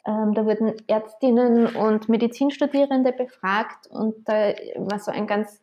ähm, 0.05 0.33
da 0.33 0.45
wurden 0.45 0.73
Ärztinnen 0.87 1.75
und 1.75 2.09
Medizinstudierende 2.09 3.13
befragt 3.13 3.87
und 3.87 4.27
da 4.27 4.53
war 4.75 4.99
so 4.99 5.11
ein 5.11 5.27
ganz 5.27 5.61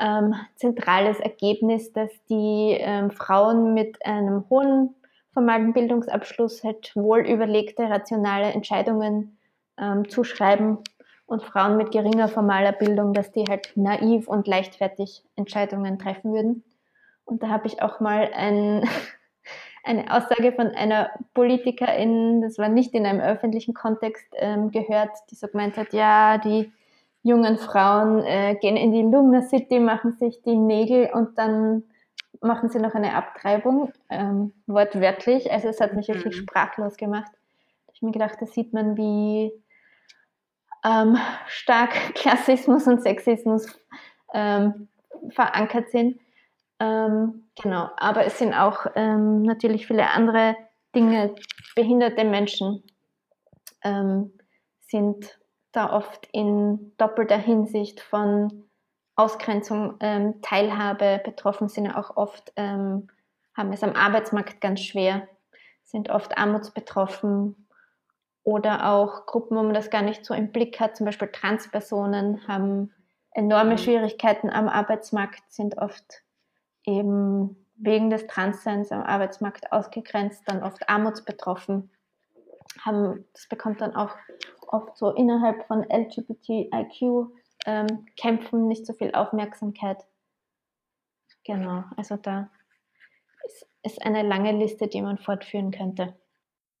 ähm, 0.00 0.34
zentrales 0.56 1.20
Ergebnis, 1.20 1.92
dass 1.92 2.10
die 2.28 2.76
ähm, 2.78 3.10
Frauen 3.10 3.74
mit 3.74 4.04
einem 4.04 4.44
hohen 4.50 4.94
formalen 5.32 5.72
Bildungsabschluss 5.72 6.64
halt 6.64 6.94
wohl 6.96 7.20
überlegte, 7.20 7.84
rationale 7.84 8.52
Entscheidungen 8.52 9.38
ähm, 9.76 10.08
zuschreiben 10.08 10.78
und 11.28 11.42
Frauen 11.42 11.76
mit 11.76 11.90
geringer 11.92 12.26
formaler 12.26 12.72
Bildung, 12.72 13.12
dass 13.12 13.30
die 13.30 13.44
halt 13.48 13.72
naiv 13.76 14.28
und 14.28 14.48
leichtfertig 14.48 15.22
Entscheidungen 15.36 15.98
treffen 15.98 16.32
würden. 16.32 16.64
Und 17.26 17.42
da 17.42 17.48
habe 17.50 17.66
ich 17.66 17.82
auch 17.82 18.00
mal 18.00 18.30
ein, 18.34 18.88
eine 19.84 20.10
Aussage 20.10 20.52
von 20.52 20.68
einer 20.68 21.10
Politikerin, 21.34 22.40
das 22.40 22.56
war 22.56 22.70
nicht 22.70 22.94
in 22.94 23.04
einem 23.04 23.20
öffentlichen 23.20 23.74
Kontext, 23.74 24.26
ähm, 24.36 24.70
gehört, 24.70 25.10
die 25.30 25.34
so 25.34 25.46
gemeint 25.48 25.76
hat, 25.76 25.92
ja, 25.92 26.38
die 26.38 26.72
jungen 27.22 27.58
Frauen 27.58 28.24
äh, 28.24 28.54
gehen 28.54 28.78
in 28.78 28.92
die 28.92 29.02
Lumna 29.02 29.42
City, 29.42 29.80
machen 29.80 30.14
sich 30.14 30.40
die 30.42 30.56
Nägel 30.56 31.10
und 31.12 31.36
dann 31.36 31.82
machen 32.40 32.70
sie 32.70 32.78
noch 32.78 32.94
eine 32.94 33.14
Abtreibung, 33.14 33.92
ähm, 34.08 34.54
wortwörtlich. 34.66 35.52
Also 35.52 35.68
es 35.68 35.80
hat 35.80 35.92
mich 35.92 36.08
wirklich 36.08 36.36
mhm. 36.36 36.40
sprachlos 36.40 36.96
gemacht. 36.96 37.30
Ich 37.92 38.00
habe 38.00 38.06
mir 38.06 38.12
gedacht, 38.12 38.38
da 38.40 38.46
sieht 38.46 38.72
man, 38.72 38.96
wie 38.96 39.52
ähm, 40.84 41.18
stark 41.46 41.92
Klassismus 42.14 42.86
und 42.86 43.02
Sexismus 43.02 43.66
ähm, 44.34 44.88
verankert 45.30 45.90
sind. 45.90 46.20
Ähm, 46.80 47.48
genau, 47.60 47.90
aber 47.96 48.24
es 48.24 48.38
sind 48.38 48.54
auch 48.54 48.86
ähm, 48.94 49.42
natürlich 49.42 49.86
viele 49.86 50.10
andere 50.10 50.56
Dinge. 50.94 51.34
Behinderte 51.74 52.24
Menschen 52.24 52.84
ähm, 53.82 54.32
sind 54.80 55.38
da 55.72 55.92
oft 55.92 56.28
in 56.32 56.92
doppelter 56.96 57.36
Hinsicht 57.36 58.00
von 58.00 58.64
Ausgrenzung, 59.16 59.96
ähm, 60.00 60.40
Teilhabe 60.42 61.20
betroffen, 61.24 61.68
sind 61.68 61.90
auch 61.90 62.16
oft, 62.16 62.52
haben 62.56 63.08
es 63.72 63.82
am 63.82 63.94
Arbeitsmarkt 63.94 64.60
ganz 64.60 64.80
schwer, 64.80 65.26
sind 65.82 66.08
oft 66.08 66.38
armutsbetroffen, 66.38 67.67
oder 68.44 68.90
auch 68.90 69.26
Gruppen, 69.26 69.56
wo 69.56 69.62
man 69.62 69.74
das 69.74 69.90
gar 69.90 70.02
nicht 70.02 70.24
so 70.24 70.34
im 70.34 70.52
Blick 70.52 70.80
hat, 70.80 70.96
zum 70.96 71.06
Beispiel 71.06 71.28
Transpersonen 71.28 72.46
haben 72.48 72.92
enorme 73.32 73.72
mhm. 73.72 73.78
Schwierigkeiten 73.78 74.50
am 74.50 74.68
Arbeitsmarkt, 74.68 75.42
sind 75.52 75.78
oft 75.78 76.22
eben 76.84 77.66
wegen 77.76 78.10
des 78.10 78.26
Transseins 78.26 78.90
am 78.90 79.02
Arbeitsmarkt 79.02 79.70
ausgegrenzt, 79.72 80.42
dann 80.46 80.62
oft 80.62 80.88
armutsbetroffen, 80.88 81.90
haben, 82.80 83.24
das 83.32 83.46
bekommt 83.48 83.80
dann 83.80 83.94
auch 83.94 84.16
oft 84.66 84.96
so 84.96 85.10
innerhalb 85.10 85.66
von 85.66 85.84
LGBTIQ 85.88 87.30
ähm, 87.66 88.06
nicht 88.66 88.86
so 88.86 88.92
viel 88.94 89.14
Aufmerksamkeit. 89.14 90.04
Genau, 91.44 91.84
also 91.96 92.16
da 92.16 92.50
ist, 93.44 93.66
ist 93.82 94.02
eine 94.04 94.22
lange 94.22 94.52
Liste, 94.52 94.88
die 94.88 95.02
man 95.02 95.18
fortführen 95.18 95.70
könnte. 95.70 96.16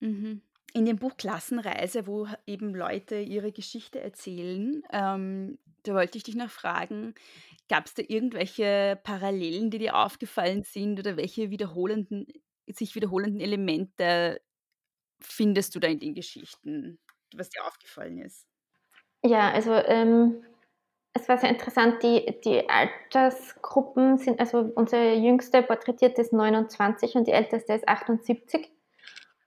Mhm 0.00 0.42
in 0.74 0.84
dem 0.84 0.96
Buch 0.96 1.16
Klassenreise, 1.16 2.06
wo 2.06 2.26
eben 2.46 2.74
Leute 2.74 3.16
ihre 3.20 3.52
Geschichte 3.52 4.00
erzählen, 4.00 4.82
ähm, 4.92 5.58
da 5.84 5.94
wollte 5.94 6.18
ich 6.18 6.24
dich 6.24 6.34
noch 6.34 6.50
fragen, 6.50 7.14
gab 7.68 7.86
es 7.86 7.94
da 7.94 8.02
irgendwelche 8.06 8.98
Parallelen, 9.02 9.70
die 9.70 9.78
dir 9.78 9.96
aufgefallen 9.96 10.62
sind 10.64 10.98
oder 10.98 11.16
welche 11.16 11.50
wiederholenden, 11.50 12.26
sich 12.66 12.94
wiederholenden 12.94 13.40
Elemente 13.40 14.40
findest 15.20 15.74
du 15.74 15.80
da 15.80 15.88
in 15.88 15.98
den 15.98 16.14
Geschichten, 16.14 16.98
was 17.34 17.50
dir 17.50 17.64
aufgefallen 17.64 18.18
ist? 18.18 18.46
Ja, 19.24 19.50
also 19.50 19.72
ähm, 19.72 20.44
es 21.12 21.28
war 21.28 21.38
sehr 21.38 21.50
interessant, 21.50 22.02
die, 22.02 22.40
die 22.44 22.68
Altersgruppen 22.68 24.18
sind, 24.18 24.38
also 24.38 24.70
unsere 24.74 25.14
jüngste 25.14 25.62
porträtiert 25.62 26.18
ist 26.18 26.32
29 26.32 27.16
und 27.16 27.26
die 27.26 27.32
älteste 27.32 27.72
ist 27.72 27.88
78. 27.88 28.70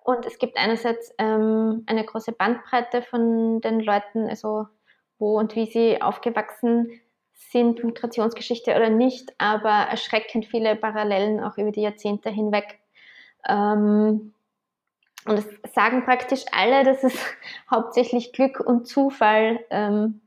Und 0.04 0.26
es 0.26 0.40
gibt 0.40 0.58
einerseits 0.58 1.14
ähm, 1.18 1.84
eine 1.86 2.04
große 2.04 2.32
Bandbreite 2.32 3.02
von 3.04 3.62
den 3.62 3.80
Leuten, 3.80 4.28
also 4.28 4.68
wo 5.20 5.38
und 5.38 5.56
wie 5.56 5.68
sie 5.68 6.02
aufgewachsen 6.02 7.00
sind, 7.34 7.84
Migrationsgeschichte 7.84 8.76
oder 8.76 8.90
nicht, 8.90 9.34
aber 9.38 9.70
erschreckend 9.70 10.46
viele 10.46 10.76
Parallelen 10.76 11.40
auch 11.40 11.58
über 11.58 11.72
die 11.72 11.82
Jahrzehnte 11.82 12.30
hinweg. 12.30 12.80
Ähm, 13.48 14.34
und 15.26 15.38
es 15.38 15.48
sagen 15.74 16.04
praktisch 16.04 16.46
alle, 16.52 16.84
dass 16.84 17.04
es 17.04 17.14
hauptsächlich 17.72 18.34
Glück 18.34 18.60
und 18.60 18.88
Zufall 18.88 19.64
ähm, 19.70 20.22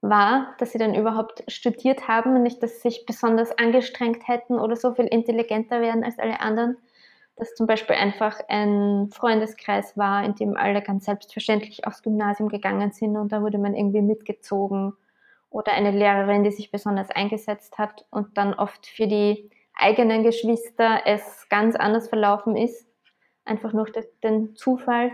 war, 0.00 0.54
dass 0.58 0.72
sie 0.72 0.78
dann 0.78 0.94
überhaupt 0.94 1.44
studiert 1.48 2.08
haben 2.08 2.36
und 2.36 2.42
nicht, 2.42 2.62
dass 2.62 2.76
sie 2.76 2.88
sich 2.88 3.06
besonders 3.06 3.56
angestrengt 3.58 4.26
hätten 4.26 4.58
oder 4.58 4.76
so 4.76 4.94
viel 4.94 5.06
intelligenter 5.06 5.80
werden 5.80 6.04
als 6.04 6.18
alle 6.18 6.40
anderen. 6.40 6.78
Dass 7.38 7.54
zum 7.54 7.66
Beispiel 7.66 7.94
einfach 7.94 8.40
ein 8.48 9.10
Freundeskreis 9.12 9.96
war, 9.96 10.24
in 10.24 10.34
dem 10.34 10.56
alle 10.56 10.82
ganz 10.82 11.04
selbstverständlich 11.04 11.86
aufs 11.86 12.02
Gymnasium 12.02 12.48
gegangen 12.48 12.92
sind 12.92 13.16
und 13.16 13.30
da 13.30 13.42
wurde 13.42 13.58
man 13.58 13.74
irgendwie 13.74 14.02
mitgezogen. 14.02 14.94
Oder 15.50 15.72
eine 15.72 15.92
Lehrerin, 15.92 16.44
die 16.44 16.50
sich 16.50 16.70
besonders 16.70 17.10
eingesetzt 17.10 17.78
hat 17.78 18.04
und 18.10 18.36
dann 18.36 18.52
oft 18.52 18.86
für 18.86 19.06
die 19.06 19.50
eigenen 19.74 20.22
Geschwister 20.22 21.02
es 21.06 21.48
ganz 21.48 21.74
anders 21.76 22.08
verlaufen 22.08 22.56
ist. 22.56 22.86
Einfach 23.44 23.72
nur 23.72 23.86
durch 23.86 24.06
den 24.22 24.56
Zufall. 24.56 25.12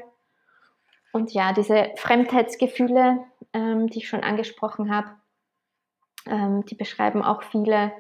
Und 1.13 1.33
ja, 1.33 1.53
diese 1.53 1.93
Fremdheitsgefühle, 1.97 3.21
ähm, 3.53 3.87
die 3.87 3.99
ich 3.99 4.09
schon 4.09 4.25
angesprochen 4.25 4.93
habe, 4.93 5.11
ähm, 6.27 6.65
die 6.65 6.75
beschreiben 6.75 7.23
auch 7.23 7.43
viele 7.43 7.93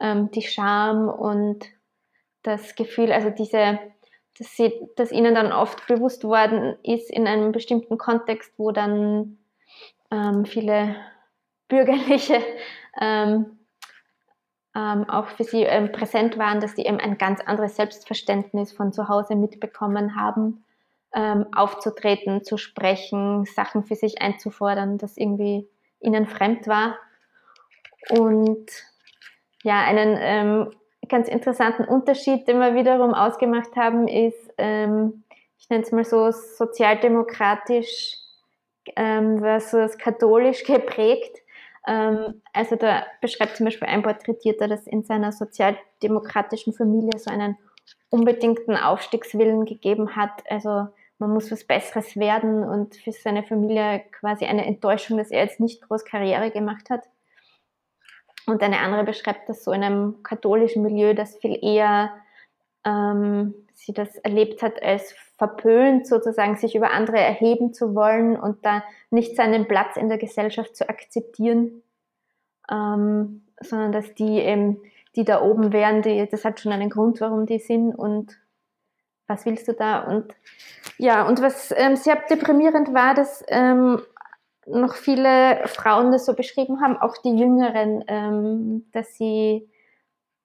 ähm, 0.00 0.30
die 0.30 0.42
Scham 0.42 1.08
und 1.08 1.66
das 2.48 2.74
Gefühl, 2.74 3.12
also 3.12 3.30
diese, 3.30 3.78
dass, 4.38 4.56
sie, 4.56 4.72
dass 4.96 5.12
ihnen 5.12 5.34
dann 5.34 5.52
oft 5.52 5.86
bewusst 5.86 6.24
worden 6.24 6.76
ist 6.82 7.10
in 7.10 7.26
einem 7.26 7.52
bestimmten 7.52 7.98
Kontext, 7.98 8.52
wo 8.56 8.70
dann 8.72 9.38
ähm, 10.10 10.44
viele 10.44 10.96
bürgerliche 11.68 12.40
ähm, 13.00 13.58
ähm, 14.74 15.08
auch 15.08 15.26
für 15.28 15.44
sie 15.44 15.64
präsent 15.92 16.38
waren, 16.38 16.60
dass 16.60 16.76
sie 16.76 16.84
eben 16.84 17.00
ein 17.00 17.18
ganz 17.18 17.40
anderes 17.40 17.76
Selbstverständnis 17.76 18.72
von 18.72 18.92
zu 18.92 19.08
Hause 19.08 19.34
mitbekommen 19.34 20.16
haben 20.16 20.64
ähm, 21.14 21.46
aufzutreten, 21.52 22.44
zu 22.44 22.58
sprechen, 22.58 23.44
Sachen 23.44 23.84
für 23.84 23.94
sich 23.94 24.20
einzufordern, 24.20 24.98
das 24.98 25.16
irgendwie 25.16 25.68
ihnen 26.00 26.26
fremd 26.26 26.66
war. 26.66 26.98
Und 28.10 28.70
ja, 29.62 29.82
einen 29.82 30.16
ähm, 30.20 30.70
ganz 31.08 31.28
interessanten 31.28 31.84
Unterschied, 31.84 32.46
den 32.46 32.58
wir 32.58 32.74
wiederum 32.74 33.14
ausgemacht 33.14 33.76
haben, 33.76 34.08
ist, 34.08 34.52
ähm, 34.58 35.24
ich 35.58 35.68
nenne 35.70 35.82
es 35.82 35.92
mal 35.92 36.04
so 36.04 36.30
sozialdemokratisch 36.30 38.16
ähm, 38.96 39.40
versus 39.40 39.98
katholisch 39.98 40.64
geprägt. 40.64 41.38
Ähm, 41.86 42.42
also 42.52 42.76
da 42.76 43.04
beschreibt 43.20 43.56
zum 43.56 43.64
Beispiel 43.64 43.88
ein 43.88 44.02
Porträtierter, 44.02 44.68
dass 44.68 44.86
in 44.86 45.04
seiner 45.04 45.32
sozialdemokratischen 45.32 46.72
Familie 46.72 47.18
so 47.18 47.30
einen 47.30 47.56
unbedingten 48.10 48.76
Aufstiegswillen 48.76 49.64
gegeben 49.64 50.16
hat. 50.16 50.42
Also 50.48 50.88
man 51.18 51.30
muss 51.30 51.50
was 51.50 51.64
Besseres 51.64 52.16
werden 52.16 52.62
und 52.62 52.94
für 52.96 53.12
seine 53.12 53.42
Familie 53.42 54.04
quasi 54.12 54.44
eine 54.44 54.66
Enttäuschung, 54.66 55.18
dass 55.18 55.30
er 55.30 55.44
jetzt 55.44 55.60
nicht 55.60 55.82
groß 55.82 56.04
Karriere 56.04 56.50
gemacht 56.50 56.90
hat. 56.90 57.02
Und 58.48 58.62
eine 58.62 58.80
andere 58.80 59.04
beschreibt 59.04 59.48
das 59.48 59.62
so 59.62 59.72
in 59.72 59.84
einem 59.84 60.22
katholischen 60.22 60.82
Milieu, 60.82 61.14
das 61.14 61.36
viel 61.36 61.58
eher 61.62 62.10
ähm, 62.84 63.54
sie 63.74 63.92
das 63.92 64.16
erlebt 64.16 64.62
hat 64.62 64.82
als 64.82 65.14
verpönt, 65.36 66.06
sozusagen 66.06 66.56
sich 66.56 66.74
über 66.74 66.90
andere 66.90 67.18
erheben 67.18 67.72
zu 67.72 67.94
wollen 67.94 68.36
und 68.36 68.64
da 68.64 68.82
nicht 69.10 69.36
seinen 69.36 69.68
Platz 69.68 69.96
in 69.96 70.08
der 70.08 70.18
Gesellschaft 70.18 70.76
zu 70.76 70.88
akzeptieren, 70.88 71.82
ähm, 72.70 73.42
sondern 73.60 73.92
dass 73.92 74.14
die 74.14 74.38
eben, 74.38 74.78
die 75.14 75.24
da 75.24 75.42
oben 75.42 75.72
wären, 75.72 76.02
die, 76.02 76.26
das 76.28 76.44
hat 76.44 76.60
schon 76.60 76.72
einen 76.72 76.90
Grund, 76.90 77.20
warum 77.20 77.46
die 77.46 77.58
sind 77.58 77.94
und 77.94 78.38
was 79.26 79.44
willst 79.44 79.68
du 79.68 79.74
da? 79.74 80.00
Und 80.00 80.34
ja, 80.96 81.26
und 81.26 81.42
was 81.42 81.72
ähm, 81.76 81.96
sehr 81.96 82.16
deprimierend 82.30 82.94
war, 82.94 83.14
dass 83.14 83.44
ähm, 83.48 84.00
noch 84.70 84.94
viele 84.94 85.66
Frauen 85.66 86.12
das 86.12 86.26
so 86.26 86.34
beschrieben 86.34 86.80
haben, 86.80 86.96
auch 86.96 87.16
die 87.18 87.36
Jüngeren, 87.36 88.04
ähm, 88.06 88.86
dass 88.92 89.14
sie 89.14 89.68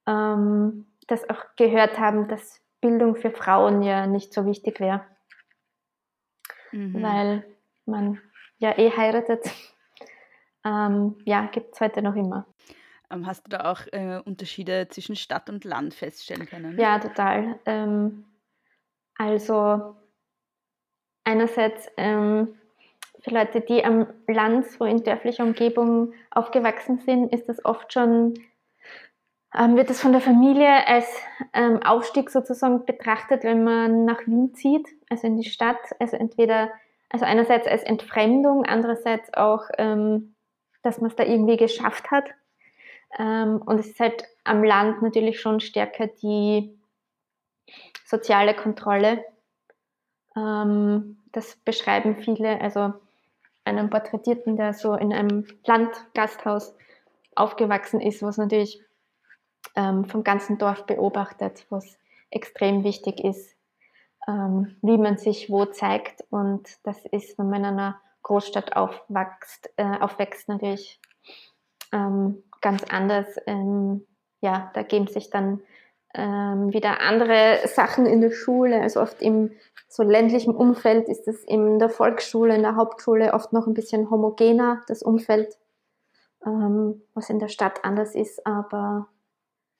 ähm, 0.07 0.85
das 1.07 1.29
auch 1.29 1.43
gehört 1.55 1.99
haben, 1.99 2.27
dass 2.27 2.61
Bildung 2.81 3.15
für 3.15 3.31
Frauen 3.31 3.81
ja 3.81 4.07
nicht 4.07 4.33
so 4.33 4.45
wichtig 4.45 4.79
wäre. 4.79 5.05
Mhm. 6.71 7.01
Weil 7.01 7.45
man 7.85 8.19
ja 8.57 8.77
eh 8.77 8.91
heiratet. 8.91 9.45
Ähm, 10.65 11.17
ja, 11.25 11.47
gibt 11.47 11.73
es 11.73 11.81
heute 11.81 12.01
noch 12.01 12.15
immer. 12.15 12.45
Ähm, 13.11 13.27
hast 13.27 13.45
du 13.45 13.49
da 13.49 13.69
auch 13.69 13.81
äh, 13.91 14.21
Unterschiede 14.23 14.87
zwischen 14.87 15.17
Stadt 15.17 15.49
und 15.49 15.65
Land 15.65 15.93
feststellen 15.93 16.45
können? 16.45 16.79
Ja, 16.79 16.99
total. 16.99 17.59
Ähm, 17.65 18.23
also 19.17 19.97
einerseits 21.25 21.89
ähm, 21.97 22.55
für 23.23 23.31
Leute, 23.31 23.61
die 23.61 23.83
am 23.85 24.07
Land, 24.27 24.67
so 24.67 24.83
in 24.85 25.03
dörflicher 25.03 25.43
Umgebung 25.43 26.13
aufgewachsen 26.29 26.99
sind, 26.99 27.33
ist 27.33 27.47
das 27.47 27.63
oft 27.63 27.93
schon, 27.93 28.33
ähm, 29.57 29.77
wird 29.77 29.89
das 29.89 30.01
von 30.01 30.11
der 30.11 30.21
Familie 30.21 30.85
als 30.87 31.07
ähm, 31.53 31.81
Aufstieg 31.83 32.29
sozusagen 32.29 32.85
betrachtet, 32.85 33.43
wenn 33.43 33.63
man 33.63 34.03
nach 34.03 34.27
Wien 34.27 34.53
zieht, 34.53 34.87
also 35.09 35.27
in 35.27 35.37
die 35.37 35.49
Stadt. 35.49 35.79
Also 35.99 36.17
entweder, 36.17 36.69
also 37.09 37.25
einerseits 37.25 37.65
als 37.65 37.83
Entfremdung, 37.83 38.65
andererseits 38.65 39.33
auch, 39.33 39.69
ähm, 39.77 40.35
dass 40.81 40.99
man 40.99 41.09
es 41.09 41.15
da 41.15 41.23
irgendwie 41.23 41.57
geschafft 41.57 42.11
hat. 42.11 42.25
Ähm, 43.17 43.61
und 43.65 43.79
es 43.79 43.87
ist 43.87 44.01
halt 44.01 44.25
am 44.43 44.65
Land 44.65 45.01
natürlich 45.01 45.39
schon 45.39 45.61
stärker 45.61 46.07
die 46.07 46.77
soziale 48.03 48.53
Kontrolle. 48.53 49.23
Ähm, 50.35 51.19
das 51.31 51.55
beschreiben 51.55 52.17
viele, 52.17 52.59
also 52.59 52.93
einen 53.65 53.89
Porträtierten, 53.89 54.55
der 54.55 54.73
so 54.73 54.93
in 54.93 55.13
einem 55.13 55.45
Landgasthaus 55.65 56.75
aufgewachsen 57.35 58.01
ist, 58.01 58.21
was 58.21 58.37
natürlich 58.37 58.81
ähm, 59.75 60.05
vom 60.05 60.23
ganzen 60.23 60.57
Dorf 60.57 60.85
beobachtet, 60.85 61.65
was 61.69 61.97
extrem 62.29 62.83
wichtig 62.83 63.23
ist, 63.23 63.55
ähm, 64.27 64.75
wie 64.81 64.97
man 64.97 65.17
sich 65.17 65.49
wo 65.49 65.65
zeigt. 65.65 66.23
Und 66.29 66.67
das 66.83 67.05
ist, 67.05 67.37
wenn 67.37 67.49
man 67.49 67.61
in 67.61 67.65
einer 67.65 68.01
Großstadt 68.23 68.75
aufwächst, 68.75 69.71
äh, 69.77 69.99
aufwächst 69.99 70.47
natürlich 70.47 70.99
ähm, 71.91 72.43
ganz 72.61 72.83
anders. 72.85 73.27
Ähm, 73.47 74.05
ja, 74.41 74.71
da 74.73 74.83
geben 74.83 75.07
sich 75.07 75.29
dann 75.29 75.61
ähm, 76.13 76.71
wieder 76.73 77.01
andere 77.01 77.59
Sachen 77.67 78.05
in 78.05 78.21
der 78.21 78.31
Schule. 78.31 78.81
Also 78.81 79.01
oft 79.01 79.21
im 79.21 79.51
so 79.87 80.03
ländlichen 80.03 80.55
Umfeld 80.55 81.07
ist 81.07 81.27
es 81.27 81.43
in 81.43 81.79
der 81.79 81.89
Volksschule, 81.89 82.55
in 82.55 82.63
der 82.63 82.75
Hauptschule 82.75 83.33
oft 83.33 83.53
noch 83.53 83.67
ein 83.67 83.73
bisschen 83.73 84.09
homogener, 84.09 84.81
das 84.87 85.03
Umfeld, 85.03 85.57
ähm, 86.45 87.01
was 87.13 87.29
in 87.29 87.39
der 87.39 87.47
Stadt 87.47 87.83
anders 87.83 88.15
ist. 88.15 88.45
Aber 88.45 89.07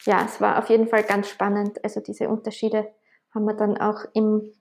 ja, 0.04 0.24
es 0.26 0.42
war 0.42 0.60
auf 0.60 0.70
jeden 0.70 0.88
Fall 0.88 1.04
ganz 1.04 1.30
spannend. 1.30 1.84
Also 1.84 2.00
diese 2.00 2.30
Unterschiede 2.30 2.88
haben 3.34 3.46
wir 3.46 3.56
dann 3.56 3.78
auch 3.78 4.06
im 4.14 4.52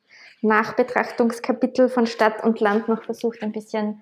Nachbetrachtungskapitel 0.41 1.89
von 1.89 2.07
Stadt 2.07 2.45
und 2.45 2.61
Land 2.61 2.89
noch 2.89 3.03
versucht, 3.05 3.43
ein 3.43 3.53
bisschen 3.53 4.01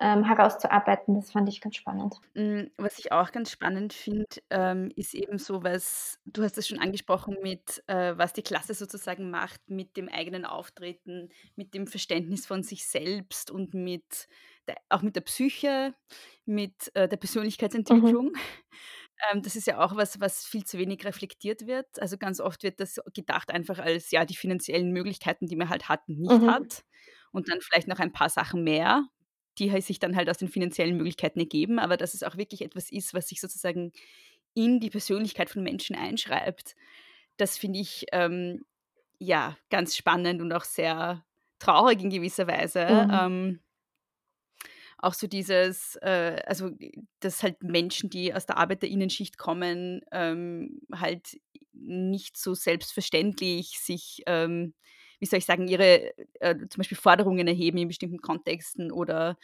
ähm, 0.00 0.24
herauszuarbeiten. 0.24 1.14
Das 1.16 1.32
fand 1.32 1.48
ich 1.48 1.60
ganz 1.60 1.76
spannend. 1.76 2.20
Mm, 2.34 2.66
was 2.76 2.98
ich 3.00 3.10
auch 3.10 3.32
ganz 3.32 3.50
spannend 3.50 3.92
finde, 3.92 4.24
ähm, 4.50 4.92
ist 4.94 5.14
eben 5.14 5.38
so, 5.38 5.64
was, 5.64 6.20
du 6.26 6.44
hast 6.44 6.56
es 6.58 6.68
schon 6.68 6.78
angesprochen, 6.78 7.36
mit 7.42 7.82
äh, 7.88 8.16
was 8.16 8.32
die 8.32 8.42
Klasse 8.42 8.74
sozusagen 8.74 9.30
macht, 9.30 9.68
mit 9.68 9.96
dem 9.96 10.08
eigenen 10.08 10.44
Auftreten, 10.44 11.28
mit 11.56 11.74
dem 11.74 11.88
Verständnis 11.88 12.46
von 12.46 12.62
sich 12.62 12.86
selbst 12.86 13.50
und 13.50 13.74
mit 13.74 14.28
der, 14.68 14.76
auch 14.90 15.02
mit 15.02 15.16
der 15.16 15.22
Psyche, 15.22 15.94
mit 16.44 16.94
äh, 16.94 17.08
der 17.08 17.16
Mhm. 17.90 18.14
Persönlichkeitsentwicklung. 18.16 18.32
Ähm, 19.32 19.42
das 19.42 19.54
ist 19.56 19.66
ja 19.66 19.78
auch 19.84 19.96
was, 19.96 20.20
was 20.20 20.46
viel 20.46 20.64
zu 20.64 20.78
wenig 20.78 21.04
reflektiert 21.04 21.66
wird. 21.66 21.86
Also 22.00 22.16
ganz 22.16 22.40
oft 22.40 22.62
wird 22.62 22.80
das 22.80 22.98
gedacht 23.14 23.50
einfach 23.50 23.78
als 23.78 24.10
ja 24.10 24.24
die 24.24 24.36
finanziellen 24.36 24.92
Möglichkeiten, 24.92 25.46
die 25.46 25.56
man 25.56 25.68
halt 25.68 25.88
hat 25.88 26.00
und 26.08 26.18
nicht 26.20 26.40
Mhm. 26.40 26.46
hat. 26.46 26.84
Und 27.32 27.48
dann 27.50 27.60
vielleicht 27.60 27.86
noch 27.88 27.98
ein 28.00 28.12
paar 28.12 28.30
Sachen 28.30 28.64
mehr, 28.64 29.04
die 29.58 29.72
halt 29.72 29.84
sich 29.84 29.98
dann 29.98 30.16
halt 30.16 30.30
aus 30.30 30.38
den 30.38 30.48
finanziellen 30.48 30.96
Möglichkeiten 30.96 31.40
ergeben, 31.40 31.78
aber 31.78 31.96
dass 31.96 32.14
es 32.14 32.22
auch 32.22 32.36
wirklich 32.36 32.62
etwas 32.62 32.90
ist, 32.90 33.14
was 33.14 33.28
sich 33.28 33.40
sozusagen 33.40 33.92
in 34.54 34.80
die 34.80 34.90
Persönlichkeit 34.90 35.50
von 35.50 35.62
Menschen 35.62 35.96
einschreibt. 35.96 36.74
Das 37.36 37.58
finde 37.58 37.80
ich 37.80 38.06
ähm, 38.12 38.64
ja 39.18 39.56
ganz 39.70 39.96
spannend 39.96 40.40
und 40.40 40.52
auch 40.52 40.64
sehr 40.64 41.24
traurig 41.58 42.00
in 42.00 42.10
gewisser 42.10 42.46
Weise. 42.46 42.86
Mhm. 42.86 43.10
Ähm, 43.12 43.60
auch 44.98 45.14
so 45.14 45.26
dieses, 45.26 45.96
äh, 46.02 46.42
also 46.46 46.70
dass 47.20 47.42
halt 47.42 47.62
Menschen, 47.62 48.10
die 48.10 48.34
aus 48.34 48.46
der 48.46 48.58
Arbeiterinnenschicht 48.58 49.38
kommen, 49.38 50.02
ähm, 50.12 50.80
halt 50.92 51.40
nicht 51.72 52.36
so 52.36 52.54
selbstverständlich 52.54 53.78
sich, 53.80 54.22
ähm, 54.26 54.74
wie 55.20 55.26
soll 55.26 55.38
ich 55.38 55.46
sagen, 55.46 55.68
ihre 55.68 56.12
äh, 56.40 56.56
zum 56.68 56.78
Beispiel 56.78 56.98
Forderungen 56.98 57.46
erheben 57.48 57.78
in 57.78 57.88
bestimmten 57.88 58.18
Kontexten 58.20 58.92
oder 58.92 59.36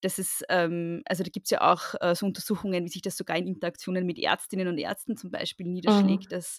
das 0.00 0.18
ist, 0.18 0.44
ähm, 0.48 1.02
also 1.06 1.22
da 1.22 1.30
gibt 1.30 1.46
es 1.46 1.50
ja 1.50 1.60
auch 1.72 1.94
äh, 2.00 2.14
so 2.16 2.26
Untersuchungen, 2.26 2.84
wie 2.84 2.88
sich 2.88 3.02
das 3.02 3.16
sogar 3.16 3.36
in 3.36 3.46
Interaktionen 3.46 4.04
mit 4.04 4.18
Ärztinnen 4.18 4.66
und 4.68 4.78
Ärzten 4.78 5.16
zum 5.16 5.30
Beispiel 5.30 5.66
Mhm. 5.86 6.26
niederschlägt, 6.26 6.32
dass 6.32 6.58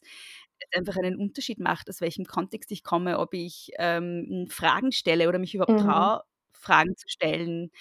es 0.60 0.78
einfach 0.78 0.96
einen 0.98 1.18
Unterschied 1.18 1.60
macht, 1.60 1.90
aus 1.90 2.00
welchem 2.02 2.26
Kontext 2.26 2.72
ich 2.72 2.84
komme, 2.84 3.20
ob 3.20 3.34
ich 3.34 3.72
ähm, 3.80 4.48
Fragen 4.50 4.92
stelle 4.92 5.28
oder 5.28 5.40
mich 5.40 5.54
überhaupt 5.56 5.78
Mhm. 5.78 5.80
traue, 5.80 6.22
Fragen 6.54 6.96
zu 6.96 7.08
stellen 7.10 7.72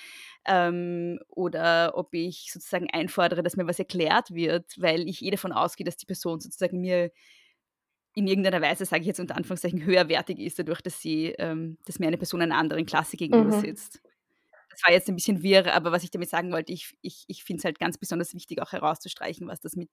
ähm, 0.46 1.18
oder 1.28 1.92
ob 1.96 2.14
ich 2.14 2.50
sozusagen 2.52 2.90
einfordere, 2.90 3.42
dass 3.42 3.56
mir 3.56 3.66
was 3.68 3.78
erklärt 3.80 4.32
wird, 4.34 4.74
weil 4.80 5.08
ich 5.08 5.22
eh 5.24 5.30
davon 5.32 5.52
ausgehe, 5.52 5.84
dass 5.84 5.96
die 5.96 6.06
Person 6.06 6.40
sozusagen 6.40 6.80
mir 6.80 7.12
in 8.14 8.26
irgendeiner 8.26 8.60
Weise, 8.62 8.84
sage 8.84 9.02
ich 9.02 9.06
jetzt 9.08 9.20
unter 9.20 9.36
Anführungszeichen, 9.36 9.84
höherwertig 9.84 10.38
ist, 10.38 10.58
dadurch, 10.58 10.82
dass 10.82 11.00
sie, 11.00 11.28
ähm, 11.38 11.78
dass 11.86 11.98
mir 11.98 12.08
eine 12.08 12.18
Person 12.18 12.42
einer 12.42 12.56
anderen 12.58 12.86
Klasse 12.86 13.16
gegenüber 13.16 13.52
Mhm. 13.52 13.52
sitzt. 13.52 14.00
Das 14.70 14.82
war 14.86 14.92
jetzt 14.92 15.08
ein 15.08 15.16
bisschen 15.16 15.42
wirr, 15.42 15.74
aber 15.74 15.92
was 15.92 16.04
ich 16.04 16.10
damit 16.10 16.30
sagen 16.30 16.52
wollte, 16.52 16.72
ich, 16.72 16.94
ich, 17.02 17.24
ich 17.28 17.44
finde 17.44 17.60
es 17.60 17.64
halt 17.64 17.78
ganz 17.78 17.98
besonders 17.98 18.34
wichtig, 18.34 18.62
auch 18.62 18.72
herauszustreichen, 18.72 19.48
was 19.48 19.60
das 19.60 19.76
mit 19.76 19.90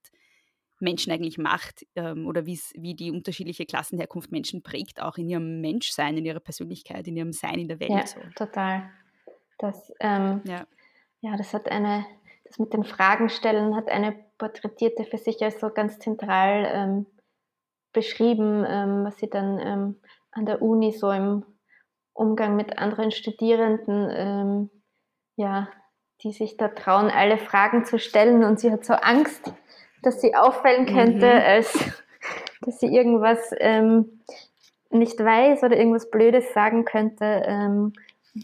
Menschen 0.80 1.12
eigentlich 1.12 1.38
macht 1.38 1.86
ähm, 1.94 2.26
oder 2.26 2.46
wie 2.46 2.58
die 2.94 3.10
unterschiedliche 3.10 3.66
Klassenherkunft 3.66 4.32
Menschen 4.32 4.62
prägt, 4.62 5.02
auch 5.02 5.18
in 5.18 5.28
ihrem 5.28 5.60
Menschsein, 5.60 6.16
in 6.16 6.24
ihrer 6.24 6.40
Persönlichkeit, 6.40 7.06
in 7.08 7.16
ihrem 7.16 7.32
Sein 7.32 7.58
in 7.58 7.68
der 7.68 7.80
Welt. 7.80 7.90
Ja, 7.90 8.08
So. 8.08 8.20
total. 8.36 8.90
Das, 9.58 9.92
ähm, 10.00 10.42
Ja. 10.44 10.66
ja, 11.20 11.36
das 11.36 11.54
hat 11.54 11.68
eine, 11.70 12.06
das 12.44 12.58
mit 12.58 12.72
den 12.74 12.84
Fragen 12.84 13.28
stellen 13.30 13.76
hat 13.76 13.88
eine 13.90 14.12
Porträtierte 14.38 15.04
für 15.04 15.18
sich 15.18 15.42
als 15.42 15.60
so 15.60 15.70
ganz 15.70 15.98
zentral 16.00 16.66
ähm, 16.72 17.06
beschrieben, 17.92 18.64
ähm, 18.68 19.04
was 19.04 19.16
sie 19.18 19.28
dann 19.28 19.58
ähm, 19.58 20.00
an 20.32 20.46
der 20.46 20.62
Uni 20.62 20.92
so 20.92 21.10
im 21.10 21.44
Umgang 22.12 22.56
mit 22.56 22.78
anderen 22.78 23.10
Studierenden, 23.10 24.10
ähm, 24.12 24.70
ja, 25.36 25.68
die 26.22 26.32
sich 26.32 26.56
da 26.56 26.68
trauen, 26.68 27.10
alle 27.10 27.38
Fragen 27.38 27.84
zu 27.84 27.98
stellen 27.98 28.44
und 28.44 28.60
sie 28.60 28.70
hat 28.70 28.84
so 28.84 28.94
Angst, 28.94 29.52
dass 30.02 30.20
sie 30.20 30.34
auffallen 30.34 30.86
könnte, 30.86 31.26
Mhm. 31.26 31.42
als 31.44 32.02
dass 32.62 32.78
sie 32.78 32.94
irgendwas 32.94 33.38
ähm, 33.58 34.20
nicht 34.90 35.18
weiß 35.18 35.62
oder 35.62 35.76
irgendwas 35.76 36.10
Blödes 36.10 36.52
sagen 36.52 36.84
könnte. 36.84 37.24
Ähm, 37.46 37.92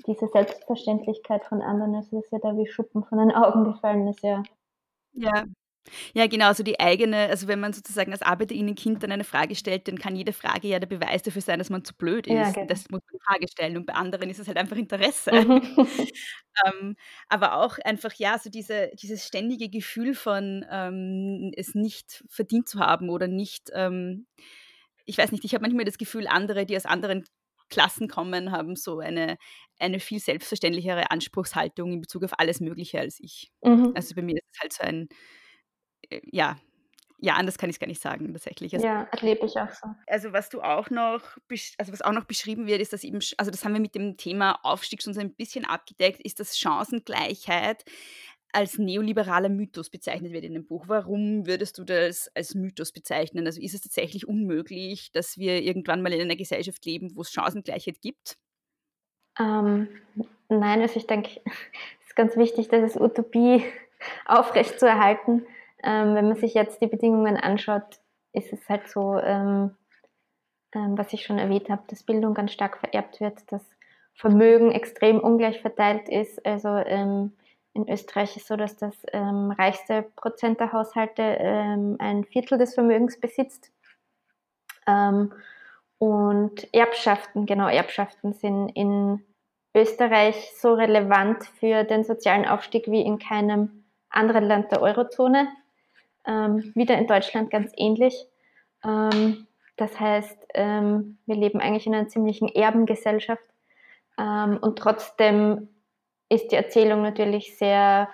diese 0.07 0.27
Selbstverständlichkeit 0.29 1.45
von 1.45 1.63
anderen, 1.63 1.95
also 1.95 2.21
dass 2.21 2.33
ihr 2.33 2.41
da 2.41 2.57
wie 2.57 2.67
Schuppen 2.67 3.05
von 3.05 3.19
den 3.19 3.31
Augen 3.31 3.65
gefallen 3.65 4.09
ist, 4.09 4.23
ja. 4.23 4.43
Ja. 5.13 5.45
Ja, 6.15 6.27
genau, 6.27 6.47
also 6.47 6.63
die 6.63 6.81
eigene, 6.81 7.29
also 7.29 7.49
wenn 7.49 7.61
man 7.61 7.73
sozusagen 7.73 8.13
als 8.13 8.23
Arbeiterinnenkind 8.23 9.03
dann 9.03 9.13
eine 9.13 9.25
Frage 9.25 9.55
stellt, 9.55 9.89
dann 9.89 9.99
kann 9.99 10.17
jede 10.17 10.33
Frage 10.33 10.69
ja 10.69 10.79
der 10.79 10.87
Beweis 10.87 11.23
dafür 11.23 11.43
sein, 11.43 11.59
dass 11.59 11.71
man 11.71 11.85
zu 11.85 11.95
blöd 11.95 12.27
ist. 12.27 12.35
Ja, 12.35 12.51
genau. 12.51 12.67
Das 12.67 12.89
muss 12.91 13.01
man 13.11 13.21
Frage 13.21 13.49
stellen. 13.49 13.77
Und 13.77 13.87
bei 13.87 13.95
anderen 13.95 14.31
ist 14.31 14.39
es 14.39 14.49
halt 14.49 14.57
einfach 14.57 14.77
Interesse. 14.77 15.33
Mhm. 15.33 15.63
Ähm, 16.67 16.97
aber 17.29 17.57
auch 17.57 17.77
einfach, 17.85 18.15
ja, 18.15 18.39
so 18.39 18.49
diese, 18.49 18.91
dieses 18.95 19.27
ständige 19.27 19.69
Gefühl 19.69 20.15
von 20.15 20.65
ähm, 20.71 21.53
es 21.55 21.75
nicht 21.75 22.25
verdient 22.31 22.67
zu 22.67 22.81
haben 22.81 23.11
oder 23.11 23.29
nicht, 23.29 23.71
ähm, 23.75 24.27
ich 25.05 25.19
weiß 25.19 25.33
nicht, 25.33 25.45
ich 25.45 25.53
habe 25.55 25.63
manchmal 25.63 25.85
das 25.85 25.99
Gefühl, 25.99 26.27
andere, 26.27 26.65
die 26.65 26.77
aus 26.77 26.87
anderen 26.87 27.25
Klassen 27.69 28.09
kommen, 28.09 28.53
haben 28.53 28.77
so 28.77 29.01
eine, 29.01 29.39
eine 29.79 30.01
viel 30.01 30.21
selbstverständlichere 30.21 31.11
Anspruchshaltung 31.11 31.93
in 31.93 32.01
Bezug 32.01 32.25
auf 32.25 32.39
alles 32.39 32.61
Mögliche 32.61 33.01
als 33.01 33.19
ich. 33.21 33.53
Mhm. 33.63 33.93
Also 33.95 34.15
bei 34.15 34.23
mir 34.23 34.37
ist 34.37 34.49
es 34.53 34.61
halt 34.61 34.73
so 34.73 34.83
ein, 34.83 35.09
ja, 36.31 36.57
ja, 37.19 37.35
anders 37.35 37.57
kann 37.57 37.71
ich 37.71 37.77
es 37.77 37.81
gar 37.81 37.87
nicht 37.87 38.03
sagen, 38.03 38.33
tatsächlich. 38.33 38.75
Also, 38.75 38.87
Ja, 38.87 39.05
erlebe 39.11 39.47
ich 39.47 39.57
auch 39.57 39.71
so. 39.71 39.89
also 40.07 40.33
was 40.33 40.51
du 40.51 40.61
auch 40.61 40.91
noch, 40.91 41.23
also 41.79 41.93
was 41.93 42.03
auch 42.03 42.13
noch 42.13 42.25
beschrieben 42.25 42.67
wird, 42.67 42.81
ist, 42.81 42.93
dass 42.93 43.05
eben, 43.05 43.21
also 43.39 43.51
das 43.51 43.65
haben 43.65 43.73
wir 43.73 43.81
mit 43.81 43.95
dem 43.95 44.17
Thema 44.17 44.59
Aufstieg 44.63 45.03
schon 45.03 45.15
so 45.15 45.21
ein 45.21 45.35
bisschen 45.35 45.65
abgedeckt, 45.65 46.21
ist, 46.21 46.41
dass 46.41 46.59
Chancengleichheit 46.59 47.85
als 48.53 48.79
neoliberaler 48.79 49.49
Mythos 49.49 49.91
bezeichnet 49.91 50.33
wird 50.33 50.45
in 50.45 50.55
dem 50.55 50.67
Buch. 50.67 50.85
Warum 50.89 51.47
würdest 51.47 51.79
du 51.79 51.85
das 51.85 52.31
als 52.35 52.55
Mythos 52.55 52.93
bezeichnen? 52.93 53.47
Also 53.47 53.61
ist 53.61 53.75
es 53.75 53.83
tatsächlich 53.83 54.29
unmöglich, 54.29 55.13
dass 55.13 55.37
wir 55.37 55.63
irgendwann 55.63 56.03
mal 56.03 56.13
in 56.13 56.21
einer 56.21 56.37
Gesellschaft 56.37 56.85
leben, 56.85 57.15
wo 57.17 57.23
es 57.23 57.33
Chancengleichheit 57.33 58.01
gibt? 58.01 58.39
Ähm, 59.39 59.89
nein, 60.49 60.81
also 60.81 60.97
ich 60.97 61.07
denke, 61.07 61.41
es 62.01 62.09
ist 62.09 62.17
ganz 62.17 62.37
wichtig, 62.37 62.69
dass 62.69 62.83
es 62.83 63.01
Utopie 63.01 63.65
aufrechtzuerhalten. 64.27 65.47
Ähm, 65.87 66.17
wenn 66.17 66.27
man 66.27 66.37
sich 66.37 66.55
jetzt 66.55 66.83
die 66.83 66.89
Bedingungen 66.89 67.37
anschaut, 67.37 68.01
ist 68.33 68.53
es 68.53 68.69
halt 68.69 68.89
so, 68.89 69.19
ähm, 69.21 69.77
ähm, 70.75 70.99
was 70.99 71.13
ich 71.13 71.25
schon 71.25 71.39
erwähnt 71.39 71.71
habe, 71.71 71.85
dass 71.87 72.03
Bildung 72.03 72.35
ganz 72.35 72.53
stark 72.53 72.79
vererbt 72.79 73.21
wird, 73.21 73.51
dass 73.53 73.65
Vermögen 74.13 74.73
extrem 74.73 75.21
ungleich 75.21 75.61
verteilt 75.61 76.09
ist. 76.09 76.45
Also 76.45 76.69
ähm, 76.69 77.37
in 77.73 77.89
Österreich 77.89 78.37
ist 78.37 78.49
so, 78.49 78.57
dass 78.57 78.77
das 78.77 78.97
ähm, 79.13 79.53
reichste 79.53 80.03
Prozent 80.17 80.59
der 80.59 80.73
Haushalte 80.73 81.23
ähm, 81.23 81.97
ein 82.01 82.25
Viertel 82.25 82.59
des 82.59 82.75
Vermögens 82.75 83.21
besitzt. 83.21 83.73
Und 85.99 86.73
Erbschaften, 86.73 87.45
genau, 87.45 87.67
Erbschaften 87.67 88.35
sind 88.35 88.69
in 88.69 89.21
Österreich 89.75 90.53
so 90.57 90.75
relevant 90.75 91.45
für 91.59 91.83
den 91.83 92.05
sozialen 92.05 92.47
Aufstieg 92.47 92.87
wie 92.87 93.03
in 93.03 93.19
keinem 93.19 93.85
anderen 94.09 94.45
Land 94.45 94.71
der 94.71 94.81
Eurozone. 94.81 95.49
Ähm, 96.27 96.73
wieder 96.75 96.99
in 96.99 97.07
Deutschland 97.07 97.51
ganz 97.51 97.73
ähnlich. 97.77 98.27
Ähm, 98.85 99.47
das 99.77 99.99
heißt, 100.01 100.39
ähm, 100.55 101.19
wir 101.27 101.37
leben 101.37 101.61
eigentlich 101.61 101.87
in 101.87 101.95
einer 101.95 102.09
ziemlichen 102.09 102.49
Erbengesellschaft. 102.49 103.45
Ähm, 104.19 104.59
und 104.61 104.79
trotzdem 104.79 105.69
ist 106.29 106.51
die 106.51 106.57
Erzählung 106.57 107.03
natürlich 107.03 107.57
sehr 107.59 108.11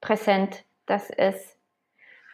präsent, 0.00 0.64
dass 0.86 1.10
es 1.10 1.56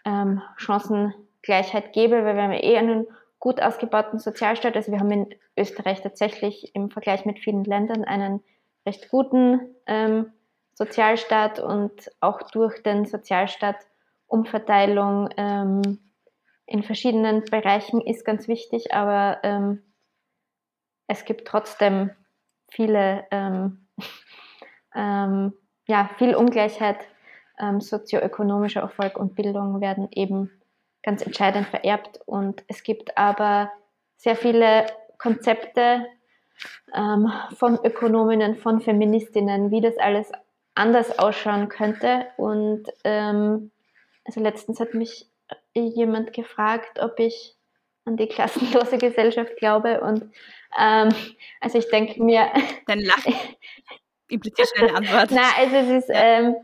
ähm, 0.04 0.42
Chancengleichheit 0.56 1.92
gäbe, 1.92 2.24
weil 2.24 2.36
wir 2.36 2.42
haben 2.42 2.52
eh 2.52 2.76
einen 2.76 3.06
gut 3.38 3.60
ausgebauten 3.62 4.18
Sozialstaat. 4.18 4.76
Also 4.76 4.92
wir 4.92 5.00
haben 5.00 5.10
in 5.10 5.34
Österreich 5.56 6.02
tatsächlich 6.02 6.74
im 6.74 6.90
Vergleich 6.90 7.24
mit 7.24 7.38
vielen 7.38 7.64
Ländern 7.64 8.04
einen 8.04 8.42
recht 8.86 9.08
guten 9.10 9.60
ähm, 9.86 10.32
Sozialstaat 10.74 11.60
und 11.60 12.10
auch 12.20 12.42
durch 12.50 12.82
den 12.82 13.06
Sozialstaat 13.06 13.76
Umverteilung 14.26 15.28
ähm, 15.36 15.82
in 16.66 16.82
verschiedenen 16.82 17.44
Bereichen 17.44 18.00
ist 18.00 18.24
ganz 18.24 18.48
wichtig, 18.48 18.94
aber 18.94 19.38
ähm, 19.42 19.82
es 21.06 21.24
gibt 21.24 21.46
trotzdem 21.46 22.10
viele, 22.70 23.26
ähm, 23.30 23.86
ähm, 24.94 25.52
ja, 25.86 26.10
viel 26.18 26.34
Ungleichheit, 26.34 27.06
ähm, 27.58 27.80
sozioökonomischer 27.80 28.80
Erfolg 28.80 29.18
und 29.18 29.34
Bildung 29.34 29.80
werden 29.80 30.08
eben 30.10 30.50
ganz 31.02 31.24
entscheidend 31.24 31.68
vererbt. 31.68 32.20
Und 32.26 32.64
es 32.68 32.82
gibt 32.82 33.16
aber 33.16 33.70
sehr 34.16 34.36
viele 34.36 34.86
Konzepte 35.18 36.06
ähm, 36.94 37.30
von 37.56 37.78
Ökonominnen, 37.84 38.56
von 38.56 38.80
Feministinnen, 38.80 39.70
wie 39.70 39.80
das 39.80 39.98
alles 39.98 40.32
anders 40.74 41.18
ausschauen 41.18 41.68
könnte. 41.68 42.26
Und 42.36 42.84
ähm, 43.04 43.70
also 44.24 44.40
letztens 44.40 44.80
hat 44.80 44.94
mich 44.94 45.28
jemand 45.74 46.32
gefragt, 46.32 47.00
ob 47.00 47.18
ich 47.18 47.56
an 48.04 48.16
die 48.16 48.28
klassenlose 48.28 48.98
Gesellschaft 48.98 49.56
glaube 49.56 50.00
und 50.00 50.30
ähm, 50.78 51.14
also 51.60 51.78
ich 51.78 51.88
denke 51.88 52.22
mir, 52.22 52.48
Dein 52.86 53.00
Lachen 53.00 53.34
impliziert 54.28 54.68
schon 54.74 54.88
eine 54.88 54.98
Antwort. 54.98 55.30
na, 55.30 55.42
also 55.58 55.76
es 55.76 56.04
ist, 56.04 56.10
ähm, 56.12 56.54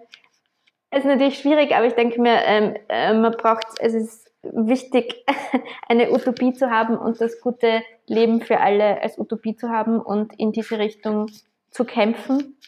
es 0.90 1.00
ist 1.00 1.06
natürlich 1.06 1.38
schwierig, 1.38 1.74
aber 1.74 1.86
ich 1.86 1.94
denke 1.94 2.20
mir, 2.20 2.42
ähm, 2.44 2.76
äh, 2.88 3.14
man 3.14 3.32
braucht, 3.32 3.66
es 3.78 3.94
ist 3.94 4.30
wichtig, 4.42 5.24
eine 5.88 6.10
Utopie 6.12 6.52
zu 6.52 6.70
haben 6.70 6.96
und 6.96 7.20
das 7.20 7.40
gute 7.40 7.82
Leben 8.06 8.40
für 8.40 8.60
alle 8.60 9.00
als 9.00 9.18
Utopie 9.18 9.54
zu 9.54 9.68
haben 9.68 10.00
und 10.00 10.38
in 10.38 10.52
diese 10.52 10.78
Richtung 10.78 11.30
zu 11.70 11.84
kämpfen. 11.84 12.58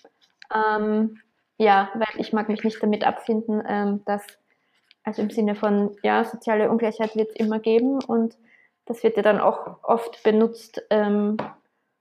Ähm, 0.55 1.20
ja, 1.59 1.90
weil 1.95 2.20
ich 2.20 2.32
mag 2.32 2.49
mich 2.49 2.62
nicht 2.62 2.82
damit 2.82 3.05
abfinden, 3.05 3.62
ähm, 3.66 4.03
dass, 4.05 4.24
also 5.05 5.22
im 5.22 5.30
Sinne 5.30 5.55
von, 5.55 5.96
ja, 6.03 6.24
soziale 6.24 6.70
Ungleichheit 6.70 7.16
wird 7.16 7.30
es 7.30 7.36
immer 7.36 7.59
geben 7.59 8.03
und 8.03 8.36
das 8.84 9.03
wird 9.03 9.16
ja 9.16 9.22
dann 9.22 9.40
auch 9.40 9.82
oft 9.82 10.22
benutzt 10.22 10.82
ähm, 10.90 11.36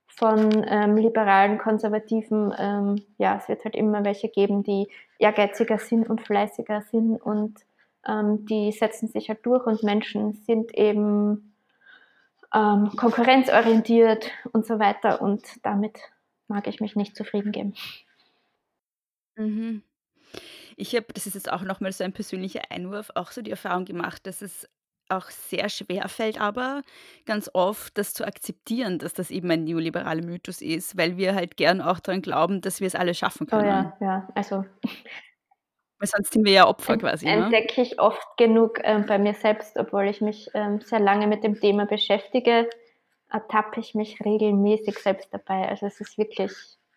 von 0.07 0.65
ähm, 0.67 0.97
liberalen, 0.97 1.57
konservativen, 1.57 2.53
ähm, 2.57 3.03
ja, 3.17 3.37
es 3.37 3.47
wird 3.47 3.63
halt 3.63 3.75
immer 3.75 4.03
welche 4.03 4.29
geben, 4.29 4.63
die 4.63 4.87
ehrgeiziger 5.19 5.77
sind 5.77 6.09
und 6.09 6.21
fleißiger 6.21 6.81
sind 6.91 7.17
und 7.17 7.59
ähm, 8.07 8.45
die 8.45 8.71
setzen 8.71 9.07
sich 9.07 9.29
halt 9.29 9.45
durch 9.45 9.65
und 9.65 9.83
Menschen 9.83 10.33
sind 10.33 10.75
eben 10.75 11.53
ähm, 12.53 12.91
konkurrenzorientiert 12.97 14.29
und 14.51 14.65
so 14.65 14.79
weiter 14.79 15.21
und 15.21 15.43
damit 15.63 15.99
mag 16.47 16.67
ich 16.67 16.81
mich 16.81 16.95
nicht 16.95 17.15
zufrieden 17.15 17.51
geben. 17.51 17.73
Mhm. 19.37 19.83
Ich 20.81 20.95
habe, 20.95 21.05
das 21.13 21.27
ist 21.27 21.35
jetzt 21.35 21.51
auch 21.51 21.61
nochmal 21.61 21.91
so 21.91 22.03
ein 22.03 22.11
persönlicher 22.13 22.61
Einwurf, 22.71 23.11
auch 23.15 23.31
so 23.31 23.41
die 23.43 23.51
Erfahrung 23.51 23.85
gemacht, 23.85 24.25
dass 24.25 24.41
es 24.41 24.67
auch 25.09 25.29
sehr 25.29 25.69
schwer 25.69 26.07
fällt, 26.09 26.39
aber 26.41 26.81
ganz 27.25 27.49
oft 27.53 27.97
das 27.97 28.13
zu 28.13 28.25
akzeptieren, 28.25 28.97
dass 28.97 29.13
das 29.13 29.29
eben 29.29 29.51
ein 29.51 29.63
neoliberaler 29.65 30.23
Mythos 30.23 30.61
ist, 30.61 30.97
weil 30.97 31.17
wir 31.17 31.35
halt 31.35 31.57
gern 31.57 31.81
auch 31.81 31.99
daran 31.99 32.21
glauben, 32.21 32.61
dass 32.61 32.79
wir 32.79 32.87
es 32.87 32.95
alle 32.95 33.13
schaffen 33.13 33.47
Oh 33.51 33.57
können. 33.57 33.67
ja, 33.67 33.97
ja, 33.99 34.27
also 34.35 34.65
Weil 35.99 36.07
sonst 36.07 36.33
sind 36.33 36.45
wir 36.45 36.53
ja 36.53 36.67
Opfer 36.67 36.97
quasi. 36.97 37.29
Ne? 37.29 37.33
entdecke 37.33 37.81
ich 37.81 37.99
oft 37.99 38.25
genug 38.37 38.79
ähm, 38.83 39.05
bei 39.05 39.19
mir 39.19 39.33
selbst, 39.33 39.77
obwohl 39.77 40.07
ich 40.07 40.21
mich 40.21 40.49
ähm, 40.53 40.81
sehr 40.81 40.99
lange 40.99 41.27
mit 41.27 41.43
dem 41.43 41.59
Thema 41.59 41.85
beschäftige, 41.85 42.69
ertappe 43.29 43.79
ich 43.79 43.93
mich 43.95 44.19
regelmäßig 44.25 44.97
selbst 44.97 45.33
dabei. 45.33 45.67
Also 45.69 45.85
es 45.85 46.01
ist 46.01 46.17
wirklich 46.17 46.51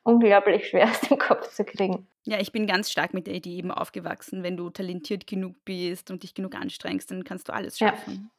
unglaublich 0.05 0.69
schwer 0.69 0.89
aus 0.89 1.01
dem 1.01 1.19
Kopf 1.19 1.53
zu 1.53 1.65
kriegen. 1.65 2.07
Ja, 2.25 2.39
ich 2.39 2.53
bin 2.53 2.67
ganz 2.67 2.91
stark 2.91 3.13
mit 3.13 3.27
der 3.27 3.35
Idee 3.35 3.57
eben 3.57 3.71
aufgewachsen. 3.71 4.43
Wenn 4.43 4.57
du 4.57 4.71
talentiert 4.71 5.27
genug 5.27 5.57
bist 5.65 6.11
und 6.11 6.23
dich 6.23 6.35
genug 6.35 6.55
anstrengst, 6.55 7.11
dann 7.11 7.25
kannst 7.25 7.49
du 7.49 7.53
alles 7.53 7.79
schaffen. 7.79 8.13
Ja. 8.13 8.31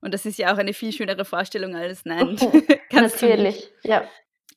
Und 0.00 0.12
das 0.14 0.26
ist 0.26 0.38
ja 0.38 0.52
auch 0.52 0.58
eine 0.58 0.74
viel 0.74 0.92
schönere 0.92 1.24
Vorstellung 1.24 1.74
als 1.74 2.04
nein. 2.04 2.36
Natürlich, 2.92 3.70
ja. 3.82 4.06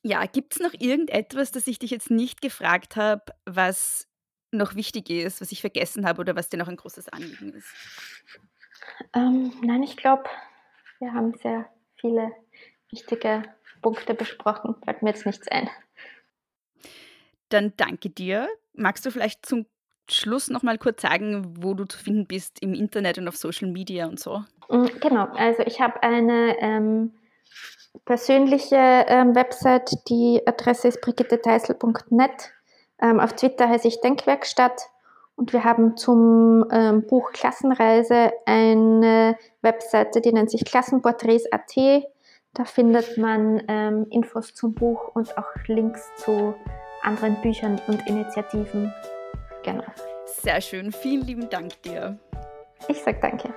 Ja, 0.02 0.24
gibt 0.26 0.54
es 0.54 0.60
noch 0.60 0.74
irgendetwas, 0.78 1.50
das 1.50 1.66
ich 1.66 1.78
dich 1.78 1.90
jetzt 1.90 2.10
nicht 2.10 2.42
gefragt 2.42 2.96
habe, 2.96 3.32
was 3.44 4.06
noch 4.52 4.74
wichtig 4.74 5.10
ist, 5.10 5.40
was 5.40 5.50
ich 5.50 5.60
vergessen 5.60 6.06
habe 6.06 6.20
oder 6.20 6.36
was 6.36 6.48
dir 6.48 6.58
noch 6.58 6.68
ein 6.68 6.76
großes 6.76 7.08
Anliegen 7.08 7.52
ist? 7.54 7.68
Ähm, 9.14 9.52
nein, 9.62 9.82
ich 9.82 9.96
glaube, 9.96 10.24
wir 11.00 11.12
haben 11.12 11.34
sehr 11.42 11.68
viele 11.96 12.30
wichtige 12.90 13.42
Punkte 13.86 14.14
besprochen. 14.14 14.74
Fällt 14.84 15.02
mir 15.02 15.10
jetzt 15.10 15.26
nichts 15.26 15.46
ein. 15.46 15.70
Dann 17.50 17.72
danke 17.76 18.10
dir. 18.10 18.48
Magst 18.74 19.06
du 19.06 19.12
vielleicht 19.12 19.46
zum 19.46 19.66
Schluss 20.10 20.50
noch 20.50 20.64
mal 20.64 20.76
kurz 20.76 21.02
sagen, 21.02 21.54
wo 21.62 21.72
du 21.74 21.84
zu 21.84 21.96
finden 21.96 22.26
bist 22.26 22.60
im 22.60 22.74
Internet 22.74 23.18
und 23.18 23.28
auf 23.28 23.36
Social 23.36 23.68
Media 23.68 24.08
und 24.08 24.18
so? 24.18 24.42
Mm, 24.68 24.86
genau, 25.00 25.26
also 25.34 25.62
ich 25.62 25.80
habe 25.80 26.02
eine 26.02 26.56
ähm, 26.58 27.12
persönliche 28.04 28.74
ähm, 28.74 29.36
Website, 29.36 29.92
die 30.08 30.42
Adresse 30.44 30.88
ist 30.88 31.00
brigitteteisel.net. 31.00 32.50
Ähm, 33.00 33.20
auf 33.20 33.34
Twitter 33.34 33.68
heiße 33.68 33.86
ich 33.86 34.00
Denkwerkstatt 34.00 34.82
und 35.36 35.52
wir 35.52 35.62
haben 35.62 35.96
zum 35.96 36.64
ähm, 36.72 37.06
Buch 37.06 37.30
Klassenreise 37.32 38.32
eine 38.46 39.38
Webseite, 39.62 40.20
die 40.20 40.32
nennt 40.32 40.50
sich 40.50 40.64
Klassenporträts.at. 40.64 42.06
Da 42.56 42.64
findet 42.64 43.18
man 43.18 43.62
ähm, 43.68 44.06
Infos 44.08 44.54
zum 44.54 44.72
Buch 44.72 45.14
und 45.14 45.36
auch 45.36 45.44
Links 45.66 46.08
zu 46.16 46.54
anderen 47.02 47.38
Büchern 47.42 47.78
und 47.86 48.06
Initiativen. 48.08 48.94
Genau. 49.62 49.84
Sehr 50.24 50.62
schön. 50.62 50.90
Vielen 50.90 51.26
lieben 51.26 51.50
Dank 51.50 51.82
dir. 51.82 52.18
Ich 52.88 53.02
sag 53.02 53.20
danke. 53.20 53.52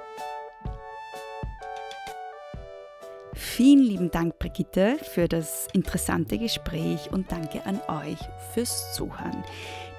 Vielen 3.34 3.80
lieben 3.80 4.12
Dank, 4.12 4.38
Brigitte, 4.38 4.98
für 4.98 5.30
das 5.30 5.70
interessante 5.72 6.38
Gespräch 6.38 7.10
und 7.14 7.32
danke 7.32 7.66
an 7.66 7.80
euch 7.88 8.20
fürs 8.54 8.94
Zuhören. 8.94 9.46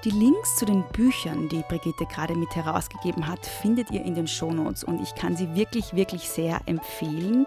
Die 0.03 0.09
Links 0.09 0.57
zu 0.57 0.65
den 0.65 0.83
Büchern, 0.93 1.47
die 1.49 1.63
Brigitte 1.67 2.05
gerade 2.11 2.35
mit 2.35 2.55
herausgegeben 2.55 3.27
hat, 3.27 3.45
findet 3.45 3.91
ihr 3.91 4.03
in 4.03 4.15
den 4.15 4.27
Shownotes 4.27 4.83
und 4.83 4.99
ich 5.01 5.13
kann 5.13 5.35
sie 5.35 5.53
wirklich, 5.55 5.93
wirklich 5.95 6.27
sehr 6.27 6.59
empfehlen 6.65 7.45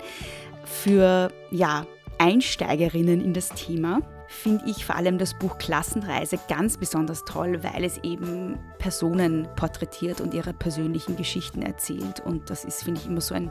für 0.64 1.30
ja, 1.50 1.86
Einsteigerinnen 2.18 3.20
in 3.20 3.34
das 3.34 3.50
Thema 3.50 4.00
finde 4.28 4.64
ich 4.66 4.84
vor 4.84 4.96
allem 4.96 5.18
das 5.18 5.34
Buch 5.34 5.58
Klassenreise 5.58 6.38
ganz 6.48 6.76
besonders 6.76 7.24
toll, 7.24 7.62
weil 7.62 7.84
es 7.84 7.98
eben 7.98 8.58
Personen 8.78 9.48
porträtiert 9.56 10.20
und 10.20 10.34
ihre 10.34 10.52
persönlichen 10.52 11.16
Geschichten 11.16 11.62
erzählt. 11.62 12.20
Und 12.20 12.50
das 12.50 12.64
ist, 12.64 12.82
finde 12.82 13.00
ich, 13.00 13.06
immer 13.06 13.20
so 13.20 13.34
ein 13.34 13.50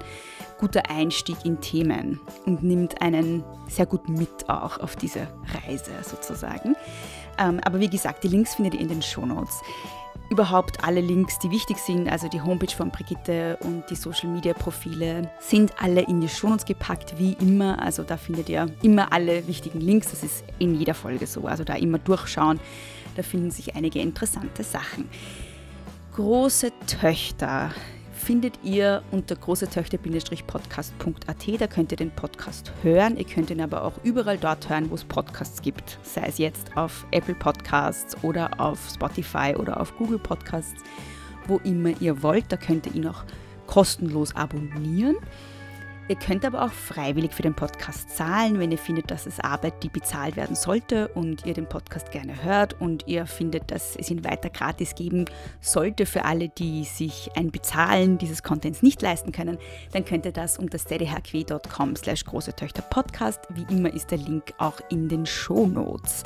guter 0.59 0.89
Einstieg 0.89 1.37
in 1.45 1.61
Themen 1.61 2.19
und 2.45 2.63
nimmt 2.63 3.01
einen 3.01 3.43
sehr 3.67 3.85
gut 3.85 4.09
mit 4.09 4.49
auch 4.49 4.79
auf 4.79 4.95
diese 4.95 5.27
Reise 5.65 5.91
sozusagen. 6.01 6.75
Ähm, 7.37 7.59
aber 7.63 7.79
wie 7.79 7.89
gesagt, 7.89 8.23
die 8.23 8.27
Links 8.27 8.55
findet 8.55 8.75
ihr 8.75 8.81
in 8.81 8.89
den 8.89 9.01
Show 9.01 9.25
Notes 9.25 9.61
überhaupt 10.33 10.83
alle 10.83 10.99
Links, 10.99 11.37
die 11.37 11.51
wichtig 11.51 11.77
sind, 11.77 12.09
also 12.09 12.27
die 12.27 12.41
Homepage 12.41 12.75
von 12.75 12.89
Brigitte 12.89 13.55
und 13.61 13.83
die 13.91 13.95
Social 13.95 14.29
Media 14.29 14.53
Profile, 14.53 15.29
sind 15.39 15.71
alle 15.79 16.01
in 16.01 16.21
die 16.21 16.27
Shownotes 16.27 16.65
gepackt, 16.65 17.19
wie 17.19 17.33
immer. 17.33 17.79
Also 17.79 18.01
da 18.01 18.17
findet 18.17 18.49
ihr 18.49 18.65
immer 18.81 19.13
alle 19.13 19.47
wichtigen 19.47 19.79
Links. 19.79 20.09
Das 20.09 20.23
ist 20.23 20.43
in 20.57 20.73
jeder 20.73 20.95
Folge 20.95 21.27
so. 21.27 21.45
Also 21.45 21.63
da 21.63 21.75
immer 21.75 21.99
durchschauen. 21.99 22.59
Da 23.15 23.21
finden 23.21 23.51
sich 23.51 23.75
einige 23.75 23.99
interessante 23.99 24.63
Sachen. 24.63 25.07
Große 26.15 26.71
Töchter 26.87 27.69
findet 28.23 28.57
ihr 28.63 29.03
unter 29.11 29.35
großetöchter-podcast.at. 29.35 31.61
Da 31.61 31.67
könnt 31.67 31.91
ihr 31.91 31.97
den 31.97 32.11
Podcast 32.11 32.71
hören. 32.81 33.17
Ihr 33.17 33.25
könnt 33.25 33.49
ihn 33.49 33.59
aber 33.59 33.83
auch 33.83 33.95
überall 34.03 34.37
dort 34.37 34.69
hören, 34.69 34.89
wo 34.89 34.95
es 34.95 35.03
Podcasts 35.03 35.61
gibt. 35.61 35.99
Sei 36.03 36.27
es 36.27 36.37
jetzt 36.37 36.77
auf 36.77 37.05
Apple 37.11 37.35
Podcasts 37.35 38.15
oder 38.23 38.61
auf 38.61 38.79
Spotify 38.89 39.55
oder 39.57 39.81
auf 39.81 39.93
Google 39.97 40.19
Podcasts, 40.19 40.81
wo 41.47 41.57
immer 41.65 41.89
ihr 41.99 42.23
wollt. 42.23 42.49
Da 42.49 42.55
könnt 42.55 42.87
ihr 42.87 42.95
ihn 42.95 43.07
auch 43.07 43.25
kostenlos 43.67 44.33
abonnieren. 44.35 45.17
Ihr 46.09 46.17
könnt 46.17 46.43
aber 46.43 46.63
auch 46.63 46.71
freiwillig 46.71 47.33
für 47.33 47.43
den 47.43 47.55
Podcast 47.55 48.09
zahlen, 48.09 48.59
wenn 48.59 48.71
ihr 48.71 48.77
findet, 48.77 49.09
dass 49.09 49.25
es 49.25 49.39
Arbeit, 49.39 49.83
die 49.83 49.89
bezahlt 49.89 50.35
werden 50.35 50.55
sollte 50.55 51.07
und 51.07 51.45
ihr 51.45 51.53
den 51.53 51.67
Podcast 51.67 52.11
gerne 52.11 52.43
hört 52.43 52.79
und 52.81 53.07
ihr 53.07 53.25
findet, 53.25 53.71
dass 53.71 53.95
es 53.95 54.11
ihn 54.11 54.25
weiter 54.25 54.49
gratis 54.49 54.95
geben 54.95 55.25
sollte 55.61 56.05
für 56.05 56.25
alle, 56.25 56.49
die 56.49 56.83
sich 56.83 57.29
ein 57.35 57.51
Bezahlen 57.51 58.17
dieses 58.17 58.43
Contents 58.43 58.83
nicht 58.83 59.01
leisten 59.01 59.31
können, 59.31 59.57
dann 59.93 60.03
könnt 60.03 60.25
ihr 60.25 60.33
das 60.33 60.57
unter 60.57 60.77
steadyhq.com 60.77 61.95
slash 61.95 62.25
große 62.25 62.53
Töchter 62.53 62.81
Podcast. 62.81 63.39
Wie 63.49 63.65
immer 63.73 63.93
ist 63.93 64.11
der 64.11 64.17
Link 64.17 64.53
auch 64.57 64.81
in 64.89 65.07
den 65.07 65.25
Show 65.25 65.67
Notes. 65.67 66.23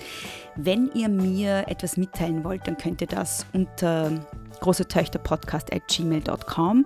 Wenn 0.55 0.89
ihr 0.95 1.07
mir 1.07 1.65
etwas 1.67 1.97
mitteilen 1.97 2.43
wollt, 2.43 2.67
dann 2.67 2.77
könnt 2.77 3.01
ihr 3.01 3.07
das 3.07 3.45
unter 3.53 4.11
große 4.59 4.87
Töchter 4.87 5.19
Podcast 5.19 5.71
at 5.71 5.87
gmail.com 5.87 6.83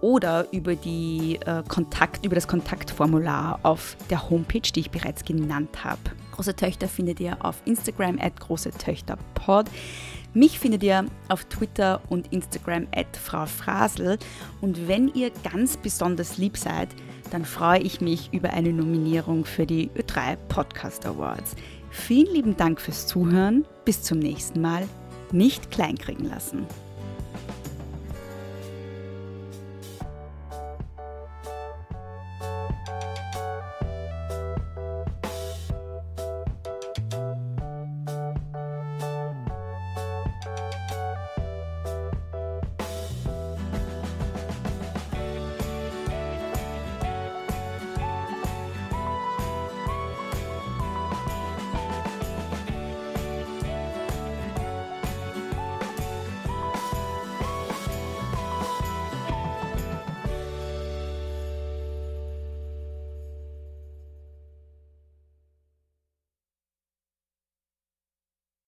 oder 0.00 0.46
über, 0.52 0.74
die, 0.74 1.38
äh, 1.44 1.62
Kontakt, 1.68 2.24
über 2.24 2.34
das 2.34 2.48
Kontaktformular 2.48 3.60
auf 3.62 3.96
der 4.08 4.30
Homepage, 4.30 4.60
die 4.60 4.80
ich 4.80 4.90
bereits 4.90 5.24
genannt 5.24 5.84
habe. 5.84 6.00
Große 6.32 6.56
Töchter 6.56 6.88
findet 6.88 7.20
ihr 7.20 7.36
auf 7.44 7.56
Instagram 7.64 8.18
at 8.20 8.38
große 8.40 8.70
Töchter 8.70 9.18
Pod. 9.34 9.66
Mich 10.32 10.58
findet 10.58 10.82
ihr 10.82 11.06
auf 11.28 11.44
Twitter 11.46 12.00
und 12.08 12.32
Instagram 12.32 12.86
at 12.94 13.16
Frau 13.16 13.46
Frasel. 13.46 14.18
Und 14.60 14.88
wenn 14.88 15.08
ihr 15.08 15.30
ganz 15.52 15.76
besonders 15.76 16.38
lieb 16.38 16.56
seid, 16.56 16.88
dann 17.30 17.44
freue 17.44 17.80
ich 17.80 18.00
mich 18.00 18.32
über 18.32 18.50
eine 18.50 18.72
Nominierung 18.72 19.44
für 19.44 19.66
die 19.66 19.90
Ö3 19.90 20.36
Podcast 20.48 21.04
Awards. 21.04 21.56
Vielen 21.90 22.32
lieben 22.32 22.56
Dank 22.56 22.80
fürs 22.80 23.06
Zuhören. 23.06 23.64
Bis 23.84 24.02
zum 24.02 24.20
nächsten 24.20 24.60
Mal. 24.60 24.86
Nicht 25.32 25.70
kleinkriegen 25.70 26.28
lassen. 26.28 26.66